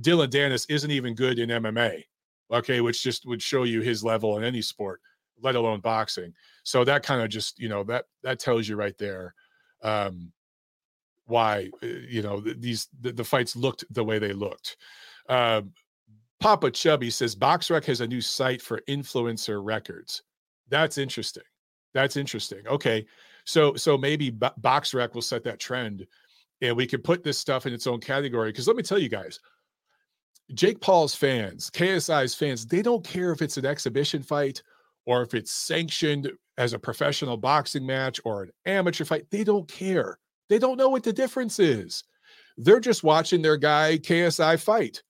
Dylan 0.00 0.28
Danis, 0.28 0.64
isn't 0.70 0.90
even 0.90 1.14
good 1.14 1.38
in 1.40 1.50
MMA. 1.50 2.04
Okay, 2.50 2.80
which 2.80 3.02
just 3.02 3.26
would 3.26 3.42
show 3.42 3.64
you 3.64 3.82
his 3.82 4.02
level 4.04 4.38
in 4.38 4.44
any 4.44 4.62
sport. 4.62 5.00
let 5.42 5.56
alone 5.56 5.80
boxing. 5.80 6.32
So 6.64 6.84
that 6.84 7.02
kind 7.02 7.20
of 7.22 7.28
just, 7.28 7.58
you 7.58 7.68
know, 7.68 7.84
that 7.84 8.06
that 8.22 8.38
tells 8.40 8.68
you 8.68 8.76
right 8.76 8.96
there 8.98 9.34
um 9.82 10.32
why 11.26 11.70
uh, 11.82 11.86
you 11.86 12.22
know 12.22 12.40
these 12.40 12.88
the, 13.00 13.12
the 13.12 13.24
fights 13.24 13.54
looked 13.54 13.84
the 13.90 14.04
way 14.04 14.18
they 14.18 14.32
looked. 14.32 14.76
Um 15.28 15.72
Papa 16.40 16.70
Chubby 16.70 17.10
says 17.10 17.36
BoxRec 17.36 17.84
has 17.86 18.00
a 18.00 18.06
new 18.06 18.20
site 18.20 18.62
for 18.62 18.80
influencer 18.88 19.60
records. 19.64 20.22
That's 20.68 20.98
interesting. 20.98 21.42
That's 21.94 22.16
interesting. 22.16 22.66
Okay. 22.66 23.06
So 23.48 23.74
so 23.76 23.96
maybe 23.96 24.30
BoxRec 24.30 25.14
will 25.14 25.22
set 25.22 25.42
that 25.44 25.58
trend 25.58 26.06
and 26.60 26.76
we 26.76 26.86
can 26.86 27.00
put 27.00 27.24
this 27.24 27.38
stuff 27.38 27.64
in 27.64 27.72
its 27.72 27.86
own 27.86 27.98
category 27.98 28.50
because 28.50 28.66
let 28.66 28.76
me 28.76 28.82
tell 28.82 28.98
you 28.98 29.08
guys 29.08 29.40
Jake 30.52 30.80
Paul's 30.82 31.14
fans, 31.14 31.70
KSI's 31.70 32.34
fans, 32.34 32.66
they 32.66 32.82
don't 32.82 33.02
care 33.02 33.32
if 33.32 33.40
it's 33.40 33.56
an 33.56 33.64
exhibition 33.64 34.22
fight 34.22 34.62
or 35.06 35.22
if 35.22 35.32
it's 35.32 35.52
sanctioned 35.52 36.30
as 36.58 36.74
a 36.74 36.78
professional 36.78 37.38
boxing 37.38 37.86
match 37.86 38.20
or 38.24 38.42
an 38.42 38.50
amateur 38.66 39.06
fight. 39.06 39.24
They 39.30 39.44
don't 39.44 39.66
care. 39.66 40.18
They 40.50 40.58
don't 40.58 40.76
know 40.76 40.90
what 40.90 41.02
the 41.02 41.12
difference 41.12 41.58
is. 41.58 42.04
They're 42.58 42.80
just 42.80 43.02
watching 43.02 43.40
their 43.40 43.56
guy 43.56 43.96
KSI 43.98 44.60
fight. 44.60 45.02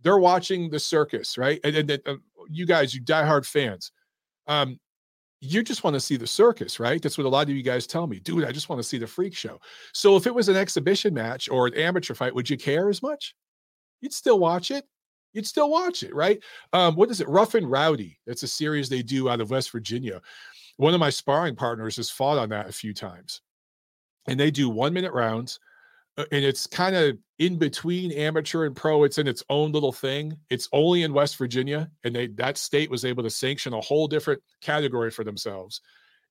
They're 0.00 0.18
watching 0.18 0.70
the 0.70 0.78
circus, 0.78 1.36
right? 1.36 1.60
And, 1.64 1.76
and, 1.76 1.90
and 1.90 2.02
uh, 2.06 2.14
you 2.48 2.66
guys, 2.66 2.94
you 2.94 3.02
diehard 3.02 3.46
fans, 3.46 3.92
um, 4.46 4.78
you 5.44 5.62
just 5.62 5.84
want 5.84 5.94
to 5.94 6.00
see 6.00 6.16
the 6.16 6.26
circus, 6.26 6.80
right? 6.80 7.00
That's 7.00 7.18
what 7.18 7.26
a 7.26 7.28
lot 7.28 7.48
of 7.48 7.54
you 7.54 7.62
guys 7.62 7.86
tell 7.86 8.06
me, 8.06 8.18
dude. 8.20 8.44
I 8.44 8.52
just 8.52 8.68
want 8.68 8.80
to 8.80 8.88
see 8.88 8.98
the 8.98 9.06
freak 9.06 9.34
show. 9.34 9.60
So 9.92 10.16
if 10.16 10.26
it 10.26 10.34
was 10.34 10.48
an 10.48 10.56
exhibition 10.56 11.14
match 11.14 11.48
or 11.48 11.66
an 11.66 11.74
amateur 11.74 12.14
fight, 12.14 12.34
would 12.34 12.50
you 12.50 12.56
care 12.56 12.88
as 12.88 13.02
much? 13.02 13.34
you'd 14.04 14.12
still 14.12 14.38
watch 14.38 14.70
it. 14.70 14.84
You'd 15.32 15.46
still 15.46 15.70
watch 15.70 16.04
it, 16.04 16.14
right? 16.14 16.40
Um, 16.72 16.94
what 16.94 17.10
is 17.10 17.20
it? 17.20 17.28
Rough 17.28 17.54
and 17.54 17.68
Rowdy. 17.68 18.20
That's 18.26 18.44
a 18.44 18.48
series 18.48 18.88
they 18.88 19.02
do 19.02 19.28
out 19.28 19.40
of 19.40 19.50
West 19.50 19.72
Virginia. 19.72 20.20
One 20.76 20.94
of 20.94 21.00
my 21.00 21.10
sparring 21.10 21.56
partners 21.56 21.96
has 21.96 22.10
fought 22.10 22.38
on 22.38 22.50
that 22.50 22.68
a 22.68 22.72
few 22.72 22.94
times. 22.94 23.40
And 24.28 24.38
they 24.38 24.50
do 24.50 24.68
one 24.68 24.92
minute 24.92 25.12
rounds. 25.12 25.58
And 26.16 26.44
it's 26.44 26.66
kind 26.66 26.94
of 26.94 27.18
in 27.38 27.58
between 27.58 28.12
amateur 28.12 28.66
and 28.66 28.76
pro. 28.76 29.02
It's 29.02 29.18
in 29.18 29.26
its 29.26 29.42
own 29.50 29.72
little 29.72 29.92
thing. 29.92 30.36
It's 30.48 30.68
only 30.72 31.02
in 31.02 31.12
West 31.12 31.36
Virginia. 31.36 31.90
And 32.04 32.14
they 32.14 32.28
that 32.28 32.56
state 32.56 32.90
was 32.90 33.04
able 33.04 33.24
to 33.24 33.30
sanction 33.30 33.74
a 33.74 33.80
whole 33.80 34.06
different 34.06 34.40
category 34.60 35.10
for 35.10 35.24
themselves 35.24 35.80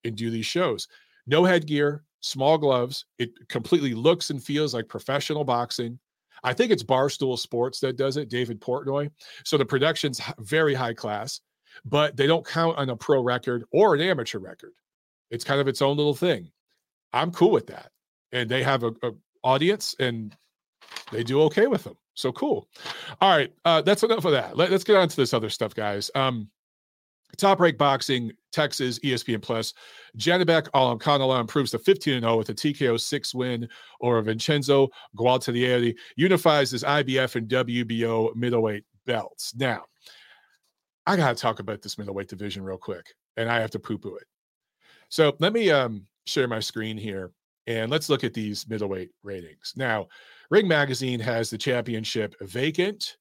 and 0.04 0.16
do 0.16 0.30
these 0.30 0.46
shows. 0.46 0.88
No 1.26 1.44
headgear, 1.44 2.02
small 2.20 2.56
gloves. 2.56 3.04
It 3.18 3.30
completely 3.48 3.94
looks 3.94 4.30
and 4.30 4.42
feels 4.42 4.74
like 4.74 4.88
professional 4.88 5.44
boxing. 5.44 5.98
I 6.42 6.52
think 6.52 6.70
it's 6.70 6.82
Barstool 6.82 7.38
Sports 7.38 7.80
that 7.80 7.96
does 7.96 8.16
it, 8.16 8.28
David 8.28 8.60
Portnoy. 8.60 9.10
So 9.44 9.56
the 9.56 9.64
production's 9.64 10.20
very 10.38 10.74
high 10.74 10.92
class, 10.94 11.40
but 11.84 12.16
they 12.16 12.26
don't 12.26 12.46
count 12.46 12.76
on 12.76 12.90
a 12.90 12.96
pro 12.96 13.22
record 13.22 13.64
or 13.72 13.94
an 13.94 14.00
amateur 14.00 14.38
record. 14.38 14.72
It's 15.30 15.44
kind 15.44 15.60
of 15.60 15.68
its 15.68 15.82
own 15.82 15.96
little 15.96 16.14
thing. 16.14 16.50
I'm 17.12 17.30
cool 17.30 17.50
with 17.50 17.66
that. 17.68 17.90
And 18.32 18.48
they 18.48 18.62
have 18.62 18.82
a, 18.82 18.88
a 19.02 19.12
audience 19.44 19.94
and 20.00 20.36
they 21.12 21.22
do 21.22 21.42
okay 21.42 21.66
with 21.66 21.84
them. 21.84 21.96
So 22.14 22.32
cool. 22.32 22.68
All 23.20 23.36
right. 23.36 23.52
Uh, 23.64 23.82
that's 23.82 24.02
enough 24.02 24.24
of 24.24 24.32
that. 24.32 24.56
Let, 24.56 24.72
us 24.72 24.84
get 24.84 24.96
on 24.96 25.08
to 25.08 25.16
this 25.16 25.34
other 25.34 25.50
stuff, 25.50 25.74
guys. 25.74 26.10
Um, 26.14 26.48
Top 27.36 27.60
Rank 27.60 27.78
Boxing, 27.78 28.32
Texas, 28.52 28.98
ESPN 29.00 29.42
Plus. 29.42 29.74
Janibek 30.16 30.68
Alimkhanuly 30.70 31.40
improves 31.40 31.72
to 31.72 31.78
15 31.78 32.20
0 32.20 32.38
with 32.38 32.48
a 32.50 32.54
TKO 32.54 33.00
6 33.00 33.34
win 33.34 33.68
over 34.00 34.22
Vincenzo 34.22 34.88
Gualtieri, 35.16 35.94
unifies 36.16 36.70
his 36.70 36.84
IBF 36.84 37.34
and 37.36 37.48
WBO 37.48 38.34
middleweight 38.36 38.84
belts. 39.06 39.54
Now, 39.56 39.84
I 41.06 41.16
got 41.16 41.36
to 41.36 41.42
talk 41.42 41.58
about 41.58 41.82
this 41.82 41.98
middleweight 41.98 42.28
division 42.28 42.62
real 42.62 42.78
quick, 42.78 43.06
and 43.36 43.50
I 43.50 43.60
have 43.60 43.70
to 43.72 43.78
poo 43.78 43.98
poo 43.98 44.16
it. 44.16 44.26
So 45.08 45.36
let 45.40 45.52
me 45.52 45.70
um, 45.70 46.06
share 46.26 46.48
my 46.48 46.60
screen 46.60 46.96
here 46.96 47.32
and 47.66 47.90
let's 47.90 48.08
look 48.08 48.24
at 48.24 48.34
these 48.34 48.68
middleweight 48.68 49.10
ratings. 49.22 49.72
Now, 49.76 50.08
Ring 50.50 50.68
Magazine 50.68 51.20
has 51.20 51.50
the 51.50 51.58
championship 51.58 52.34
vacant, 52.40 53.16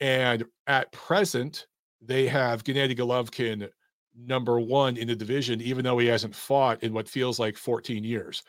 and 0.00 0.44
at 0.66 0.92
present, 0.92 1.66
they 2.00 2.26
have 2.28 2.64
Gennady 2.64 2.96
Golovkin 2.96 3.68
number 4.16 4.60
one 4.60 4.96
in 4.96 5.08
the 5.08 5.16
division, 5.16 5.60
even 5.60 5.84
though 5.84 5.98
he 5.98 6.06
hasn't 6.06 6.34
fought 6.34 6.82
in 6.82 6.92
what 6.92 7.08
feels 7.08 7.38
like 7.38 7.56
14 7.56 8.04
years. 8.04 8.42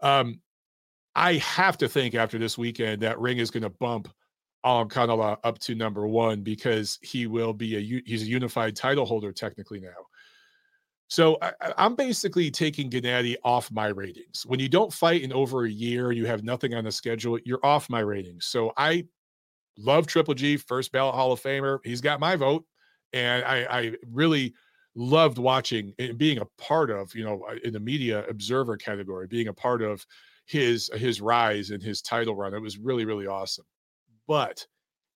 Um, 0.00 0.40
I 1.14 1.34
have 1.34 1.78
to 1.78 1.88
think 1.88 2.14
after 2.14 2.38
this 2.38 2.58
weekend 2.58 3.02
that 3.02 3.18
Ring 3.18 3.38
is 3.38 3.50
going 3.50 3.62
to 3.62 3.70
bump 3.70 4.08
Alimkhanuly 4.64 5.38
up 5.44 5.58
to 5.60 5.74
number 5.74 6.06
one 6.06 6.42
because 6.42 6.98
he 7.02 7.26
will 7.26 7.52
be 7.52 7.76
a 7.76 8.02
he's 8.06 8.22
a 8.22 8.26
unified 8.26 8.76
title 8.76 9.06
holder 9.06 9.32
technically 9.32 9.80
now. 9.80 10.06
So 11.08 11.38
I, 11.40 11.52
am 11.78 11.94
basically 11.94 12.50
taking 12.50 12.90
Gennady 12.90 13.36
off 13.42 13.70
my 13.70 13.88
ratings. 13.88 14.44
When 14.46 14.60
you 14.60 14.68
don't 14.68 14.92
fight 14.92 15.22
in 15.22 15.32
over 15.32 15.64
a 15.64 15.70
year, 15.70 16.12
you 16.12 16.26
have 16.26 16.44
nothing 16.44 16.74
on 16.74 16.84
the 16.84 16.92
schedule, 16.92 17.38
you're 17.44 17.64
off 17.64 17.88
my 17.88 18.00
ratings. 18.00 18.46
So 18.46 18.72
I 18.76 19.06
love 19.78 20.06
Triple 20.06 20.34
G, 20.34 20.56
first 20.56 20.92
ballot 20.92 21.14
Hall 21.14 21.32
of 21.32 21.40
Famer. 21.40 21.78
He's 21.84 22.02
got 22.02 22.20
my 22.20 22.36
vote 22.36 22.64
and 23.12 23.44
I, 23.44 23.66
I 23.70 23.92
really 24.10 24.54
loved 24.94 25.38
watching 25.38 25.94
and 25.98 26.18
being 26.18 26.38
a 26.38 26.46
part 26.58 26.90
of, 26.90 27.14
you 27.14 27.24
know, 27.24 27.44
uh, 27.48 27.56
in 27.64 27.72
the 27.72 27.80
media 27.80 28.26
observer 28.28 28.76
category, 28.76 29.26
being 29.26 29.48
a 29.48 29.54
part 29.54 29.82
of 29.82 30.04
his 30.46 30.90
his 30.94 31.20
rise 31.20 31.70
and 31.70 31.82
his 31.82 32.02
title 32.02 32.34
run. 32.34 32.54
It 32.54 32.60
was 32.60 32.78
really 32.78 33.04
really 33.04 33.26
awesome. 33.26 33.64
But 34.26 34.66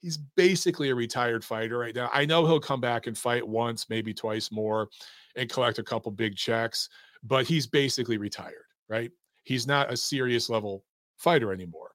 he's 0.00 0.18
basically 0.36 0.90
a 0.90 0.94
retired 0.94 1.44
fighter 1.44 1.78
right 1.78 1.94
now. 1.94 2.10
I 2.12 2.24
know 2.24 2.46
he'll 2.46 2.60
come 2.60 2.80
back 2.80 3.06
and 3.06 3.16
fight 3.16 3.46
once, 3.46 3.88
maybe 3.88 4.12
twice 4.14 4.50
more, 4.50 4.88
and 5.36 5.50
collect 5.50 5.78
a 5.78 5.82
couple 5.82 6.12
big 6.12 6.36
checks. 6.36 6.88
But 7.22 7.46
he's 7.46 7.66
basically 7.66 8.18
retired, 8.18 8.64
right? 8.88 9.10
He's 9.44 9.66
not 9.66 9.92
a 9.92 9.96
serious 9.96 10.48
level 10.48 10.84
fighter 11.16 11.52
anymore. 11.52 11.90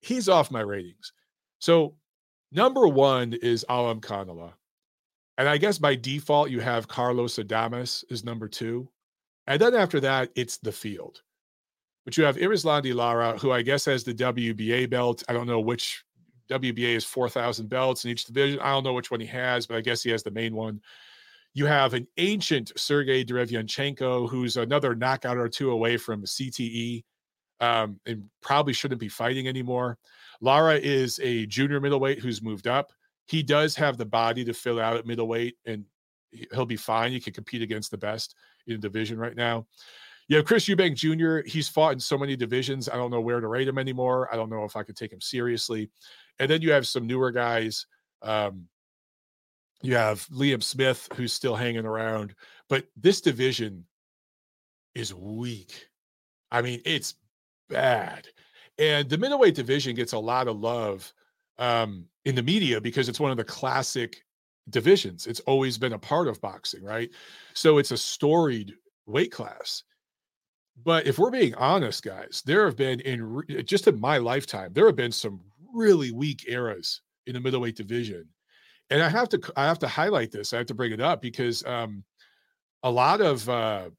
He's 0.00 0.28
off 0.28 0.50
my 0.50 0.60
ratings. 0.60 1.12
So 1.58 1.94
number 2.52 2.88
one 2.88 3.34
is 3.34 3.64
Alimkhanuly. 3.68 4.52
And 5.38 5.48
I 5.48 5.56
guess 5.56 5.78
by 5.78 5.94
default, 5.94 6.50
you 6.50 6.60
have 6.60 6.88
Carlos 6.88 7.36
Adames 7.36 8.04
is 8.10 8.24
number 8.24 8.48
two. 8.48 8.88
And 9.46 9.60
then 9.60 9.74
after 9.74 10.00
that, 10.00 10.30
it's 10.34 10.58
the 10.58 10.72
field. 10.72 11.22
But 12.04 12.16
you 12.16 12.24
have 12.24 12.36
Erislandy 12.36 12.94
Lara, 12.94 13.38
who 13.38 13.52
I 13.52 13.62
guess 13.62 13.84
has 13.84 14.02
the 14.02 14.14
WBA 14.14 14.90
belt. 14.90 15.22
I 15.28 15.32
don't 15.32 15.46
know 15.46 15.60
which 15.60 16.04
WBA 16.50 16.96
is 16.96 17.04
4,000 17.04 17.68
belts 17.68 18.04
in 18.04 18.10
each 18.10 18.24
division. 18.24 18.58
I 18.60 18.70
don't 18.70 18.84
know 18.84 18.94
which 18.94 19.10
one 19.10 19.20
he 19.20 19.26
has, 19.26 19.66
but 19.66 19.76
I 19.76 19.80
guess 19.80 20.02
he 20.02 20.10
has 20.10 20.22
the 20.22 20.30
main 20.30 20.54
one. 20.54 20.80
You 21.58 21.66
have 21.66 21.94
an 21.94 22.06
ancient 22.16 22.72
Sergey 22.76 23.24
Derevyanchenko, 23.24 24.28
who's 24.28 24.56
another 24.56 24.94
knockout 24.94 25.36
or 25.36 25.48
two 25.48 25.70
away 25.70 25.96
from 25.96 26.24
CTE 26.24 27.04
um, 27.60 27.98
and 28.06 28.24
probably 28.42 28.72
shouldn't 28.72 29.00
be 29.00 29.08
fighting 29.08 29.48
anymore. 29.48 29.98
Lara 30.40 30.76
is 30.76 31.18
a 31.22 31.46
junior 31.46 31.80
middleweight 31.80 32.20
who's 32.20 32.42
moved 32.42 32.66
up 32.66 32.92
he 33.28 33.42
does 33.42 33.76
have 33.76 33.98
the 33.98 34.06
body 34.06 34.42
to 34.44 34.54
fill 34.54 34.80
out 34.80 34.96
at 34.96 35.06
middleweight 35.06 35.56
and 35.66 35.84
he'll 36.52 36.64
be 36.64 36.76
fine. 36.76 37.12
He 37.12 37.20
can 37.20 37.34
compete 37.34 37.60
against 37.62 37.90
the 37.90 37.98
best 37.98 38.34
in 38.66 38.74
the 38.74 38.78
division 38.78 39.18
right 39.18 39.36
now. 39.36 39.66
You 40.28 40.36
have 40.36 40.46
Chris 40.46 40.66
Eubank 40.66 40.94
Jr. 40.94 41.46
He's 41.48 41.68
fought 41.68 41.92
in 41.92 42.00
so 42.00 42.16
many 42.16 42.36
divisions. 42.36 42.88
I 42.88 42.96
don't 42.96 43.10
know 43.10 43.20
where 43.20 43.40
to 43.40 43.46
rate 43.46 43.68
him 43.68 43.78
anymore. 43.78 44.32
I 44.32 44.36
don't 44.36 44.50
know 44.50 44.64
if 44.64 44.76
I 44.76 44.82
could 44.82 44.96
take 44.96 45.12
him 45.12 45.20
seriously. 45.20 45.90
And 46.38 46.50
then 46.50 46.62
you 46.62 46.72
have 46.72 46.86
some 46.86 47.06
newer 47.06 47.30
guys. 47.30 47.86
Um, 48.22 48.66
you 49.82 49.94
have 49.94 50.26
Liam 50.28 50.62
Smith, 50.62 51.08
who's 51.14 51.32
still 51.32 51.54
hanging 51.54 51.86
around. 51.86 52.34
But 52.68 52.86
this 52.96 53.20
division 53.20 53.84
is 54.94 55.14
weak. 55.14 55.88
I 56.50 56.62
mean, 56.62 56.80
it's 56.84 57.14
bad. 57.68 58.26
And 58.78 59.08
the 59.08 59.18
middleweight 59.18 59.54
division 59.54 59.94
gets 59.94 60.12
a 60.12 60.18
lot 60.18 60.48
of 60.48 60.58
love 60.58 61.12
um, 61.58 62.06
in 62.24 62.34
the 62.34 62.42
media 62.42 62.80
because 62.80 63.08
it's 63.08 63.20
one 63.20 63.30
of 63.30 63.36
the 63.36 63.44
classic 63.44 64.24
divisions. 64.70 65.26
It's 65.26 65.40
always 65.40 65.78
been 65.78 65.92
a 65.92 65.98
part 65.98 66.28
of 66.28 66.40
boxing, 66.40 66.84
right? 66.84 67.10
So 67.54 67.78
it's 67.78 67.90
a 67.90 67.96
storied 67.96 68.74
weight 69.06 69.32
class. 69.32 69.82
But 70.84 71.06
if 71.06 71.18
we're 71.18 71.30
being 71.30 71.54
honest, 71.56 72.04
guys, 72.04 72.42
there 72.46 72.64
have 72.64 72.76
been 72.76 73.00
in 73.00 73.22
re- 73.22 73.62
just 73.64 73.88
in 73.88 74.00
my 74.00 74.18
lifetime, 74.18 74.72
there 74.72 74.86
have 74.86 74.96
been 74.96 75.12
some 75.12 75.40
really 75.74 76.12
weak 76.12 76.44
eras 76.48 77.00
in 77.26 77.34
the 77.34 77.40
middleweight 77.40 77.76
division. 77.76 78.26
And 78.90 79.02
I 79.02 79.08
have 79.08 79.28
to 79.30 79.52
I 79.56 79.66
have 79.66 79.78
to 79.80 79.88
highlight 79.88 80.30
this. 80.30 80.52
I 80.52 80.58
have 80.58 80.66
to 80.66 80.74
bring 80.74 80.92
it 80.92 81.00
up 81.00 81.20
because 81.20 81.64
um, 81.66 82.04
a 82.82 82.90
lot 82.90 83.20
of 83.20 83.48
uh, 83.48 83.90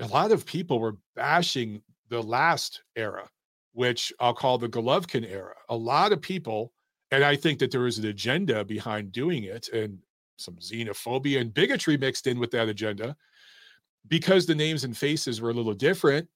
a 0.00 0.06
lot 0.08 0.32
of 0.32 0.44
people 0.46 0.80
were 0.80 0.96
bashing 1.14 1.82
the 2.08 2.22
last 2.22 2.82
era, 2.96 3.28
which 3.72 4.12
I'll 4.20 4.34
call 4.34 4.58
the 4.58 4.68
Golovkin 4.68 5.28
era. 5.28 5.54
A 5.68 5.76
lot 5.76 6.12
of 6.12 6.20
people 6.20 6.72
and 7.12 7.22
I 7.22 7.36
think 7.36 7.58
that 7.58 7.70
there 7.70 7.86
is 7.86 7.98
an 7.98 8.06
agenda 8.06 8.64
behind 8.64 9.12
doing 9.12 9.44
it 9.44 9.68
and 9.68 9.98
some 10.38 10.56
xenophobia 10.56 11.40
and 11.40 11.52
bigotry 11.52 11.98
mixed 11.98 12.26
in 12.26 12.38
with 12.40 12.50
that 12.52 12.70
agenda. 12.70 13.14
Because 14.08 14.46
the 14.46 14.54
names 14.54 14.82
and 14.82 14.96
faces 14.96 15.40
were 15.40 15.50
a 15.50 15.54
little 15.54 15.74
different, 15.74 16.26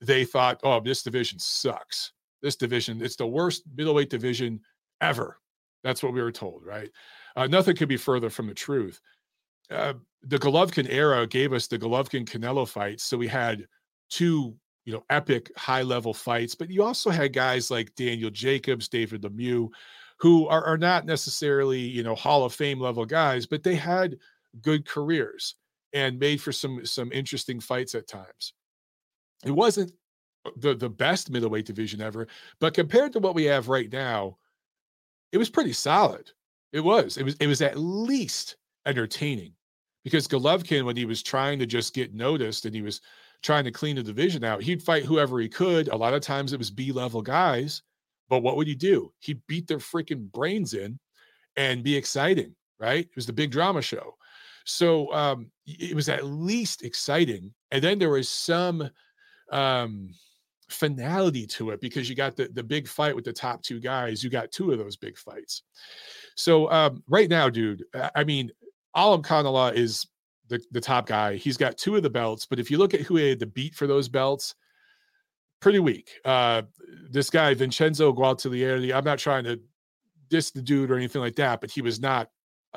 they 0.00 0.24
thought, 0.24 0.60
oh, 0.62 0.80
this 0.80 1.02
division 1.02 1.38
sucks. 1.40 2.12
This 2.40 2.54
division, 2.54 3.02
it's 3.02 3.16
the 3.16 3.26
worst 3.26 3.64
middleweight 3.74 4.08
division 4.08 4.60
ever. 5.00 5.40
That's 5.82 6.02
what 6.02 6.12
we 6.12 6.22
were 6.22 6.32
told, 6.32 6.64
right? 6.64 6.90
Uh, 7.36 7.46
nothing 7.46 7.76
could 7.76 7.88
be 7.88 7.96
further 7.96 8.30
from 8.30 8.46
the 8.46 8.54
truth. 8.54 9.00
uh, 9.70 9.94
the 10.22 10.38
Golovkin 10.38 10.88
era 10.90 11.26
gave 11.26 11.52
us 11.52 11.66
the 11.68 11.78
Golovkin 11.78 12.26
Canelo 12.28 12.68
fights. 12.68 13.04
So 13.04 13.16
we 13.16 13.28
had 13.28 13.66
two, 14.10 14.56
you 14.84 14.92
know, 14.94 15.04
epic 15.10 15.50
high 15.56 15.82
level 15.82 16.14
fights, 16.14 16.54
but 16.54 16.70
you 16.70 16.82
also 16.82 17.10
had 17.10 17.32
guys 17.32 17.70
like 17.70 17.94
Daniel 17.96 18.30
Jacobs, 18.30 18.88
David 18.88 19.22
Lemieux, 19.22 19.68
who 20.18 20.48
are, 20.48 20.64
are 20.64 20.78
not 20.78 21.06
necessarily, 21.06 21.80
you 21.80 22.02
know, 22.02 22.14
Hall 22.16 22.44
of 22.44 22.54
Fame 22.54 22.80
level 22.80 23.04
guys, 23.06 23.46
but 23.46 23.62
they 23.62 23.76
had 23.76 24.18
good 24.62 24.86
careers 24.86 25.56
and 25.92 26.18
made 26.18 26.40
for 26.40 26.52
some 26.52 26.84
some 26.86 27.12
interesting 27.12 27.60
fights 27.60 27.94
at 27.94 28.08
times. 28.08 28.54
It 29.44 29.52
wasn't 29.52 29.92
the 30.56 30.74
the 30.74 30.90
best 30.90 31.30
middleweight 31.30 31.66
division 31.66 32.00
ever, 32.00 32.28
but 32.60 32.74
compared 32.74 33.12
to 33.14 33.20
what 33.20 33.34
we 33.34 33.44
have 33.44 33.68
right 33.68 33.92
now, 33.92 34.38
it 35.32 35.38
was 35.38 35.50
pretty 35.50 35.72
solid. 35.72 36.30
It 36.72 36.80
was. 36.80 37.16
It 37.16 37.24
was 37.24 37.36
it 37.36 37.46
was 37.46 37.62
at 37.62 37.78
least 37.78 38.56
entertaining 38.86 39.52
because 40.04 40.28
Golovkin, 40.28 40.84
when 40.84 40.96
he 40.96 41.04
was 41.04 41.22
trying 41.22 41.58
to 41.58 41.66
just 41.66 41.94
get 41.94 42.14
noticed 42.14 42.64
and 42.64 42.74
he 42.74 42.82
was 42.82 43.00
trying 43.42 43.64
to 43.64 43.70
clean 43.70 43.96
the 43.96 44.02
division 44.02 44.44
out, 44.44 44.62
he'd 44.62 44.82
fight 44.82 45.04
whoever 45.04 45.38
he 45.40 45.48
could. 45.48 45.88
A 45.88 45.96
lot 45.96 46.14
of 46.14 46.20
times 46.20 46.52
it 46.52 46.58
was 46.58 46.70
B 46.70 46.92
level 46.92 47.22
guys, 47.22 47.82
but 48.28 48.40
what 48.42 48.56
would 48.56 48.66
he 48.66 48.74
do? 48.74 49.12
He'd 49.20 49.40
beat 49.46 49.66
their 49.66 49.78
freaking 49.78 50.30
brains 50.30 50.74
in 50.74 50.98
and 51.56 51.82
be 51.82 51.96
exciting, 51.96 52.54
right? 52.78 53.04
It 53.04 53.16
was 53.16 53.26
the 53.26 53.32
big 53.32 53.50
drama 53.50 53.82
show. 53.82 54.14
So 54.64 55.12
um, 55.12 55.50
it 55.66 55.94
was 55.94 56.08
at 56.08 56.24
least 56.24 56.82
exciting. 56.82 57.54
And 57.70 57.82
then 57.82 57.98
there 57.98 58.10
was 58.10 58.28
some 58.28 58.90
um, 59.50 60.10
finality 60.68 61.46
to 61.46 61.70
it 61.70 61.80
because 61.80 62.08
you 62.08 62.16
got 62.16 62.36
the, 62.36 62.48
the 62.52 62.62
big 62.62 62.88
fight 62.88 63.14
with 63.14 63.24
the 63.24 63.32
top 63.32 63.62
two 63.62 63.80
guys. 63.80 64.22
You 64.22 64.30
got 64.30 64.52
two 64.52 64.72
of 64.72 64.78
those 64.78 64.96
big 64.96 65.16
fights. 65.16 65.62
So 66.34 66.70
um, 66.70 67.02
right 67.08 67.30
now, 67.30 67.48
dude, 67.48 67.84
I 68.14 68.24
mean, 68.24 68.50
Alimkhanuly 68.96 69.74
is 69.74 70.06
the, 70.48 70.60
the 70.72 70.80
top 70.80 71.06
guy. 71.06 71.36
He's 71.36 71.56
got 71.56 71.78
two 71.78 71.96
of 71.96 72.02
the 72.02 72.10
belts, 72.10 72.46
but 72.46 72.58
if 72.58 72.70
you 72.70 72.78
look 72.78 72.94
at 72.94 73.00
who 73.00 73.16
he 73.16 73.30
had 73.30 73.40
to 73.40 73.46
beat 73.46 73.74
for 73.74 73.86
those 73.86 74.08
belts, 74.08 74.54
pretty 75.60 75.78
weak. 75.78 76.10
Uh, 76.24 76.62
this 77.10 77.30
guy, 77.30 77.54
Vincenzo 77.54 78.12
Gualtieri, 78.12 78.94
I'm 78.94 79.04
not 79.04 79.18
trying 79.18 79.44
to 79.44 79.60
diss 80.28 80.50
the 80.50 80.62
dude 80.62 80.90
or 80.90 80.96
anything 80.96 81.22
like 81.22 81.36
that, 81.36 81.60
but 81.60 81.70
he 81.70 81.82
was 81.82 82.00
not 82.00 82.28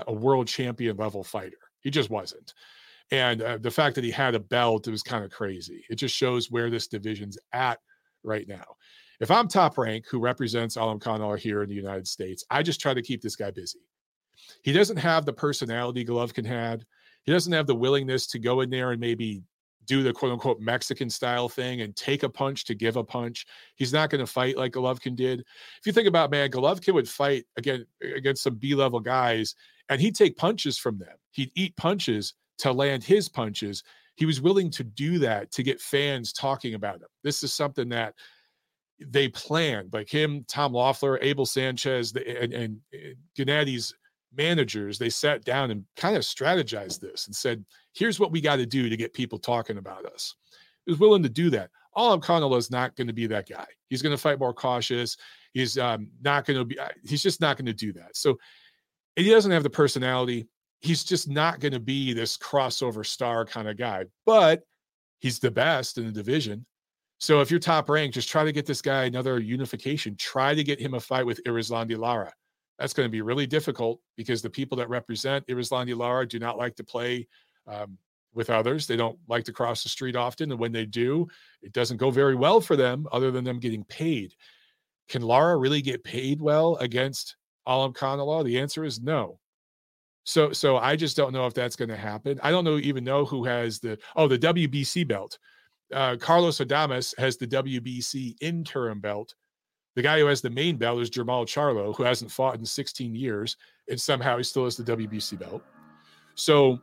a 0.07 0.13
world 0.13 0.47
champion 0.47 0.95
level 0.97 1.23
fighter. 1.23 1.57
He 1.81 1.89
just 1.89 2.09
wasn't. 2.09 2.53
And 3.11 3.41
uh, 3.41 3.57
the 3.59 3.71
fact 3.71 3.95
that 3.95 4.03
he 4.03 4.11
had 4.11 4.35
a 4.35 4.39
belt, 4.39 4.87
it 4.87 4.91
was 4.91 5.03
kind 5.03 5.23
of 5.23 5.31
crazy. 5.31 5.83
It 5.89 5.95
just 5.95 6.15
shows 6.15 6.51
where 6.51 6.69
this 6.69 6.87
division's 6.87 7.37
at 7.53 7.79
right 8.23 8.47
now. 8.47 8.75
If 9.19 9.31
I'm 9.31 9.47
top 9.47 9.77
rank, 9.77 10.05
who 10.09 10.19
represents 10.19 10.77
Alimkhanuly 10.77 11.39
here 11.39 11.63
in 11.63 11.69
the 11.69 11.75
United 11.75 12.07
States, 12.07 12.45
I 12.49 12.63
just 12.63 12.79
try 12.79 12.93
to 12.93 13.01
keep 13.01 13.21
this 13.21 13.35
guy 13.35 13.51
busy. 13.51 13.79
He 14.63 14.71
doesn't 14.71 14.97
have 14.97 15.25
the 15.25 15.33
personality 15.33 16.05
Golovkin 16.05 16.45
had. 16.45 16.85
He 17.23 17.31
doesn't 17.31 17.51
have 17.51 17.67
the 17.67 17.75
willingness 17.75 18.27
to 18.27 18.39
go 18.39 18.61
in 18.61 18.69
there 18.69 18.91
and 18.91 18.99
maybe 19.01 19.43
do 19.85 20.03
the 20.03 20.13
quote 20.13 20.31
unquote 20.31 20.61
Mexican 20.61 21.09
style 21.09 21.49
thing 21.49 21.81
and 21.81 21.95
take 21.95 22.23
a 22.23 22.29
punch 22.29 22.63
to 22.65 22.75
give 22.75 22.95
a 22.95 23.03
punch. 23.03 23.45
He's 23.75 23.91
not 23.91 24.09
going 24.09 24.23
to 24.23 24.31
fight 24.31 24.55
like 24.55 24.73
Golovkin 24.73 25.15
did. 25.15 25.39
If 25.41 25.85
you 25.85 25.91
think 25.91 26.07
about 26.07 26.31
man, 26.31 26.51
Golovkin 26.51 26.93
would 26.93 27.09
fight 27.09 27.45
again 27.57 27.85
against 28.15 28.43
some 28.43 28.55
B 28.55 28.75
level 28.75 28.99
guys 28.99 29.55
and 29.89 29.99
he'd 29.99 30.15
take 30.15 30.37
punches 30.37 30.77
from 30.77 30.99
them. 30.99 31.17
He'd 31.31 31.51
eat 31.55 31.75
punches 31.75 32.35
to 32.59 32.71
land 32.71 33.03
his 33.03 33.27
punches. 33.27 33.83
He 34.15 34.25
was 34.25 34.41
willing 34.41 34.69
to 34.71 34.83
do 34.83 35.19
that 35.19 35.51
to 35.53 35.63
get 35.63 35.81
fans 35.81 36.33
talking 36.33 36.73
about 36.73 36.97
him. 36.97 37.07
This 37.23 37.43
is 37.43 37.53
something 37.53 37.89
that 37.89 38.15
they 38.99 39.29
planned, 39.29 39.93
like 39.93 40.09
him, 40.09 40.43
Tom 40.47 40.73
Loeffler, 40.73 41.19
Abel 41.21 41.45
Sanchez, 41.45 42.13
and, 42.15 42.53
and, 42.53 42.81
and 42.91 43.15
Gennady's 43.37 43.93
managers, 44.35 44.97
they 44.97 45.09
sat 45.09 45.43
down 45.43 45.71
and 45.71 45.85
kind 45.95 46.15
of 46.15 46.23
strategized 46.23 46.99
this 46.99 47.27
and 47.27 47.35
said, 47.35 47.63
here's 47.93 48.19
what 48.19 48.31
we 48.31 48.41
got 48.41 48.57
to 48.57 48.65
do 48.65 48.89
to 48.89 48.97
get 48.97 49.13
people 49.13 49.39
talking 49.39 49.77
about 49.77 50.05
us. 50.05 50.35
He 50.85 50.91
was 50.91 50.99
willing 50.99 51.23
to 51.23 51.29
do 51.29 51.49
that. 51.51 51.69
Alimkhanuly 51.95 52.57
is 52.57 52.69
not 52.69 52.95
going 52.95 53.07
to 53.07 53.13
be 53.13 53.27
that 53.27 53.49
guy. 53.49 53.65
He's 53.89 54.01
going 54.01 54.15
to 54.15 54.21
fight 54.21 54.39
more 54.39 54.53
cautious. 54.53 55.17
He's 55.53 55.77
um, 55.77 56.09
not 56.21 56.45
going 56.45 56.59
to 56.59 56.65
be, 56.65 56.77
uh, 56.77 56.89
he's 57.05 57.23
just 57.23 57.41
not 57.41 57.57
going 57.57 57.65
to 57.65 57.73
do 57.73 57.91
that. 57.93 58.15
So 58.15 58.37
he 59.15 59.29
doesn't 59.29 59.51
have 59.51 59.63
the 59.63 59.69
personality. 59.69 60.47
He's 60.81 61.03
just 61.03 61.27
not 61.27 61.59
going 61.59 61.73
to 61.73 61.79
be 61.79 62.13
this 62.13 62.37
crossover 62.37 63.05
star 63.05 63.45
kind 63.45 63.67
of 63.67 63.77
guy, 63.77 64.05
but 64.25 64.63
he's 65.19 65.39
the 65.39 65.51
best 65.51 65.97
in 65.97 66.05
the 66.05 66.11
division. 66.11 66.65
So 67.19 67.41
if 67.41 67.51
you're 67.51 67.59
top 67.59 67.89
ranked, 67.89 68.13
just 68.13 68.29
try 68.29 68.45
to 68.45 68.51
get 68.53 68.65
this 68.65 68.81
guy 68.81 69.03
another 69.03 69.39
unification. 69.39 70.15
Try 70.15 70.55
to 70.55 70.63
get 70.63 70.79
him 70.79 70.93
a 70.93 70.99
fight 70.99 71.25
with 71.25 71.43
Erislandy 71.43 71.97
Lara. 71.97 72.33
That's 72.77 72.93
going 72.93 73.07
to 73.07 73.11
be 73.11 73.21
really 73.21 73.45
difficult 73.45 73.99
because 74.15 74.41
the 74.41 74.49
people 74.49 74.77
that 74.77 74.87
represent 74.87 75.45
Erislandy 75.47 75.97
Lara 75.97 76.25
do 76.25 76.39
not 76.39 76.57
like 76.57 76.77
to 76.77 76.83
play 76.83 77.27
um, 77.67 77.97
with 78.33 78.49
others. 78.49 78.87
They 78.87 78.95
don't 78.95 79.19
like 79.27 79.43
to 79.45 79.53
cross 79.53 79.83
the 79.83 79.89
street 79.89 80.15
often. 80.15 80.51
And 80.51 80.59
when 80.59 80.71
they 80.71 80.85
do, 80.85 81.27
it 81.61 81.73
doesn't 81.73 81.97
go 81.97 82.09
very 82.09 82.35
well 82.35 82.61
for 82.61 82.77
them 82.77 83.05
other 83.11 83.31
than 83.31 83.43
them 83.43 83.59
getting 83.59 83.83
paid. 83.83 84.33
Can 85.09 85.21
Lara 85.23 85.57
really 85.57 85.81
get 85.81 86.05
paid 86.05 86.41
well 86.41 86.77
against 86.77 87.35
Alimkhanuly? 87.67 88.45
The 88.45 88.59
answer 88.59 88.85
is 88.85 89.01
no. 89.01 89.38
So, 90.29 90.51
so 90.51 90.77
I 90.77 90.95
just 90.95 91.17
don't 91.17 91.33
know 91.33 91.47
if 91.47 91.55
that's 91.55 91.75
going 91.75 91.89
to 91.89 91.97
happen. 91.97 92.39
I 92.43 92.51
don't 92.51 92.63
know 92.63 92.77
even 92.77 93.03
know 93.03 93.25
who 93.25 93.45
has 93.45 93.79
the 93.79 93.97
oh 94.15 94.27
the 94.27 94.37
WBC 94.37 95.07
belt. 95.07 95.39
Uh, 95.91 96.17
Carlos 96.17 96.59
Adames 96.59 97.17
has 97.17 97.37
the 97.37 97.47
WBC 97.47 98.35
interim 98.39 98.99
belt. 98.99 99.33
The 99.95 100.03
guy 100.03 100.19
who 100.19 100.27
has 100.27 100.39
the 100.41 100.51
main 100.51 100.77
belt 100.77 101.01
is 101.01 101.09
Jermall 101.09 101.47
Charlo, 101.47 101.95
who 101.95 102.03
hasn't 102.03 102.29
fought 102.29 102.59
in 102.59 102.63
16 102.63 103.15
years, 103.15 103.57
and 103.89 103.99
somehow 103.99 104.37
he 104.37 104.43
still 104.43 104.65
has 104.65 104.77
the 104.77 104.83
WBC 104.83 105.39
belt. 105.39 105.63
So 106.35 106.79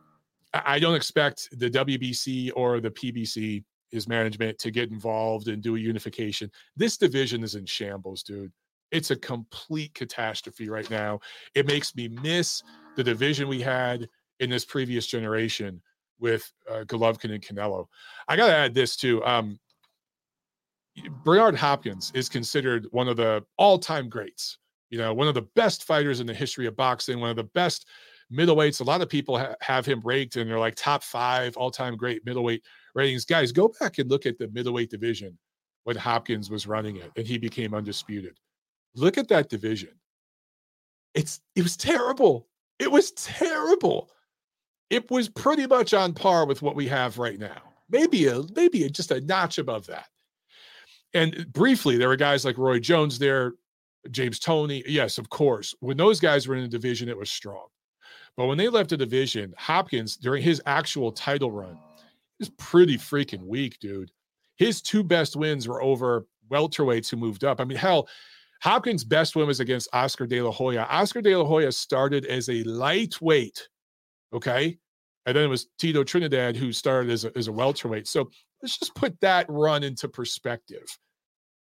I 0.53 0.77
don't 0.77 0.95
expect 0.95 1.47
the 1.57 1.69
WBC 1.69 2.51
or 2.53 2.81
the 2.81 2.91
PBC, 2.91 3.63
his 3.91 4.09
management, 4.09 4.59
to 4.59 4.71
get 4.71 4.91
involved 4.91 5.47
and 5.47 5.63
do 5.63 5.77
a 5.77 5.79
unification. 5.79 6.51
This 6.75 6.97
division 6.97 7.45
is 7.45 7.55
in 7.55 7.65
shambles, 7.65 8.23
dude. 8.23 8.51
It's 8.91 9.11
a 9.11 9.15
complete 9.15 9.93
catastrophe 9.93 10.69
right 10.69 10.89
now. 10.89 11.19
It 11.55 11.67
makes 11.67 11.95
me 11.95 12.07
miss 12.07 12.63
the 12.95 13.03
division 13.03 13.47
we 13.47 13.61
had 13.61 14.07
in 14.39 14.49
this 14.49 14.65
previous 14.65 15.07
generation 15.07 15.81
with 16.19 16.51
uh, 16.69 16.83
Golovkin 16.85 17.33
and 17.33 17.43
Canelo. 17.43 17.85
I 18.27 18.35
got 18.35 18.47
to 18.47 18.55
add 18.55 18.73
this 18.73 18.95
too. 18.95 19.23
Um, 19.25 19.59
Bernard 21.23 21.55
Hopkins 21.55 22.11
is 22.15 22.27
considered 22.29 22.87
one 22.91 23.07
of 23.07 23.17
the 23.17 23.43
all-time 23.57 24.09
greats. 24.09 24.57
You 24.89 24.97
know, 24.97 25.13
one 25.13 25.27
of 25.27 25.35
the 25.35 25.47
best 25.55 25.83
fighters 25.83 26.21
in 26.21 26.27
the 26.27 26.33
history 26.33 26.65
of 26.65 26.75
boxing, 26.75 27.19
one 27.19 27.29
of 27.29 27.35
the 27.35 27.43
best 27.43 27.87
middleweights. 28.31 28.81
A 28.81 28.83
lot 28.83 29.01
of 29.01 29.09
people 29.09 29.37
ha- 29.37 29.55
have 29.61 29.85
him 29.85 30.01
ranked 30.03 30.37
and 30.37 30.49
they're 30.49 30.59
like 30.59 30.75
top 30.75 31.03
five 31.03 31.55
all-time 31.57 31.97
great 31.97 32.25
middleweight 32.25 32.63
ratings. 32.95 33.25
Guys, 33.25 33.51
go 33.51 33.71
back 33.79 33.99
and 33.99 34.09
look 34.09 34.25
at 34.25 34.37
the 34.37 34.47
middleweight 34.49 34.89
division 34.89 35.37
when 35.83 35.95
Hopkins 35.95 36.49
was 36.49 36.67
running 36.67 36.97
it 36.97 37.11
and 37.15 37.27
he 37.27 37.37
became 37.37 37.73
undisputed. 37.73 38.37
Look 38.97 39.17
at 39.17 39.27
that 39.27 39.49
division. 39.49 39.91
It's 41.13 41.39
it 41.55 41.61
was 41.61 41.77
terrible. 41.77 42.47
It 42.79 42.91
was 42.91 43.11
terrible. 43.11 44.09
It 44.89 45.09
was 45.11 45.29
pretty 45.29 45.67
much 45.67 45.93
on 45.93 46.13
par 46.13 46.45
with 46.45 46.61
what 46.61 46.75
we 46.75 46.87
have 46.87 47.17
right 47.17 47.39
now. 47.39 47.61
Maybe 47.89 48.27
a 48.27 48.41
maybe 48.55 48.83
a, 48.83 48.89
just 48.89 49.11
a 49.11 49.21
notch 49.21 49.59
above 49.59 49.85
that. 49.87 50.07
And 51.13 51.51
briefly, 51.53 51.97
there 51.97 52.09
were 52.09 52.15
guys 52.15 52.43
like 52.43 52.57
Roy 52.57 52.79
Jones 52.79 53.19
there, 53.19 53.53
James 54.11 54.39
Toney. 54.39 54.83
Yes, 54.87 55.17
of 55.17 55.29
course. 55.29 55.75
When 55.79 55.97
those 55.97 56.19
guys 56.19 56.47
were 56.47 56.55
in 56.55 56.63
the 56.63 56.67
division, 56.67 57.07
it 57.07 57.17
was 57.17 57.29
strong. 57.29 57.67
But 58.35 58.47
when 58.47 58.57
they 58.57 58.67
left 58.67 58.89
the 58.89 58.97
division, 58.97 59.53
Hopkins, 59.57 60.17
during 60.17 60.43
his 60.43 60.61
actual 60.65 61.11
title 61.11 61.51
run, 61.51 61.77
is 62.39 62.49
pretty 62.49 62.97
freaking 62.97 63.45
weak, 63.45 63.79
dude. 63.79 64.11
His 64.55 64.81
two 64.81 65.03
best 65.03 65.35
wins 65.35 65.67
were 65.67 65.81
over 65.81 66.27
welterweights 66.49 67.09
who 67.09 67.17
moved 67.17 67.43
up. 67.43 67.59
I 67.59 67.63
mean, 67.63 67.77
hell, 67.77 68.07
Hopkins' 68.61 69.03
best 69.03 69.35
win 69.35 69.47
was 69.47 69.59
against 69.59 69.89
Oscar 69.93 70.25
De 70.25 70.41
La 70.41 70.51
Hoya. 70.51 70.87
Oscar 70.89 71.21
De 71.21 71.35
La 71.35 71.45
Hoya 71.45 71.71
started 71.71 72.25
as 72.25 72.49
a 72.49 72.63
lightweight, 72.63 73.67
okay? 74.33 74.77
And 75.25 75.35
then 75.35 75.43
it 75.43 75.49
was 75.49 75.67
Tito 75.77 76.03
Trinidad 76.03 76.55
who 76.55 76.71
started 76.71 77.11
as 77.11 77.25
a, 77.25 77.37
as 77.37 77.47
a 77.47 77.51
welterweight. 77.51 78.07
So 78.07 78.29
let's 78.61 78.77
just 78.77 78.95
put 78.95 79.19
that 79.21 79.45
run 79.49 79.83
into 79.83 80.07
perspective 80.07 80.85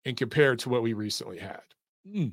and 0.04 0.16
compare 0.16 0.56
to 0.56 0.68
what 0.68 0.82
we 0.82 0.92
recently 0.92 1.38
had. 1.38 1.60
Mm. 2.08 2.32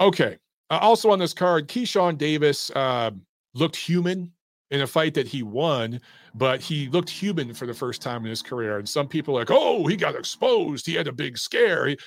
Okay. 0.00 0.38
Uh, 0.70 0.78
also 0.80 1.10
on 1.10 1.18
this 1.18 1.34
card, 1.34 1.68
Keyshawn 1.68 2.18
Davis 2.18 2.70
uh, 2.70 3.10
looked 3.54 3.76
human 3.76 4.32
in 4.70 4.82
a 4.82 4.86
fight 4.86 5.14
that 5.14 5.26
he 5.26 5.42
won, 5.42 6.00
but 6.34 6.60
he 6.60 6.88
looked 6.88 7.08
human 7.08 7.54
for 7.54 7.66
the 7.66 7.74
first 7.74 8.02
time 8.02 8.24
in 8.24 8.30
his 8.30 8.42
career. 8.42 8.78
And 8.78 8.88
some 8.88 9.08
people 9.08 9.34
like, 9.34 9.50
oh, 9.50 9.86
he 9.86 9.96
got 9.96 10.14
exposed. 10.14 10.86
He 10.86 10.94
had 10.94 11.08
a 11.08 11.12
big 11.12 11.38
scare. 11.38 11.86
He, 11.86 11.98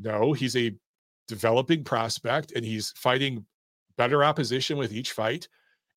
no, 0.00 0.32
he's 0.32 0.56
a 0.56 0.72
developing 1.28 1.84
prospect 1.84 2.52
and 2.52 2.64
he's 2.64 2.90
fighting 2.96 3.44
better 3.96 4.24
opposition 4.24 4.76
with 4.76 4.92
each 4.92 5.12
fight. 5.12 5.48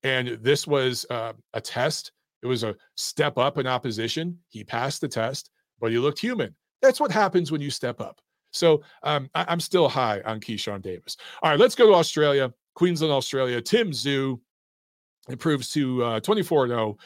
And 0.04 0.40
this 0.42 0.68
was 0.68 1.06
uh, 1.10 1.34
a 1.54 1.62
test 1.62 2.12
it 2.42 2.48
was 2.48 2.64
a 2.64 2.76
step 2.96 3.38
up 3.38 3.58
in 3.58 3.68
opposition. 3.68 4.38
He 4.50 4.64
passed 4.64 5.02
the 5.02 5.08
test, 5.08 5.52
but 5.80 5.92
he 5.92 6.00
looked 6.00 6.20
human. 6.20 6.56
That's 6.82 7.00
what 7.00 7.12
happens 7.12 7.52
when 7.52 7.62
you 7.62 7.70
step 7.70 8.02
up. 8.02 8.20
So 8.52 8.82
um, 9.04 9.30
I, 9.36 9.52
am 9.52 9.60
still 9.60 9.88
high 9.88 10.22
on 10.26 10.40
Keyshawn 10.40 10.82
Davis. 10.82 11.16
All 11.42 11.52
right, 11.52 11.60
let's 11.60 11.76
go 11.76 11.88
to 11.88 11.94
Australia, 11.94 12.52
Queensland, 12.74 13.14
Australia. 13.14 13.62
Tim 13.62 13.92
Tszyu 13.92 14.40
improves 15.30 15.70
to 15.72 16.04
uh, 16.04 16.20
24 16.20 16.68
0 16.68 16.98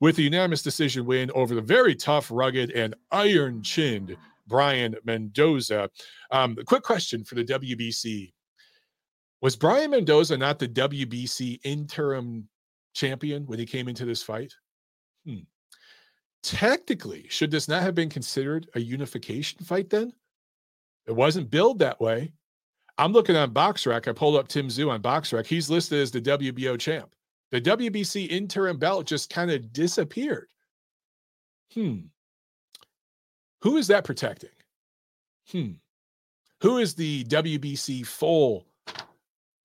with 0.00 0.18
a 0.18 0.22
unanimous 0.22 0.62
decision 0.62 1.04
win 1.04 1.30
over 1.34 1.54
the 1.54 1.60
very 1.60 1.94
tough, 1.94 2.30
rugged, 2.30 2.70
and 2.70 2.94
iron 3.10 3.62
chinned 3.62 4.16
Brian 4.46 4.94
Mendoza. 5.04 5.90
Um, 6.30 6.56
quick 6.66 6.82
question 6.82 7.24
for 7.24 7.34
the 7.34 7.44
WBC 7.44 8.32
Was 9.40 9.56
Brian 9.56 9.90
Mendoza 9.90 10.36
not 10.36 10.58
the 10.58 10.68
WBC 10.68 11.60
interim 11.64 12.48
champion 12.94 13.46
when 13.46 13.58
he 13.58 13.66
came 13.66 13.88
into 13.88 14.04
this 14.04 14.22
fight? 14.22 14.52
Hmm. 15.24 15.40
Technically, 16.42 17.26
should 17.28 17.50
this 17.50 17.68
not 17.68 17.82
have 17.82 17.94
been 17.94 18.08
considered 18.08 18.68
a 18.74 18.80
unification 18.80 19.64
fight 19.64 19.90
then? 19.90 20.12
It 21.06 21.12
wasn't 21.12 21.50
billed 21.50 21.80
that 21.80 22.00
way. 22.00 22.32
I'm 22.98 23.12
looking 23.12 23.36
on 23.36 23.52
BoxRec. 23.52 24.08
I 24.08 24.12
pulled 24.12 24.36
up 24.36 24.48
Tim 24.48 24.68
Tszyu 24.68 24.90
on 24.90 25.02
BoxRec. 25.02 25.46
He's 25.46 25.68
listed 25.68 26.00
as 26.00 26.10
the 26.10 26.20
WBO 26.20 26.78
champ. 26.78 27.10
The 27.50 27.60
WBC 27.60 28.28
interim 28.28 28.78
belt 28.78 29.06
just 29.06 29.30
kind 29.30 29.50
of 29.50 29.72
disappeared. 29.72 30.48
Hmm. 31.74 31.98
Who 33.66 33.78
is 33.78 33.88
that 33.88 34.04
protecting? 34.04 34.50
Hmm. 35.50 35.70
Who 36.62 36.78
is 36.78 36.94
the 36.94 37.24
WBC 37.24 38.06
full 38.06 38.64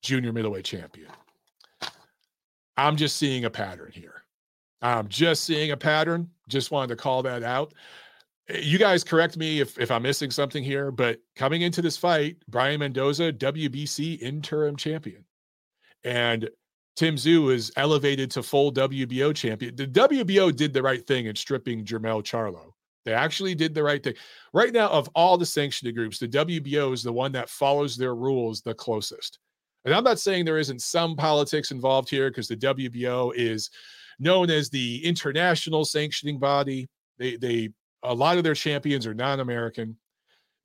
junior 0.02 0.34
middleweight 0.34 0.66
champion? 0.66 1.12
I'm 2.78 2.96
just 2.96 3.18
seeing 3.18 3.46
a 3.46 3.50
pattern 3.52 3.92
here. 3.94 4.24
I'm 4.82 5.08
just 5.08 5.44
seeing 5.44 5.70
a 5.70 5.78
pattern. 5.78 6.32
Just 6.50 6.72
wanted 6.72 6.88
to 6.88 6.96
call 6.96 7.22
that 7.22 7.44
out. 7.44 7.76
Eh, 8.50 8.62
you 8.64 8.80
guys 8.80 9.04
correct 9.04 9.38
me 9.38 9.60
if, 9.60 9.78
if 9.78 9.92
I'm 9.92 10.02
missing 10.02 10.32
something 10.32 10.64
here, 10.64 10.90
but 10.90 11.20
coming 11.36 11.62
into 11.62 11.84
this 11.84 11.96
fight, 11.96 12.38
Brian 12.48 12.80
Mendoza, 12.80 13.32
WBC 13.32 14.20
interim 14.20 14.78
champion. 14.78 15.24
And 16.04 16.50
Tim 16.96 17.18
Tszyu 17.18 17.54
is 17.54 17.72
elevated 17.78 18.32
to 18.32 18.42
full 18.42 18.74
WBO 18.74 19.36
champion. 19.36 19.76
The 19.76 19.86
WBO 19.86 20.56
did 20.56 20.74
the 20.74 20.82
right 20.82 21.06
thing 21.06 21.28
in 21.28 21.36
stripping 21.36 21.86
Jermell 21.86 22.24
Charlo. 22.24 22.72
They 23.06 23.14
actually 23.14 23.56
did 23.56 23.74
the 23.74 23.84
right 23.84 24.04
thing. 24.04 24.14
Right 24.54 24.74
now, 24.74 24.90
of 24.90 25.10
all 25.16 25.38
the 25.38 25.46
sanctioned 25.46 25.94
groups, 25.96 26.20
the 26.20 26.28
WBO 26.28 26.94
is 26.94 27.04
the 27.04 27.14
one 27.14 27.32
that 27.32 27.50
follows 27.50 27.98
their 27.98 28.16
rules 28.16 28.62
the 28.62 28.74
closest. 28.74 29.40
And 29.86 29.94
I'm 29.94 30.04
not 30.04 30.20
saying 30.20 30.46
there 30.46 30.60
isn't 30.60 30.82
some 30.82 31.16
politics 31.16 31.72
involved 31.72 32.10
here 32.10 32.30
because 32.30 32.48
the 32.48 32.58
WBO 32.58 33.34
is 33.36 33.72
known 34.20 34.52
as 34.52 34.70
the 34.70 35.04
international 35.04 35.86
sanctioning 35.86 36.40
body. 36.40 36.88
They 37.18 37.38
they 37.38 37.70
a 38.04 38.14
lot 38.14 38.38
of 38.38 38.44
their 38.44 38.56
champions 38.56 39.08
are 39.08 39.14
non-American. 39.14 39.98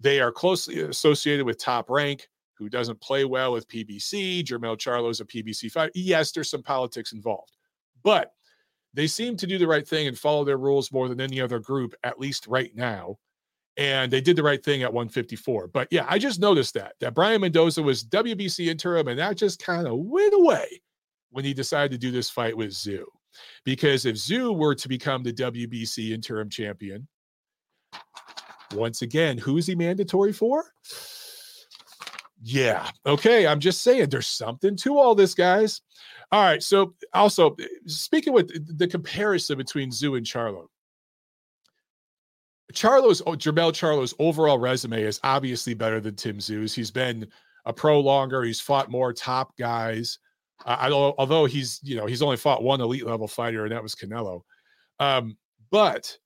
They 0.01 0.21
are 0.21 0.33
closely 0.33 0.81
associated 0.81 1.47
with 1.47 1.59
top 1.59 1.89
rank 1.89 2.29
who 2.55 2.69
doesn't 2.69 3.01
play 3.01 3.25
well 3.25 3.53
with 3.53 3.69
PBC. 3.69 4.45
Charlo 4.45 5.11
is 5.11 5.21
a 5.21 5.25
PBC 5.25 5.71
fighter. 5.71 5.93
Yes, 5.95 6.33
there's 6.33 6.51
some 6.51 6.63
politics 6.63 7.13
involved, 7.13 7.57
but 8.03 8.33
they 8.97 9.07
seem 9.07 9.37
to 9.37 9.47
do 9.47 9.59
the 9.59 9.67
right 9.67 9.87
thing 9.87 10.09
and 10.09 10.19
follow 10.19 10.43
their 10.43 10.57
rules 10.57 10.91
more 10.91 11.09
than 11.09 11.21
any 11.21 11.41
other 11.41 11.61
group, 11.61 11.95
at 12.03 12.19
least 12.19 12.47
right 12.47 12.75
now. 12.75 13.19
And 13.77 14.11
they 14.11 14.23
did 14.23 14.37
the 14.37 14.43
right 14.43 14.65
thing 14.65 14.83
at 14.83 14.93
154. 14.93 15.69
But 15.69 15.89
yeah, 15.91 16.07
I 16.09 16.19
just 16.19 16.41
noticed 16.41 16.73
that 16.75 16.95
that 17.01 17.15
Brian 17.15 17.43
Mendoza 17.43 17.83
was 17.83 18.05
WBC 18.05 18.69
interim, 18.69 19.09
and 19.09 19.19
that 19.19 19.37
just 19.37 19.63
kind 19.63 19.87
of 19.87 19.99
went 19.99 20.33
away 20.35 20.81
when 21.31 21.45
he 21.45 21.53
decided 21.53 21.91
to 21.93 21.99
do 21.99 22.11
this 22.11 22.31
fight 22.31 22.57
with 22.57 22.71
Tszyu. 22.71 23.05
Because 23.65 24.07
if 24.07 24.17
Tszyu 24.17 24.57
were 24.57 24.75
to 24.75 24.89
become 24.89 25.23
the 25.23 25.33
WBC 25.33 26.13
interim 26.13 26.49
champion, 26.49 27.07
once 28.75 29.03
again, 29.03 29.37
who's 29.37 29.67
he 29.67 29.75
mandatory 29.75 30.33
for? 30.33 30.65
Yeah. 32.43 32.89
Okay. 33.05 33.47
I'm 33.47 33.61
just 33.61 33.83
saying 33.83 34.09
there's 34.09 34.27
something 34.29 34.75
to 34.77 34.99
all 34.99 35.15
this, 35.15 35.35
guys. 35.35 35.83
All 36.33 36.43
right. 36.43 36.63
So, 36.63 36.95
also 37.15 37.57
speaking 37.87 38.33
with 38.33 38.79
the 38.79 38.89
comparison 38.89 39.57
between 39.59 39.91
Tszyu 39.91 40.17
and 40.17 40.27
Charlo, 40.27 40.67
Charlo's, 42.73 43.23
oh, 43.27 43.33
Jermell 43.33 43.73
Charlo's 43.73 44.15
overall 44.19 44.59
resume 44.59 45.03
is 45.03 45.21
obviously 45.23 45.75
better 45.75 46.01
than 46.01 46.17
Tim 46.17 46.39
Tszyu's. 46.39 46.75
He's 46.75 46.91
been 46.91 47.27
a 47.65 47.73
pro 47.73 48.01
longer. 48.01 48.43
He's 48.43 48.61
fought 48.61 48.91
more 48.91 49.13
top 49.13 49.57
guys. 49.57 50.19
Uh, 50.65 50.77
I 50.81 50.91
although 50.91 51.45
he's, 51.45 51.81
you 51.83 51.97
know, 51.97 52.07
he's 52.07 52.23
only 52.23 52.37
fought 52.37 52.63
one 52.63 52.81
elite 52.81 53.07
level 53.07 53.29
fighter, 53.29 53.65
and 53.65 53.73
that 53.73 53.83
was 53.83 53.95
Canelo. 53.95 54.43
Um, 54.99 55.37
but 55.71 56.17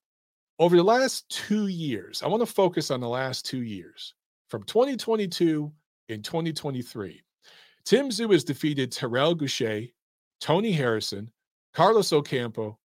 over 0.58 0.76
the 0.76 0.84
last 0.84 1.28
two 1.28 1.66
years, 1.66 2.22
I 2.22 2.28
want 2.28 2.42
to 2.42 2.52
focus 2.52 2.90
on 2.90 3.00
the 3.00 3.08
last 3.08 3.44
two 3.44 3.62
years 3.62 4.14
from 4.48 4.62
2022 4.64 5.72
in 6.08 6.22
2023. 6.22 7.22
Tim 7.84 8.10
Tszyu 8.10 8.32
has 8.32 8.44
defeated 8.44 8.92
Terrell 8.92 9.34
Gausha, 9.34 9.90
Tony 10.40 10.72
Harrison, 10.72 11.30
Carlos 11.74 12.12
Ocampo, 12.12 12.78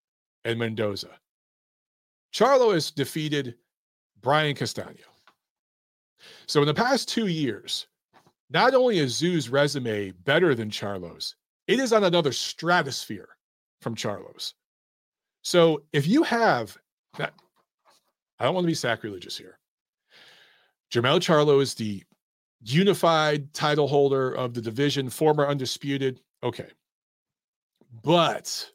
and 0.44 0.60
Mendoza. 0.60 1.20
Charlo 2.34 2.74
has 2.74 2.92
defeated 2.92 3.56
Brian 4.22 4.56
Castano. 4.56 4.96
So 6.48 6.62
in 6.62 6.68
the 6.68 6.74
past 6.74 7.08
two 7.10 7.28
years, 7.28 7.88
not 8.50 8.74
only 8.74 9.00
is 9.00 9.16
Tszyu's 9.16 9.50
resume 9.50 10.12
better 10.12 10.54
than 10.54 10.70
Charlo's, 10.70 11.36
it 11.68 11.80
is 11.80 11.94
on 11.94 12.04
another 12.04 12.32
stratosphere 12.32 13.30
from 13.82 13.96
Charlo's. 13.96 14.54
So 15.42 15.84
if 15.94 16.08
you 16.08 16.24
have 16.24 16.78
that, 17.18 17.34
I 18.40 18.46
don't 18.46 18.54
want 18.54 18.66
to 18.66 18.70
be 18.70 18.76
sacrilegious 18.76 19.38
here. 19.38 19.58
Jermell 20.92 21.20
Charlo 21.20 21.62
is 21.62 21.74
the 21.74 22.04
unified 22.66 23.54
title 23.54 23.88
holder 23.88 24.32
of 24.32 24.54
the 24.54 24.62
division, 24.62 25.10
former 25.10 25.48
undisputed. 25.48 26.20
Okay. 26.44 26.68
But 28.04 28.72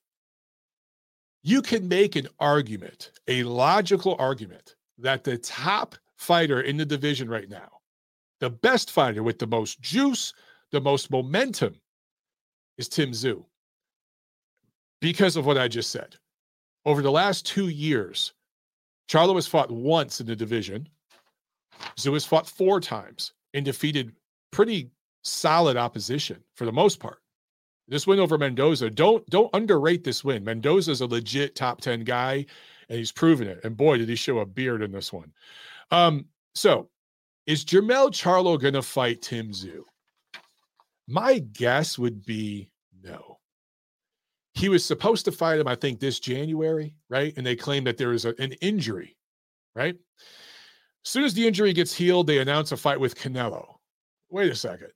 you 1.43 1.61
can 1.61 1.88
make 1.88 2.16
an 2.16 2.28
argument, 2.38 3.11
a 3.26 3.43
logical 3.43 4.16
argument, 4.18 4.76
that 4.99 5.24
the 5.24 5.38
top 5.38 5.97
fighter 6.16 6.61
in 6.61 6.76
the 6.76 6.86
division 6.86 7.28
right 7.28 7.49
now, 7.49 7.68
the 8.38 8.51
best 8.51 8.91
fighter 8.91 9.22
with 9.22 9.38
the 9.38 9.47
most 9.47 9.80
juice, 9.80 10.32
the 10.70 10.80
most 10.80 11.11
momentum, 11.11 11.74
is 12.78 12.88
Tim 12.88 13.11
Tszyu. 13.11 13.45
Because 15.01 15.36
of 15.36 15.47
what 15.47 15.59
I 15.59 15.66
just 15.66 15.91
said. 15.91 16.16
Over 16.84 17.03
the 17.03 17.11
last 17.11 17.45
two 17.45 17.68
years, 17.68 18.32
Charlo 19.09 19.34
has 19.34 19.47
fought 19.47 19.70
once 19.70 20.20
in 20.20 20.26
the 20.26 20.36
division. 20.36 20.88
Tszyu 21.97 22.12
has 22.12 22.24
fought 22.24 22.49
four 22.49 22.80
times 22.80 23.32
and 23.55 23.64
defeated 23.64 24.12
pretty 24.51 24.90
solid 25.22 25.76
opposition 25.76 26.42
for 26.55 26.64
the 26.64 26.72
most 26.72 27.01
part. 27.01 27.18
This 27.88 28.07
win 28.07 28.20
over 28.20 28.38
Mendoza, 28.38 28.88
don't 28.88 29.26
don't 29.28 29.51
underrate 29.53 30.05
this 30.05 30.22
win. 30.22 30.44
Mendoza 30.44 30.92
is 30.92 31.01
a 31.01 31.07
legit 31.07 31.57
top 31.57 31.80
10 31.80 32.05
guy 32.05 32.46
and 32.88 32.98
he's 32.98 33.12
proven 33.12 33.48
it. 33.48 33.61
And 33.64 33.76
boy, 33.76 33.98
did 33.98 34.09
he 34.09 34.16
show 34.16 34.38
a 34.38 34.46
beard 34.46 34.82
in 34.82 34.92
this 34.92 35.12
one. 35.12 35.32
Um, 35.90 36.26
so 36.55 36.88
is 37.46 37.64
Jermell 37.64 38.11
Charlo 38.11 38.61
to 38.72 38.82
fight 38.82 39.22
Tim 39.22 39.51
Tszyu? 39.51 39.82
My 41.09 41.38
guess 41.38 41.98
would 41.98 42.24
be 42.24 42.70
no. 43.03 43.38
He 44.55 44.68
was 44.68 44.84
supposed 44.84 45.24
to 45.24 45.32
fight 45.32 45.59
him, 45.59 45.66
I 45.66 45.74
think, 45.74 45.98
this 45.98 46.20
January, 46.20 46.94
right? 47.09 47.32
And 47.36 47.46
they 47.46 47.57
claim 47.57 47.84
that 47.84 47.96
there 47.96 48.12
is 48.12 48.24
a, 48.24 48.34
an 48.40 48.53
injury, 48.61 49.16
right? 49.74 49.96
As 51.05 51.11
soon 51.11 51.24
as 51.24 51.34
the 51.34 51.46
injury 51.46 51.72
gets 51.72 51.94
healed, 51.94 52.26
they 52.26 52.38
announce 52.38 52.72
a 52.72 52.76
fight 52.76 53.01
with 53.01 53.16
Canelo. 53.16 53.76
Wait 54.30 54.51
a 54.51 54.55
second. 54.55 54.90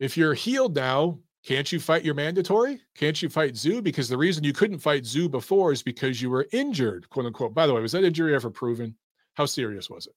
If 0.00 0.16
you're 0.16 0.34
healed 0.34 0.74
now, 0.74 1.18
can't 1.44 1.70
you 1.70 1.78
fight 1.78 2.04
your 2.04 2.14
mandatory? 2.14 2.80
Can't 2.96 3.20
you 3.20 3.28
fight 3.28 3.54
Tszyu? 3.54 3.82
Because 3.82 4.08
the 4.08 4.16
reason 4.16 4.44
you 4.44 4.52
couldn't 4.52 4.78
fight 4.78 5.04
Tszyu 5.04 5.30
before 5.30 5.72
is 5.72 5.82
because 5.82 6.20
you 6.20 6.30
were 6.30 6.48
injured, 6.52 7.08
quote 7.10 7.26
unquote. 7.26 7.54
By 7.54 7.66
the 7.66 7.74
way, 7.74 7.82
was 7.82 7.92
that 7.92 8.02
injury 8.02 8.34
ever 8.34 8.50
proven? 8.50 8.96
How 9.34 9.46
serious 9.46 9.90
was 9.90 10.06
it? 10.06 10.14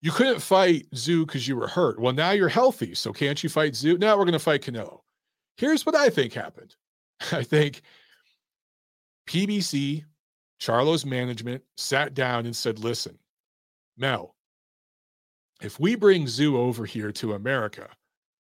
You 0.00 0.10
couldn't 0.10 0.40
fight 0.40 0.86
Tszyu 0.94 1.26
because 1.26 1.48
you 1.48 1.56
were 1.56 1.66
hurt. 1.66 1.98
Well, 1.98 2.12
now 2.12 2.30
you're 2.30 2.48
healthy. 2.48 2.94
So 2.94 3.12
can't 3.12 3.42
you 3.42 3.48
fight 3.48 3.72
Tszyu? 3.72 3.98
Now 3.98 4.16
we're 4.16 4.24
going 4.24 4.32
to 4.34 4.38
fight 4.38 4.62
Canelo. 4.62 5.00
Here's 5.56 5.84
what 5.84 5.94
I 5.94 6.08
think 6.08 6.32
happened. 6.32 6.74
I 7.32 7.42
think 7.42 7.82
PBC 9.26 10.04
Charlo's 10.64 11.04
management 11.04 11.62
sat 11.76 12.14
down 12.14 12.46
and 12.46 12.56
said, 12.56 12.78
listen, 12.78 13.18
Mel, 13.98 14.34
if 15.60 15.78
we 15.78 15.94
bring 15.94 16.24
Tszyu 16.24 16.54
over 16.54 16.86
here 16.86 17.12
to 17.12 17.34
America, 17.34 17.86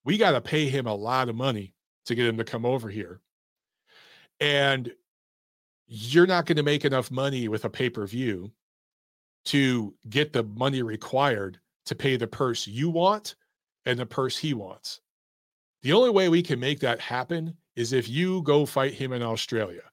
we 0.06 0.18
got 0.18 0.32
to 0.32 0.40
pay 0.40 0.70
him 0.70 0.88
a 0.88 0.96
lot 0.96 1.28
of 1.28 1.36
money 1.36 1.74
to 2.06 2.16
get 2.16 2.26
him 2.26 2.38
to 2.38 2.46
come 2.46 2.66
over 2.66 2.88
here. 2.88 3.20
And 4.40 4.90
you're 5.86 6.26
not 6.26 6.46
going 6.46 6.56
to 6.56 6.64
make 6.64 6.86
enough 6.86 7.12
money 7.12 7.50
with 7.50 7.66
a 7.66 7.70
pay 7.70 7.90
per 7.90 8.08
view 8.08 8.54
to 9.46 9.94
get 10.10 10.32
the 10.32 10.44
money 10.44 10.82
required 10.82 11.60
to 11.88 11.94
pay 11.94 12.16
the 12.16 12.26
purse 12.26 12.66
you 12.66 12.90
want 12.90 13.36
and 13.86 14.00
the 14.00 14.06
purse 14.06 14.38
he 14.38 14.54
wants. 14.54 15.02
The 15.82 15.92
only 15.92 16.10
way 16.10 16.30
we 16.30 16.42
can 16.42 16.62
make 16.62 16.80
that 16.80 17.02
happen 17.02 17.58
is 17.76 17.92
if 17.92 18.08
you 18.08 18.44
go 18.44 18.66
fight 18.66 18.94
him 18.94 19.12
in 19.12 19.22
Australia, 19.22 19.84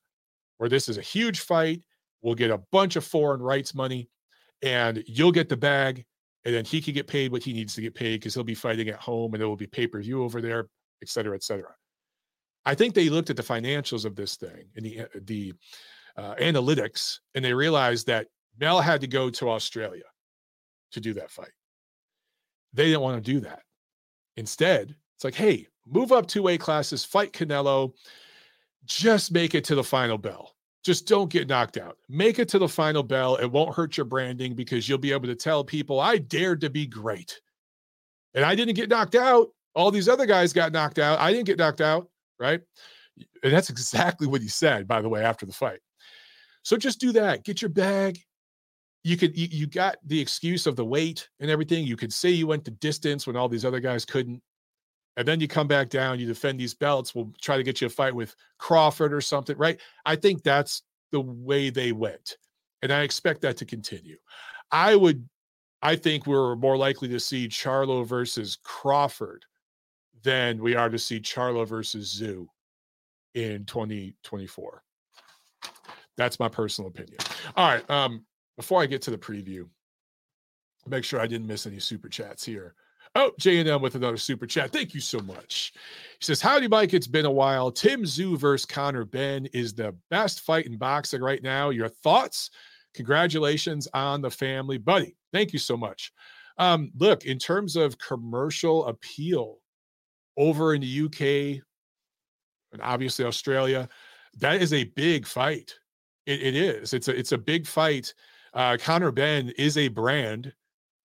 where 0.58 0.68
this 0.68 0.88
is 0.88 0.96
a 0.96 1.02
huge 1.02 1.40
fight 1.40 1.82
will 2.22 2.34
get 2.34 2.50
a 2.50 2.58
bunch 2.72 2.96
of 2.96 3.04
foreign 3.04 3.40
rights 3.40 3.74
money 3.74 4.08
and 4.62 5.02
you'll 5.06 5.32
get 5.32 5.48
the 5.48 5.56
bag 5.56 6.04
and 6.44 6.54
then 6.54 6.64
he 6.64 6.80
can 6.80 6.94
get 6.94 7.06
paid 7.06 7.32
what 7.32 7.42
he 7.42 7.52
needs 7.52 7.74
to 7.74 7.80
get 7.80 7.94
paid 7.94 8.20
because 8.20 8.34
he'll 8.34 8.44
be 8.44 8.54
fighting 8.54 8.88
at 8.88 8.96
home 8.96 9.32
and 9.34 9.40
there 9.40 9.48
will 9.48 9.56
be 9.56 9.66
pay-per-view 9.66 10.22
over 10.22 10.40
there 10.40 10.68
et 11.02 11.08
cetera 11.08 11.34
et 11.34 11.42
cetera 11.42 11.74
I 12.64 12.74
think 12.74 12.94
they 12.94 13.08
looked 13.08 13.30
at 13.30 13.36
the 13.36 13.42
financials 13.42 14.04
of 14.04 14.16
this 14.16 14.36
thing 14.36 14.64
and 14.76 14.84
the 14.84 15.00
uh, 15.00 15.06
the 15.24 15.54
uh, 16.16 16.34
analytics, 16.34 17.18
and 17.34 17.44
they 17.44 17.54
realized 17.54 18.06
that 18.06 18.26
Mel 18.58 18.80
had 18.80 19.00
to 19.00 19.06
go 19.06 19.30
to 19.30 19.50
Australia 19.50 20.04
to 20.92 21.00
do 21.00 21.14
that 21.14 21.30
fight. 21.30 21.52
They 22.72 22.86
didn't 22.86 23.00
want 23.00 23.24
to 23.24 23.32
do 23.32 23.40
that. 23.40 23.62
Instead, 24.36 24.94
it's 25.16 25.24
like, 25.24 25.34
hey, 25.34 25.66
move 25.86 26.12
up 26.12 26.26
two 26.26 26.42
weight 26.42 26.60
classes, 26.60 27.04
fight 27.04 27.32
Canelo, 27.32 27.92
just 28.84 29.32
make 29.32 29.54
it 29.54 29.64
to 29.64 29.74
the 29.74 29.84
final 29.84 30.18
bell. 30.18 30.54
Just 30.84 31.06
don't 31.06 31.30
get 31.30 31.48
knocked 31.48 31.76
out. 31.76 31.98
Make 32.08 32.38
it 32.38 32.48
to 32.50 32.58
the 32.58 32.68
final 32.68 33.02
bell. 33.02 33.36
It 33.36 33.46
won't 33.46 33.74
hurt 33.74 33.96
your 33.96 34.06
branding 34.06 34.54
because 34.54 34.88
you'll 34.88 34.98
be 34.98 35.12
able 35.12 35.26
to 35.26 35.34
tell 35.34 35.62
people, 35.62 36.00
I 36.00 36.18
dared 36.18 36.62
to 36.62 36.70
be 36.70 36.86
great. 36.86 37.38
And 38.34 38.44
I 38.44 38.54
didn't 38.54 38.76
get 38.76 38.88
knocked 38.88 39.14
out. 39.14 39.48
All 39.74 39.90
these 39.90 40.08
other 40.08 40.26
guys 40.26 40.52
got 40.52 40.72
knocked 40.72 40.98
out. 40.98 41.18
I 41.18 41.32
didn't 41.32 41.46
get 41.46 41.58
knocked 41.58 41.80
out. 41.82 42.08
Right. 42.38 42.60
And 43.42 43.52
that's 43.52 43.70
exactly 43.70 44.26
what 44.26 44.40
he 44.40 44.48
said, 44.48 44.88
by 44.88 45.02
the 45.02 45.08
way, 45.08 45.22
after 45.22 45.44
the 45.44 45.52
fight. 45.52 45.80
So 46.62 46.76
just 46.76 47.00
do 47.00 47.12
that. 47.12 47.44
Get 47.44 47.60
your 47.60 47.70
bag. 47.70 48.18
You 49.02 49.16
could 49.16 49.36
you, 49.36 49.48
you 49.50 49.66
got 49.66 49.96
the 50.04 50.20
excuse 50.20 50.66
of 50.66 50.76
the 50.76 50.84
weight 50.84 51.28
and 51.40 51.50
everything. 51.50 51.86
You 51.86 51.96
could 51.96 52.12
say 52.12 52.30
you 52.30 52.46
went 52.46 52.64
the 52.64 52.70
distance 52.70 53.26
when 53.26 53.36
all 53.36 53.48
these 53.48 53.64
other 53.64 53.80
guys 53.80 54.04
couldn't 54.04 54.42
and 55.20 55.28
then 55.28 55.38
you 55.38 55.46
come 55.46 55.68
back 55.68 55.90
down, 55.90 56.18
you 56.18 56.26
defend 56.26 56.58
these 56.58 56.72
belts, 56.72 57.14
we'll 57.14 57.30
try 57.42 57.58
to 57.58 57.62
get 57.62 57.82
you 57.82 57.86
a 57.88 57.90
fight 57.90 58.14
with 58.14 58.34
Crawford 58.58 59.12
or 59.12 59.20
something, 59.20 59.54
right? 59.58 59.78
I 60.06 60.16
think 60.16 60.42
that's 60.42 60.82
the 61.12 61.20
way 61.20 61.68
they 61.68 61.92
went. 61.92 62.38
And 62.80 62.90
I 62.90 63.02
expect 63.02 63.42
that 63.42 63.58
to 63.58 63.66
continue. 63.66 64.16
I 64.72 64.96
would, 64.96 65.28
I 65.82 65.96
think 65.96 66.26
we're 66.26 66.56
more 66.56 66.78
likely 66.78 67.06
to 67.08 67.20
see 67.20 67.48
Charlo 67.48 68.06
versus 68.06 68.56
Crawford 68.64 69.44
than 70.22 70.62
we 70.62 70.74
are 70.74 70.88
to 70.88 70.98
see 70.98 71.20
Charlo 71.20 71.68
versus 71.68 72.18
Tszyu 72.18 72.46
in 73.34 73.66
2024. 73.66 74.82
That's 76.16 76.40
my 76.40 76.48
personal 76.48 76.88
opinion. 76.88 77.18
All 77.56 77.68
right. 77.68 77.90
Um, 77.90 78.24
before 78.56 78.80
I 78.80 78.86
get 78.86 79.02
to 79.02 79.10
the 79.10 79.18
preview, 79.18 79.68
make 80.86 81.04
sure 81.04 81.20
I 81.20 81.26
didn't 81.26 81.46
miss 81.46 81.66
any 81.66 81.78
super 81.78 82.08
chats 82.08 82.42
here. 82.42 82.74
Oh, 83.16 83.32
J&M 83.38 83.82
with 83.82 83.96
another 83.96 84.16
super 84.16 84.46
chat. 84.46 84.72
Thank 84.72 84.94
you 84.94 85.00
so 85.00 85.18
much. 85.18 85.72
He 86.18 86.24
says, 86.24 86.40
Howdy, 86.40 86.68
Mike. 86.68 86.94
It's 86.94 87.08
been 87.08 87.26
a 87.26 87.30
while. 87.30 87.72
Tim 87.72 88.04
Tszyu 88.04 88.38
versus 88.38 88.64
Conor 88.66 89.04
Benn 89.04 89.46
is 89.46 89.74
the 89.74 89.96
best 90.11 90.42
fight 90.42 90.66
in 90.66 90.76
boxing 90.76 91.20
right 91.20 91.42
now. 91.42 91.70
Your 91.70 91.88
thoughts? 91.88 92.50
Congratulations 92.94 93.88
on 93.94 94.20
the 94.20 94.30
family, 94.30 94.78
buddy. 94.78 95.16
Thank 95.32 95.52
you 95.52 95.58
so 95.58 95.76
much. 95.76 96.12
Um, 96.58 96.92
look, 96.98 97.24
in 97.24 97.38
terms 97.38 97.74
of 97.74 97.98
commercial 97.98 98.86
appeal 98.86 99.58
over 100.36 100.74
in 100.74 100.80
the 100.82 101.04
UK 101.04 101.62
and 102.72 102.82
obviously 102.82 103.24
Australia, 103.24 103.88
that 104.38 104.62
is 104.62 104.72
a 104.72 104.84
big 104.84 105.26
fight. 105.26 105.74
it, 106.26 106.40
it 106.40 106.54
is. 106.54 106.94
It's 106.94 107.08
a 107.08 107.16
it's 107.16 107.32
a 107.32 107.38
big 107.38 107.66
fight. 107.66 108.14
Uh, 108.54 108.76
Conor 108.80 109.11
Benn 109.11 109.52
is 109.58 109.76
a 109.76 109.88
brand 109.88 110.52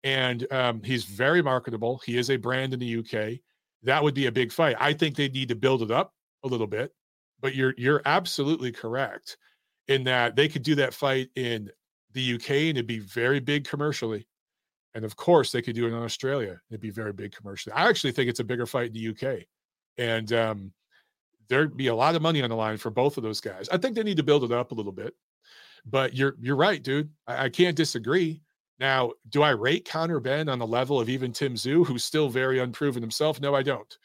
and 0.06 0.49
um, 0.53 0.84
he's 0.84 1.03
very 1.03 1.41
marketable. 1.41 1.99
He 2.06 2.18
is 2.18 2.30
a 2.30 2.38
brand 2.38 2.74
in 2.74 2.80
the 2.80 2.99
UK. 2.99 3.39
That 3.84 4.03
would 4.03 4.14
be 4.14 4.28
a 4.28 4.32
big 4.32 4.51
fight. 4.51 4.78
I 4.80 4.93
think 4.93 5.16
they 5.16 5.28
need 5.28 5.49
to 5.49 5.56
build 5.56 5.82
it 5.82 5.91
up 5.91 6.14
a 6.43 6.47
little 6.47 6.68
bit, 6.68 6.93
but 7.41 7.56
you're 7.56 7.74
you're 7.78 8.01
absolutely 8.06 8.72
correct 8.72 9.36
in 9.88 10.03
that 10.06 10.36
they 10.36 10.47
could 10.47 10.64
do 10.64 10.76
that 10.76 10.93
fight 10.93 11.30
in 11.36 11.70
the 12.14 12.36
UK 12.36 12.49
and 12.51 12.78
it'd 12.78 12.88
be 12.88 12.99
very 12.99 13.39
big 13.39 13.68
commercially. 13.68 14.28
And 14.93 15.03
of 15.03 15.16
course, 15.18 15.51
they 15.51 15.62
could 15.62 15.76
do 15.76 15.86
it 15.86 15.89
in 15.89 15.95
Australia. 15.95 16.62
It'd 16.70 16.80
be 16.80 16.89
very 16.89 17.12
big 17.12 17.36
commercially. 17.36 17.74
I 17.74 17.89
actually 17.89 18.14
think 18.14 18.30
it's 18.30 18.39
a 18.39 18.45
bigger 18.45 18.66
fight 18.66 18.88
in 18.88 18.93
the 18.93 19.10
UK. 19.10 19.43
And 19.97 20.32
um, 20.32 20.72
there'd 21.49 21.76
be 21.76 21.88
a 21.88 21.95
lot 21.95 22.16
of 22.16 22.22
money 22.22 22.41
on 22.41 22.49
the 22.49 22.56
line 22.56 22.78
for 22.78 22.89
both 22.89 23.18
of 23.18 23.24
those 23.24 23.41
guys. 23.41 23.68
I 23.70 23.78
think 23.78 23.95
they 23.95 24.03
need 24.03 24.18
to 24.18 24.24
build 24.24 24.43
it 24.43 24.51
up 24.51 24.72
a 24.72 24.76
little 24.76 24.93
bit. 24.93 25.14
But 25.86 26.16
you're 26.16 26.36
you're 26.39 26.56
right, 26.56 26.82
dude. 26.82 27.10
I, 27.28 27.45
I 27.45 27.49
can't 27.49 27.76
disagree. 27.76 28.41
Now, 28.80 29.11
do 29.30 29.41
I 29.41 29.51
rate 29.51 29.88
Conor 29.88 30.19
Benn 30.19 30.49
on 30.49 30.59
the 30.59 30.67
level 30.67 30.99
of 30.99 31.09
even 31.09 31.32
Tim 31.32 31.55
Tszyu, 31.55 31.86
who's 31.86 32.03
still 32.03 32.30
very 32.30 32.59
unproven 32.59 33.01
himself? 33.01 33.39
No, 33.39 33.55
I 33.55 33.63
don't. 33.63 33.97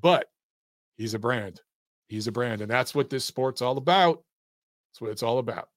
But 0.00 0.28
he's 0.96 1.14
a 1.14 1.18
brand. 1.18 1.60
He's 2.08 2.26
a 2.26 2.32
brand. 2.32 2.60
And 2.60 2.70
that's 2.70 2.94
what 2.94 3.10
this 3.10 3.24
sport's 3.24 3.62
all 3.62 3.78
about. 3.78 4.22
That's 4.90 5.00
what 5.00 5.10
it's 5.10 5.22
all 5.22 5.38
about. 5.38 5.68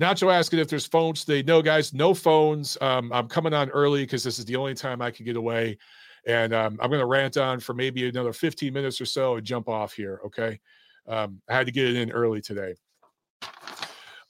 Nacho 0.00 0.32
asking 0.32 0.58
if 0.58 0.68
there's 0.68 0.86
phones 0.86 1.24
today. 1.24 1.42
No, 1.42 1.62
guys, 1.62 1.92
no 1.92 2.14
phones. 2.14 2.78
Um, 2.80 3.12
I'm 3.12 3.28
coming 3.28 3.54
on 3.54 3.70
early 3.70 4.02
because 4.02 4.24
this 4.24 4.38
is 4.38 4.44
the 4.44 4.56
only 4.56 4.74
time 4.74 5.02
I 5.02 5.10
can 5.10 5.24
get 5.24 5.36
away. 5.36 5.78
And 6.26 6.54
um, 6.54 6.78
I'm 6.80 6.90
going 6.90 7.00
to 7.00 7.06
rant 7.06 7.36
on 7.36 7.60
for 7.60 7.74
maybe 7.74 8.08
another 8.08 8.32
15 8.32 8.72
minutes 8.72 9.00
or 9.00 9.04
so 9.04 9.36
and 9.36 9.46
jump 9.46 9.68
off 9.68 9.92
here. 9.92 10.20
Okay. 10.26 10.58
Um, 11.06 11.40
I 11.48 11.54
had 11.54 11.66
to 11.66 11.72
get 11.72 11.88
it 11.88 11.96
in 11.96 12.10
early 12.10 12.40
today. 12.40 12.74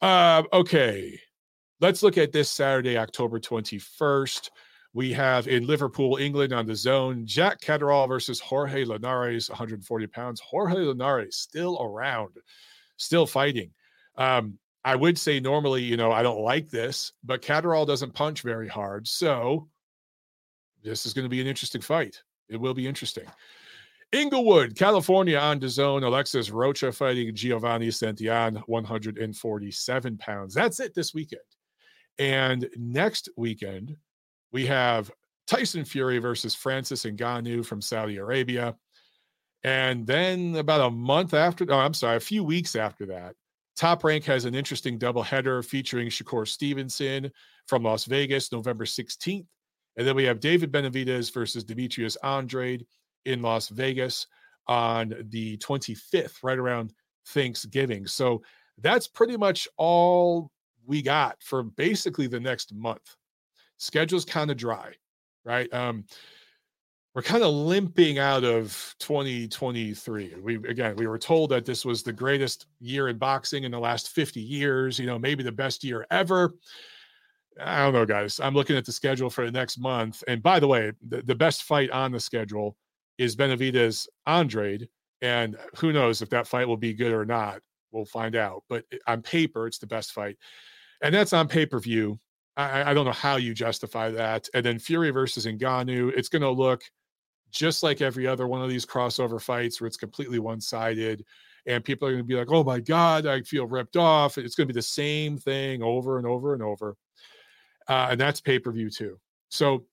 Uh, 0.01 0.43
okay. 0.53 1.19
Let's 1.85 2.03
look 2.03 2.17
at 2.17 2.33
this 2.33 2.51
Saturday, 2.51 2.97
October 2.97 3.39
21st. 3.39 4.49
We 4.95 5.13
have 5.13 5.49
in 5.49 5.67
Liverpool, 5.67 6.17
England 6.17 6.55
on 6.55 6.65
the 6.65 6.75
zone, 6.75 7.27
Jack 7.27 7.61
Catterall 7.61 8.09
versus 8.09 8.41
Jorge 8.41 8.87
Linares, 8.87 9.51
140 9.51 10.07
pounds. 10.07 10.41
Jorge 10.41 10.79
Linares 10.79 11.37
still 11.37 11.77
around, 11.83 12.31
still 12.97 13.27
fighting. 13.27 13.71
Um, 14.17 14.59
I 14.83 14.97
would 14.97 15.19
say 15.19 15.41
normally, 15.41 15.83
you 15.83 15.99
know, 15.99 16.11
I 16.11 16.23
don't 16.23 16.41
like 16.41 16.71
this, 16.71 17.13
but 17.23 17.43
Catterall 17.43 17.85
doesn't 17.85 18.15
punch 18.15 18.41
very 18.41 18.67
hard. 18.67 19.07
So 19.07 19.69
this 20.83 21.05
is 21.05 21.13
going 21.13 21.27
to 21.27 21.29
be 21.29 21.43
an 21.43 21.47
interesting 21.47 21.83
fight. 21.83 22.17
It 22.49 22.57
will 22.57 22.73
be 22.73 22.89
interesting. 22.89 23.27
Inglewood, 24.11 24.75
California 24.75 25.37
on 25.37 25.59
the 25.59 25.69
zone. 25.69 26.03
Alexis 26.03 26.49
Rocha 26.49 26.93
fighting 26.93 27.35
Giovanni 27.35 27.89
Santillan, 27.89 28.63
147 28.69 30.17
pounds. 30.17 30.55
That's 30.55 30.81
it 30.81 30.95
this 30.95 31.13
weekend. 31.13 31.43
And 32.19 32.69
next 32.77 33.29
weekend, 33.37 33.97
we 34.53 34.67
have 34.67 35.11
Tyson 35.47 35.85
Fury 35.85 36.19
versus 36.19 36.55
Francis 36.55 37.05
Ngannou 37.05 37.67
from 37.67 37.81
Saudi 37.81 38.17
Arabia. 38.17 38.77
And 39.63 40.07
then 40.07 40.57
about 40.57 40.87
a 40.87 40.91
month 40.91 41.35
after, 41.35 41.67
oh, 41.69 41.79
I'm 41.79 41.95
sorry, 41.95 42.17
a 42.17 42.21
few 42.21 42.45
weeks 42.45 42.77
after 42.77 43.07
that, 43.07 43.35
Top 43.77 44.05
Rank 44.05 44.25
has 44.25 44.45
an 44.45 44.55
interesting 44.55 44.99
doubleheader 44.99 45.65
featuring 45.65 46.09
Shakur 46.09 46.47
Stevenson 46.47 47.33
from 47.67 47.83
Las 47.83 48.05
Vegas, 48.05 48.53
November 48.53 48.85
16th. 48.85 49.47
And 49.97 50.07
then 50.07 50.17
we 50.17 50.25
have 50.25 50.41
David 50.41 50.73
Benavidez 50.73 51.33
versus 51.33 51.65
Demetrius 51.65 52.17
Andrade 52.17 52.87
in 53.25 53.43
Las 53.43 53.69
Vegas 53.69 54.27
on 54.67 55.15
the 55.31 55.57
25th, 55.59 56.43
right 56.43 56.59
around 56.59 56.93
Thanksgiving. 57.29 58.07
So 58.07 58.43
that's 58.79 59.09
pretty 59.09 59.37
much 59.37 59.69
all 59.77 60.51
we 60.87 61.03
got 61.03 61.43
for 61.43 61.63
basically 61.63 62.27
the 62.27 62.41
next 62.41 62.75
month. 62.75 63.17
Schedule's 63.79 64.25
kind 64.25 64.51
of 64.51 64.57
dry, 64.57 64.93
right? 65.45 65.73
Um, 65.73 66.05
we're 67.15 67.23
kind 67.23 67.45
of 67.45 67.55
limping 67.55 68.19
out 68.19 68.43
of 68.43 68.95
2023. 68.99 70.35
We 70.43 70.57
again, 70.57 70.97
we 70.97 71.07
were 71.07 71.19
told 71.19 71.51
that 71.51 71.65
this 71.65 71.85
was 71.85 72.03
the 72.03 72.13
greatest 72.13 72.67
year 72.81 73.09
in 73.09 73.19
boxing 73.19 73.63
in 73.63 73.71
the 73.71 73.79
last 73.79 74.11
50 74.11 74.41
years, 74.41 74.99
you 74.99 75.07
know, 75.07 75.19
maybe 75.19 75.45
the 75.45 75.53
best 75.53 75.85
year 75.85 76.07
ever. 76.11 76.55
I 77.61 77.85
don't 77.85 77.93
know, 77.93 78.05
guys. 78.05 78.41
I'm 78.41 78.55
looking 78.55 78.77
at 78.77 78.85
the 78.85 78.91
schedule 78.91 79.31
for 79.31 79.45
the 79.47 79.53
next 79.53 79.79
month. 79.79 80.25
And 80.27 80.43
by 80.43 80.59
the 80.59 80.67
way, 80.67 80.91
the, 81.07 81.23
the 81.23 81.37
best 81.37 81.63
fight 81.63 81.89
on 81.91 82.11
the 82.11 82.19
schedule 82.19 82.77
is 83.17 83.37
Benavidez 83.37 84.09
Andrade. 84.27 84.89
And 85.23 85.57
who 85.77 85.93
knows 85.93 86.21
if 86.21 86.31
that 86.31 86.49
fight 86.49 86.67
will 86.67 86.77
be 86.77 86.95
good 86.95 87.13
or 87.13 87.25
not. 87.25 87.61
We'll 87.93 88.05
find 88.07 88.35
out. 88.35 88.65
But 88.69 88.85
on 89.07 89.23
paper, 89.23 89.69
it's 89.69 89.79
the 89.79 89.87
best 89.87 90.13
fight 90.13 90.37
and 91.03 91.15
that's 91.15 91.33
on 91.33 91.49
pay 91.49 91.67
per 91.67 91.79
view. 91.79 92.19
I, 92.57 92.91
I, 92.91 92.95
don't 92.95 93.05
know 93.05 93.13
how 93.13 93.37
you 93.37 93.53
justify 93.53 94.11
that. 94.13 94.49
And 94.55 94.65
then 94.65 94.79
Fury 94.79 95.11
versus 95.11 95.45
Ngannou, 95.45 96.13
it's 96.17 96.29
going 96.29 96.43
to 96.43 96.51
look 96.51 96.83
just 97.51 97.83
like 97.83 98.01
every 98.01 98.27
other 98.27 98.47
one 98.47 98.63
of 98.63 98.71
these 98.71 98.87
crossover 98.87 99.41
fights 99.43 99.81
where 99.81 99.87
it's 99.87 99.97
completely 99.97 100.39
one 100.39 100.61
sided. 100.61 101.25
And 101.67 101.83
people 101.83 102.07
are 102.07 102.13
going 102.13 102.23
to 102.23 102.27
be 102.27 102.37
like, 102.37 102.53
oh 102.53 102.63
my 102.63 102.79
God, 102.79 103.27
I 103.27 103.43
feel 103.43 103.67
ripped 103.67 103.97
off. 103.97 104.39
It's 104.39 104.55
going 104.55 104.69
to 104.69 104.73
be 104.73 104.79
the 104.79 104.83
same 104.83 105.37
thing 105.37 105.83
over 105.83 106.19
and 106.19 106.27
over 106.27 106.53
and 106.53 106.63
over. 106.63 106.97
Uh, 107.89 108.09
and 108.11 108.21
that's 108.21 108.41
pay 108.41 108.59
per 108.59 108.71
view 108.71 108.91
too. 108.91 109.19
So 109.49 109.85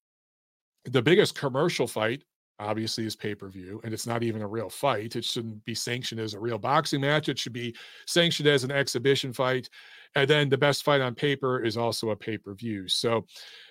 the 0.85 1.01
biggest 1.01 1.35
commercial 1.35 1.87
fight 1.87 2.23
obviously 2.61 3.05
is 3.05 3.15
pay 3.15 3.33
per 3.35 3.49
view, 3.49 3.81
and 3.83 3.93
it's 3.93 4.07
not 4.07 4.23
even 4.23 4.41
a 4.41 4.47
real 4.47 4.69
fight. 4.69 5.15
It 5.15 5.25
shouldn't 5.25 5.63
be 5.65 5.73
sanctioned 5.73 6.21
as 6.21 6.33
a 6.33 6.39
real 6.39 6.57
boxing 6.57 7.01
match. 7.01 7.27
It 7.27 7.39
should 7.39 7.53
be 7.53 7.75
sanctioned 8.05 8.47
as 8.47 8.63
an 8.63 8.71
exhibition 8.71 9.33
fight. 9.33 9.69
And 10.15 10.29
then 10.29 10.49
the 10.49 10.57
best 10.57 10.83
fight 10.83 11.01
on 11.01 11.15
paper 11.15 11.63
is 11.63 11.77
also 11.77 12.09
a 12.09 12.15
pay 12.15 12.37
per 12.37 12.53
view. 12.53 12.87
So, 12.87 13.25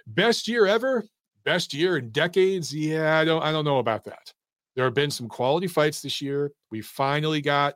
best 0.06 0.48
year 0.48 0.66
ever, 0.66 1.04
best 1.44 1.74
year 1.74 1.98
in 1.98 2.10
decades. 2.10 2.74
Yeah, 2.74 3.18
I 3.18 3.24
don't, 3.24 3.42
I 3.42 3.52
don't 3.52 3.64
know 3.64 3.78
about 3.78 4.04
that. 4.04 4.32
There 4.74 4.84
have 4.84 4.94
been 4.94 5.10
some 5.10 5.28
quality 5.28 5.66
fights 5.66 6.00
this 6.00 6.22
year. 6.22 6.52
We 6.70 6.80
finally 6.80 7.40
got 7.40 7.74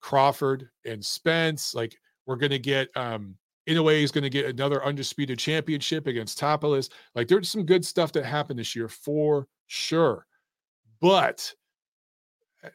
Crawford 0.00 0.68
and 0.84 1.04
Spence. 1.04 1.74
Like 1.74 1.96
we're 2.26 2.36
gonna 2.36 2.58
get, 2.58 2.88
um, 2.96 3.36
in 3.66 3.76
a 3.76 3.82
way, 3.82 4.00
he's 4.00 4.10
going 4.12 4.24
to 4.24 4.30
get 4.30 4.46
another 4.46 4.84
undisputed 4.84 5.38
championship 5.38 6.06
against 6.06 6.40
Tapales. 6.40 6.90
Like 7.14 7.28
there's 7.28 7.48
some 7.48 7.64
good 7.64 7.84
stuff 7.84 8.12
that 8.12 8.24
happened 8.24 8.58
this 8.58 8.74
year 8.74 8.88
for 8.88 9.46
sure. 9.68 10.26
But 11.00 11.52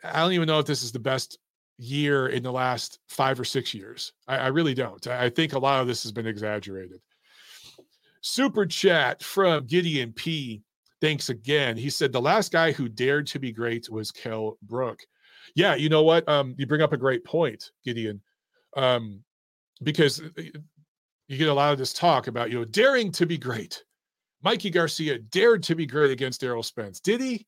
I 0.04 0.22
don't 0.22 0.34
even 0.34 0.48
know 0.48 0.60
if 0.60 0.66
this 0.66 0.84
is 0.84 0.92
the 0.92 1.00
best 1.00 1.38
year 1.78 2.28
in 2.28 2.44
the 2.44 2.52
last 2.52 3.00
five 3.08 3.40
or 3.40 3.46
six 3.46 3.74
years. 3.74 4.14
I, 4.28 4.38
I 4.38 4.48
really 4.48 4.74
don't. 4.74 5.06
I, 5.08 5.26
I 5.26 5.30
think 5.30 5.54
a 5.54 5.60
lot 5.60 5.82
of 5.82 5.88
this 5.88 6.04
has 6.04 6.12
been 6.12 6.28
exaggerated. 6.28 7.00
Super 8.22 8.66
chat 8.66 9.24
from 9.24 9.66
Gideon 9.66 10.12
P. 10.14 10.64
Thanks 11.02 11.30
again. 11.30 11.78
He 11.78 11.90
said 11.90 12.12
the 12.12 12.22
last 12.22 12.52
guy 12.52 12.72
who 12.72 12.90
dared 12.90 13.28
to 13.28 13.40
be 13.40 13.52
great 13.52 13.90
was 13.90 14.12
Kell 14.12 14.58
Brook. 14.64 15.00
Yeah, 15.56 15.76
you 15.76 15.90
know 15.90 16.04
what? 16.04 16.28
Um, 16.28 16.56
you 16.58 16.66
bring 16.66 16.82
up 16.82 16.94
a 16.94 16.98
great 16.98 17.24
point, 17.24 17.72
Gideon. 17.86 18.22
Um, 18.76 19.24
because 19.84 20.22
uh, 20.22 20.42
you 21.28 21.38
get 21.38 21.48
a 21.48 21.54
lot 21.54 21.72
of 21.72 21.78
this 21.78 21.94
talk 21.94 22.28
about 22.28 22.50
you 22.50 22.58
know 22.58 22.66
daring 22.66 23.12
to 23.14 23.26
be 23.26 23.38
great. 23.38 23.84
Mikey 24.44 24.70
Garcia 24.70 25.20
dared 25.20 25.64
to 25.64 25.76
be 25.76 25.86
great 25.86 26.12
against 26.12 26.44
Errol 26.44 26.64
Spence. 26.64 27.00
Did 27.00 27.22
he? 27.22 27.46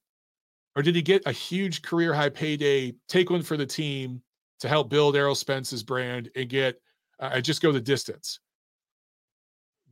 Or 0.80 0.82
did 0.82 0.95
he 0.95 1.01
get 1.01 1.23
a 1.25 1.34
huge 1.34 1.82
career 1.82 2.13
high 2.13 2.30
payday, 2.30 2.93
take 3.09 3.30
one 3.30 3.41
for 3.41 3.57
the 3.57 3.65
team 3.65 4.21
to 4.61 4.69
help 4.69 4.89
build 4.89 5.17
Errol 5.17 5.36
Spence's 5.36 5.84
brand 5.84 6.30
and 6.38 6.47
get 6.47 6.82
uh, 7.19 7.41
just 7.41 7.61
go 7.61 7.73
the 7.73 7.82
distance? 7.82 8.39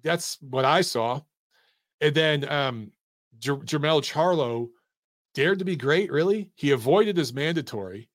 That's 0.02 0.38
what 0.40 0.64
I 0.64 0.80
saw. 0.80 1.20
And 2.00 2.16
then 2.16 2.50
um 2.50 2.92
J- 3.38 3.52
Jermell 3.52 4.02
Charlo 4.02 4.70
dared 5.34 5.60
to 5.60 5.66
be 5.66 5.76
great, 5.76 6.10
really? 6.10 6.52
He 6.56 6.72
avoided 6.72 7.18
his 7.18 7.34
mandatory 7.34 8.08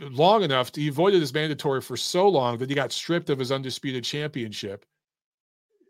long 0.00 0.42
enough. 0.42 0.72
To, 0.72 0.80
he 0.80 0.88
avoided 0.88 1.20
his 1.20 1.32
mandatory 1.32 1.82
for 1.82 1.96
so 1.96 2.28
long 2.28 2.58
that 2.58 2.68
he 2.68 2.74
got 2.74 2.90
stripped 2.90 3.30
of 3.30 3.38
his 3.38 3.52
undisputed 3.52 4.02
championship. 4.02 4.84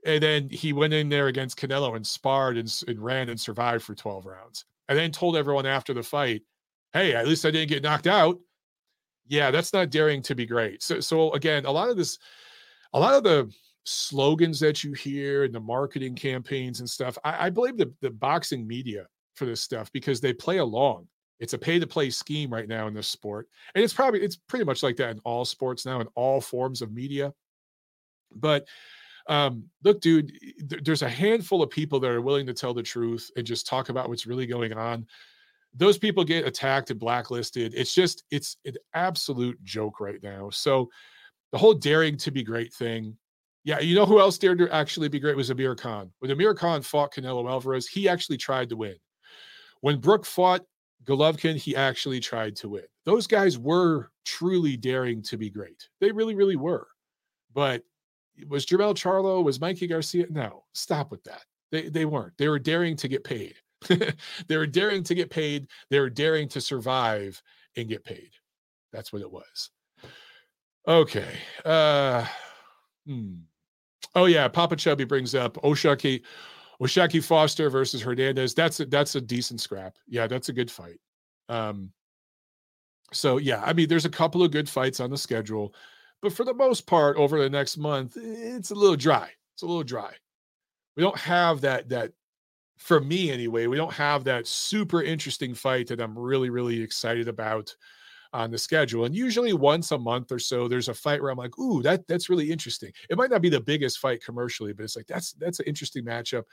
And 0.05 0.23
then 0.23 0.51
he 0.51 0.75
went 0.75 0.93
in 0.93 1.09
there 1.09 1.29
against 1.29 1.59
Canelo 1.59 1.97
and 1.97 2.07
sparred 2.07 2.59
and, 2.59 2.71
and 2.87 3.03
ran 3.03 3.31
and 3.31 3.41
survived 3.41 3.83
for 3.83 3.95
12 3.95 4.27
rounds. 4.27 4.67
And 4.89 4.99
then 4.99 5.13
told 5.13 5.37
everyone 5.37 5.67
after 5.67 5.93
the 5.93 6.03
fight, 6.03 6.43
hey, 6.93 7.15
at 7.15 7.27
least 7.27 7.45
I 7.45 7.51
didn't 7.51 7.69
get 7.69 7.83
knocked 7.83 8.07
out. 8.07 8.39
Yeah, 9.27 9.51
that's 9.51 9.73
not 9.73 9.91
daring 9.91 10.23
to 10.23 10.35
be 10.35 10.47
great. 10.47 10.83
So, 10.83 11.01
so 11.01 11.33
again, 11.33 11.67
a 11.67 11.71
lot 11.71 11.91
of 11.91 11.97
this, 11.97 12.19
a 12.95 13.01
lot 13.01 13.15
of 13.15 13.23
the 13.23 13.53
slogans 13.85 14.59
that 14.61 14.83
you 14.83 14.93
hear 14.95 15.45
and 15.45 15.55
the 15.55 15.61
marketing 15.61 16.15
campaigns 16.15 16.81
and 16.81 16.89
stuff, 16.89 17.19
I, 17.25 17.47
I 17.47 17.51
blame 17.51 17.77
the, 17.77 17.93
the 18.01 18.11
boxing 18.11 18.67
media 18.67 19.07
for 19.35 19.45
this 19.45 19.61
stuff 19.61 19.93
because 19.93 20.21
they 20.21 20.33
play 20.33 20.59
along. 20.59 21.07
It's 21.41 21.53
a 21.53 21.59
pay 21.59 21.79
to 21.79 21.87
play 21.87 22.11
scheme 22.11 22.53
right 22.53 22.67
now 22.67 22.89
in 22.89 22.95
this 22.95 23.07
sport. 23.07 23.49
And 23.75 23.85
it's 23.85 23.95
probably, 23.95 24.23
it's 24.23 24.37
pretty 24.37 24.65
much 24.65 24.83
like 24.83 24.97
that 24.97 25.11
in 25.11 25.21
all 25.25 25.45
sports 25.45 25.87
now, 25.87 26.01
in 26.01 26.09
all 26.15 26.41
forms 26.41 26.83
of 26.83 26.93
media. 26.93 27.33
But 28.35 28.67
um, 29.29 29.65
look, 29.85 30.01
dude, 30.01 30.33
th- 30.69 30.83
there's 30.83 31.03
a 31.03 31.09
handful 31.09 31.63
of 31.63 31.71
people 31.71 32.01
that 32.01 32.11
are 32.11 32.23
willing 32.23 32.47
to 32.47 32.55
tell 32.55 32.75
the 32.75 32.83
truth 32.83 33.31
and 33.37 33.47
just 33.47 33.67
talk 33.67 33.91
about 33.91 34.09
what's 34.09 34.27
really 34.27 34.47
going 34.47 34.73
on. 34.73 35.07
Those 35.75 35.99
people 35.99 36.25
get 36.25 36.47
attacked 36.47 36.91
and 36.91 36.99
blacklisted. 36.99 37.75
It's 37.77 37.95
just, 37.95 38.25
it's 38.31 38.57
an 38.65 38.75
absolute 38.95 39.63
joke 39.65 40.01
right 40.01 40.23
now. 40.23 40.49
So 40.51 40.89
the 41.53 41.59
whole 41.59 41.75
daring 41.75 42.17
to 42.19 42.31
be 42.31 42.43
great 42.43 42.73
thing, 42.73 43.17
yeah, 43.65 43.81
you 43.81 43.95
know 43.95 44.07
who 44.07 44.19
else 44.19 44.39
dared 44.39 44.59
to 44.59 44.75
actually 44.75 45.09
be 45.09 45.21
great 45.21 45.37
was 45.37 45.51
Amir 45.51 45.75
Khan. 45.75 46.11
When 46.21 46.31
Amir 46.31 46.55
Khan 46.55 46.81
fought 46.81 47.13
Canelo 47.13 47.49
Alvarez, 47.51 47.87
he 47.87 48.09
actually 48.09 48.39
tried 48.39 48.71
to 48.71 48.77
win. 48.77 48.97
When 49.83 50.01
Brook 50.01 50.25
fought 50.25 50.63
Golovkin, 51.05 51.57
he 51.57 51.77
actually 51.77 52.21
tried 52.21 52.57
to 52.57 52.69
win. 52.71 52.85
Those 53.05 53.27
guys 53.27 53.59
were 53.59 54.11
truly 54.25 54.77
daring 54.77 55.23
to 55.25 55.37
be 55.37 55.51
great. 55.51 55.89
They 56.01 56.11
really, 56.13 56.35
really 56.35 56.57
were. 56.57 56.89
But 57.53 57.83
was 58.49 58.67
Jermell 58.67 58.95
Charlo, 58.95 59.43
was 59.43 59.61
Mikey 59.61 59.87
Garcia? 59.87 60.27
No, 60.31 60.65
stop 60.73 61.11
with 61.11 61.25
that. 61.25 61.43
They 61.71 61.89
they 61.89 62.05
weren't. 62.05 62.37
They 62.39 62.49
were 62.49 62.59
daring 62.59 62.97
to 62.97 63.09
get 63.09 63.25
paid. 63.25 63.55
they 64.49 64.57
were 64.57 64.67
daring 64.67 65.03
to 65.05 65.15
get 65.15 65.31
paid. 65.31 65.69
They 65.91 66.01
were 66.01 66.11
daring 66.11 66.49
to 66.49 66.61
survive 66.61 67.41
and 67.77 67.89
get 67.89 68.05
paid. 68.05 68.31
That's 68.93 69.13
what 69.13 69.23
it 69.23 69.31
was. 69.31 69.71
Okay. 70.87 71.37
Uh 71.65 72.27
hmm. 73.07 73.35
Oh 74.15 74.25
yeah, 74.25 74.49
Papa 74.49 74.77
Chubby 74.77 75.05
brings 75.05 75.35
up 75.35 75.63
O'Shaquie, 75.63 76.23
O'Shaquie 76.81 77.23
Foster 77.23 77.71
versus 77.71 78.01
Hernandez. 78.01 78.55
That's 78.55 78.81
a, 78.81 78.87
that's 78.87 79.15
a 79.15 79.21
decent 79.21 79.61
scrap. 79.61 79.97
Yeah, 80.07 80.27
that's 80.27 80.49
a 80.49 80.53
good 80.53 80.71
fight. 80.71 80.99
Um, 81.49 81.93
so 83.13 83.37
yeah, 83.37 83.63
I 83.65 83.73
mean, 83.73 83.89
there's 83.89 84.05
a 84.05 84.11
couple 84.11 84.43
of 84.43 84.51
good 84.51 84.69
fights 84.69 85.01
on 85.01 85.11
the 85.11 85.19
schedule, 85.19 85.75
but 86.23 86.33
for 86.33 86.45
the 86.45 86.55
most 86.55 86.87
part, 86.87 87.17
over 87.17 87.41
the 87.41 87.51
next 87.51 87.77
month, 87.77 88.17
it's 88.17 88.71
a 88.71 88.75
little 88.75 88.97
dry. 88.97 89.31
It's 89.55 89.63
a 89.63 89.67
little 89.67 89.85
dry. 89.85 90.15
We 90.97 91.03
don't 91.03 91.19
have 91.19 91.61
that 91.63 91.89
that 91.91 92.13
for 92.77 93.01
me 93.01 93.31
anyway. 93.31 93.67
We 93.67 93.77
don't 93.77 93.93
have 93.93 94.25
that 94.25 94.47
super 94.47 95.03
interesting 95.03 95.55
fight 95.55 95.89
that 95.89 96.01
I'm 96.01 96.19
really 96.19 96.51
really 96.51 96.81
excited 96.81 97.29
about 97.29 97.75
on 98.33 98.51
the 98.51 98.59
schedule. 98.59 99.05
And 99.05 99.15
usually 99.15 99.53
once 99.53 99.91
a 99.91 99.99
month 99.99 100.33
or 100.33 100.39
so, 100.39 100.69
there's 100.69 100.89
a 100.89 100.95
fight 100.95 101.23
where 101.23 101.31
I'm 101.31 101.39
like, 101.39 101.59
ooh, 101.59 101.83
that 101.83 102.07
that's 102.09 102.29
really 102.29 102.51
interesting. 102.51 102.93
It 103.09 103.17
might 103.17 103.31
not 103.31 103.43
be 103.43 103.49
the 103.49 103.61
biggest 103.61 103.99
fight 103.99 104.23
commercially, 104.23 104.73
but 104.73 104.85
it's 104.85 104.97
like 104.97 105.07
that's 105.07 105.33
that's 105.35 105.61
an 105.61 105.67
interesting 105.67 106.05
matchup. 106.05 106.45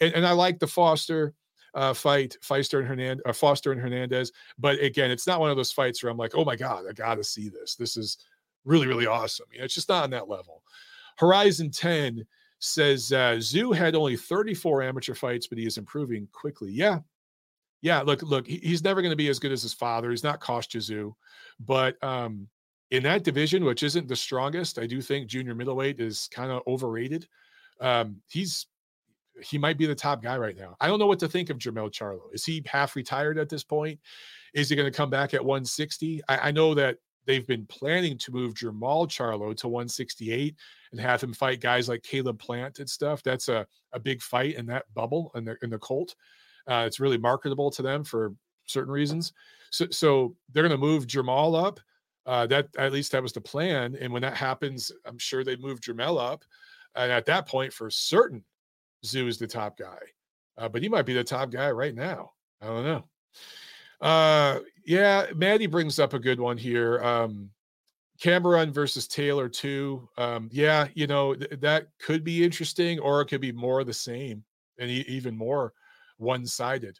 And, 0.00 0.14
and 0.14 0.26
I 0.26 0.32
like 0.32 0.58
the 0.58 0.66
Foster 0.66 1.34
uh, 1.74 1.92
fight, 1.92 2.36
Feister 2.42 2.78
and 2.78 2.88
Hernandez, 2.88 3.22
uh, 3.26 3.32
Foster 3.32 3.72
and 3.72 3.80
Hernandez. 3.80 4.32
But 4.58 4.80
again, 4.80 5.10
it's 5.10 5.26
not 5.26 5.40
one 5.40 5.50
of 5.50 5.56
those 5.56 5.72
fights 5.72 6.02
where 6.02 6.10
I'm 6.10 6.16
like, 6.16 6.34
oh 6.34 6.44
my 6.44 6.56
God, 6.56 6.84
I 6.88 6.92
gotta 6.92 7.24
see 7.24 7.48
this. 7.48 7.74
This 7.74 7.96
is 7.96 8.18
really, 8.68 8.86
really 8.86 9.06
awesome. 9.06 9.46
You 9.52 9.58
know, 9.58 9.64
it's 9.64 9.74
just 9.74 9.88
not 9.88 10.04
on 10.04 10.10
that 10.10 10.28
level. 10.28 10.62
Horizon 11.16 11.70
10 11.70 12.24
says 12.60 13.12
uh, 13.12 13.36
Tszyu 13.38 13.74
had 13.74 13.94
only 13.94 14.16
34 14.16 14.82
amateur 14.82 15.14
fights, 15.14 15.46
but 15.46 15.58
he 15.58 15.66
is 15.66 15.78
improving 15.78 16.28
quickly. 16.32 16.70
Yeah, 16.70 17.00
yeah, 17.80 18.00
look, 18.00 18.22
look, 18.22 18.46
he's 18.46 18.82
never 18.82 19.02
going 19.02 19.10
to 19.10 19.16
be 19.16 19.28
as 19.28 19.38
good 19.38 19.52
as 19.52 19.62
his 19.62 19.72
father. 19.72 20.10
He's 20.10 20.24
not 20.24 20.40
Kostya 20.40 20.80
Tszyu, 20.80 21.14
but 21.60 22.02
um, 22.02 22.48
in 22.90 23.02
that 23.04 23.24
division, 23.24 23.64
which 23.64 23.82
isn't 23.82 24.08
the 24.08 24.16
strongest, 24.16 24.78
I 24.78 24.86
do 24.86 25.00
think 25.00 25.28
junior 25.28 25.54
middleweight 25.54 26.00
is 26.00 26.28
kind 26.32 26.50
of 26.50 26.62
overrated. 26.66 27.28
Um, 27.80 28.16
he's 28.28 28.66
he 29.40 29.56
might 29.56 29.78
be 29.78 29.86
the 29.86 29.94
top 29.94 30.20
guy 30.20 30.36
right 30.36 30.56
now. 30.56 30.76
I 30.80 30.88
don't 30.88 30.98
know 30.98 31.06
what 31.06 31.20
to 31.20 31.28
think 31.28 31.48
of 31.48 31.58
Jermell 31.58 31.92
Charlo. 31.92 32.22
Is 32.32 32.44
he 32.44 32.60
half 32.66 32.96
retired 32.96 33.38
at 33.38 33.48
this 33.48 33.62
point? 33.62 34.00
Is 34.52 34.68
he 34.68 34.74
going 34.74 34.90
to 34.90 34.96
come 34.96 35.10
back 35.10 35.32
at 35.32 35.44
160? 35.44 36.20
I, 36.28 36.48
I 36.48 36.50
know 36.50 36.74
that 36.74 36.98
they've 37.28 37.46
been 37.46 37.66
planning 37.66 38.16
to 38.16 38.32
move 38.32 38.54
Jermall 38.54 39.06
Charlo 39.06 39.54
to 39.58 39.68
168 39.68 40.56
and 40.90 41.00
have 41.00 41.22
him 41.22 41.34
fight 41.34 41.60
guys 41.60 41.86
like 41.86 42.02
Caleb 42.02 42.38
Plant 42.38 42.78
and 42.78 42.88
stuff. 42.88 43.22
That's 43.22 43.48
a, 43.48 43.66
a 43.92 44.00
big 44.00 44.22
fight 44.22 44.54
in 44.56 44.64
that 44.66 44.86
bubble 44.94 45.30
in 45.34 45.44
the 45.44 45.56
in 45.62 45.70
the 45.70 45.78
Colt. 45.78 46.16
Uh, 46.66 46.84
it's 46.86 46.98
really 46.98 47.18
marketable 47.18 47.70
to 47.70 47.82
them 47.82 48.02
for 48.02 48.34
certain 48.64 48.92
reasons. 48.92 49.34
So, 49.70 49.86
so 49.90 50.36
they're 50.52 50.66
going 50.66 50.70
to 50.70 50.78
move 50.78 51.06
Jermall 51.06 51.62
up. 51.62 51.78
Uh, 52.24 52.46
that 52.46 52.68
at 52.78 52.92
least 52.92 53.12
that 53.12 53.22
was 53.22 53.32
the 53.32 53.40
plan. 53.40 53.96
And 54.00 54.12
when 54.12 54.22
that 54.22 54.36
happens, 54.36 54.90
I'm 55.06 55.18
sure 55.18 55.44
they 55.44 55.56
move 55.56 55.80
Jermell 55.80 56.20
up. 56.20 56.44
And 56.94 57.12
at 57.12 57.26
that 57.26 57.46
point, 57.46 57.72
for 57.72 57.90
certain, 57.90 58.44
Tszyu 59.04 59.28
is 59.28 59.38
the 59.38 59.46
top 59.46 59.78
guy. 59.78 59.98
Uh, 60.56 60.68
but 60.68 60.82
he 60.82 60.88
might 60.88 61.06
be 61.06 61.14
the 61.14 61.24
top 61.24 61.50
guy 61.50 61.70
right 61.70 61.94
now. 61.94 62.32
I 62.60 62.66
don't 62.66 62.84
know. 62.84 63.04
Uh, 64.00 64.60
yeah, 64.84 65.26
Maddie 65.34 65.66
brings 65.66 65.98
up 65.98 66.14
a 66.14 66.18
good 66.18 66.40
one 66.40 66.56
here. 66.56 67.02
Um, 67.02 67.50
Cameron 68.20 68.72
versus 68.72 69.06
Taylor 69.06 69.48
too. 69.48 70.08
Um, 70.16 70.48
yeah, 70.52 70.88
you 70.94 71.06
know 71.06 71.34
th- 71.34 71.60
that 71.60 71.88
could 72.00 72.24
be 72.24 72.44
interesting, 72.44 72.98
or 72.98 73.20
it 73.20 73.26
could 73.26 73.40
be 73.40 73.52
more 73.52 73.80
of 73.80 73.86
the 73.86 73.94
same, 73.94 74.44
and 74.78 74.90
e- 74.90 75.04
even 75.08 75.36
more 75.36 75.72
one 76.16 76.46
sided. 76.46 76.98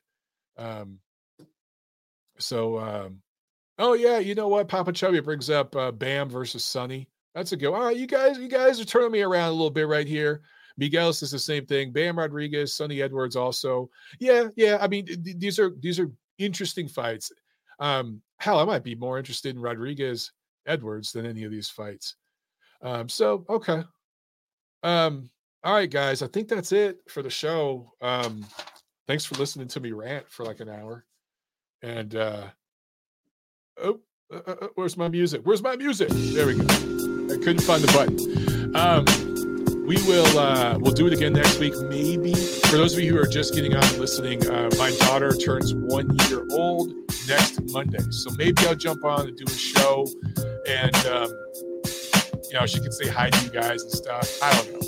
Um, 0.57 0.99
so, 2.39 2.79
um, 2.79 3.21
oh 3.79 3.95
yeah, 3.95 4.19
you 4.19 4.35
know 4.35 4.49
what? 4.49 4.69
Papa 4.69 4.93
Chubby 4.93 5.21
brings 5.21 5.51
up 5.51 5.75
uh, 5.75 5.91
Bam 5.91 6.31
versus 6.31 6.65
Sunny. 6.65 7.09
That's 7.35 7.53
a 7.53 7.57
good. 7.57 7.73
All 7.73 7.85
right, 7.85 7.97
you 7.97 8.07
guys, 8.07 8.39
you 8.39 8.49
guys 8.49 8.81
are 8.81 8.85
turning 8.85 9.13
me 9.13 9.23
around 9.23 9.49
a 9.49 9.53
little 9.53 9.71
bit 9.71 9.89
right 9.89 10.07
here. 10.07 10.43
Miguel 10.77 11.13
says 11.13 11.33
the 11.33 11.39
same 11.39 11.67
thing. 11.67 11.93
Bam 11.93 12.17
Rodriguez, 12.17 12.75
Sunny 12.75 13.03
Edwards 13.03 13.35
also. 13.35 13.91
Yeah, 14.21 14.49
yeah. 14.57 14.79
I 14.81 14.87
mean, 14.87 15.07
th- 15.07 15.37
these 15.39 15.59
are 15.59 15.73
these 15.81 15.99
are 15.99 16.11
interesting 16.39 16.89
fights. 16.89 17.31
Um, 17.81 18.23
hell, 18.39 18.59
I 18.59 18.65
might 18.65 18.85
be 18.85 18.95
more 18.95 19.19
interested 19.19 19.55
in 19.55 19.63
Rodriguez 19.63 20.33
Edwards 20.67 21.13
than 21.13 21.27
any 21.27 21.45
of 21.45 21.51
these 21.51 21.69
fights. 21.69 22.17
Um, 22.83 23.09
so 23.09 23.45
okay. 23.49 23.83
Um, 24.83 25.31
all 25.65 25.75
right, 25.75 25.91
guys. 25.91 26.23
I 26.23 26.29
think 26.29 26.49
that's 26.49 26.73
it 26.73 26.99
for 27.09 27.23
the 27.23 27.31
show. 27.31 27.93
Um, 28.01 28.47
thanks 29.07 29.25
for 29.25 29.35
listening 29.37 29.69
to 29.69 29.81
me 29.81 29.93
rant 29.93 30.29
for 30.29 30.45
like 30.45 30.61
an 30.61 30.69
hour. 30.69 31.05
And 31.83 32.15
uh 32.15 32.49
oh, 33.83 34.01
uh, 34.33 34.41
uh, 34.47 34.55
uh, 34.63 34.69
where's 34.75 34.97
my 34.97 35.09
music? 35.09 35.43
Where's 35.45 35.63
my 35.63 35.77
music? 35.77 36.09
There 36.11 36.47
we 36.47 36.57
go. 36.57 36.65
I 36.65 37.39
couldn't 37.39 37.63
find 37.63 37.83
the 37.83 37.93
button. 37.93 38.77
Um, 38.77 39.05
we 39.87 39.97
will 40.07 40.39
uh, 40.39 40.79
we'll 40.79 40.93
do 40.93 41.07
it 41.07 41.13
again 41.13 41.33
next 41.33 41.59
week, 41.59 41.75
maybe. 41.89 42.35
For 42.69 42.77
those 42.77 42.93
of 42.93 43.01
you 43.01 43.15
who 43.15 43.19
are 43.19 43.27
just 43.27 43.55
getting 43.55 43.75
on 43.75 43.83
and 43.83 43.99
listening, 43.99 44.47
uh, 44.47 44.69
my 44.77 44.91
daughter 45.01 45.35
turns 45.35 45.73
one 45.73 46.15
year 46.29 46.45
old 46.51 46.93
next 47.27 47.63
Monday, 47.73 48.05
so 48.11 48.31
maybe 48.37 48.67
I'll 48.67 48.75
jump 48.75 49.05
on 49.07 49.27
and 49.27 49.35
do 49.35 49.45
a 49.47 49.51
show, 49.51 50.07
and 50.67 50.95
um, 51.07 51.31
you 52.51 52.61
know 52.61 52.67
she 52.67 52.79
can 52.81 52.93
say 52.93 53.09
hi 53.09 53.31
to 53.31 53.45
you 53.45 53.51
guys 53.51 53.83
and 53.83 53.93
stuff. 53.93 54.43
I 54.43 54.53
don't 54.53 54.73
know. 54.75 54.81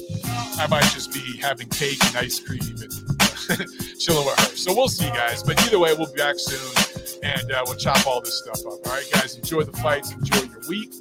I 0.62 0.66
might 0.68 0.82
just 0.92 1.14
be 1.14 1.38
having 1.38 1.70
cake 1.70 2.04
and 2.04 2.18
ice 2.18 2.38
cream 2.38 2.60
and 2.60 2.92
chilling 3.98 4.26
with 4.26 4.38
her. 4.38 4.56
So 4.56 4.74
we'll 4.74 4.88
see, 4.88 5.08
guys. 5.08 5.42
But 5.42 5.58
either 5.66 5.78
way, 5.78 5.94
we'll 5.94 6.12
be 6.12 6.18
back 6.18 6.34
soon 6.38 7.20
and 7.22 7.50
uh, 7.50 7.62
we'll 7.66 7.76
chop 7.76 8.06
all 8.06 8.20
this 8.20 8.38
stuff 8.38 8.60
up. 8.66 8.86
All 8.86 8.92
right, 8.92 9.08
guys, 9.10 9.36
enjoy 9.36 9.62
the 9.62 9.76
fights, 9.78 10.12
enjoy 10.12 10.42
your 10.42 10.60
week. 10.68 10.92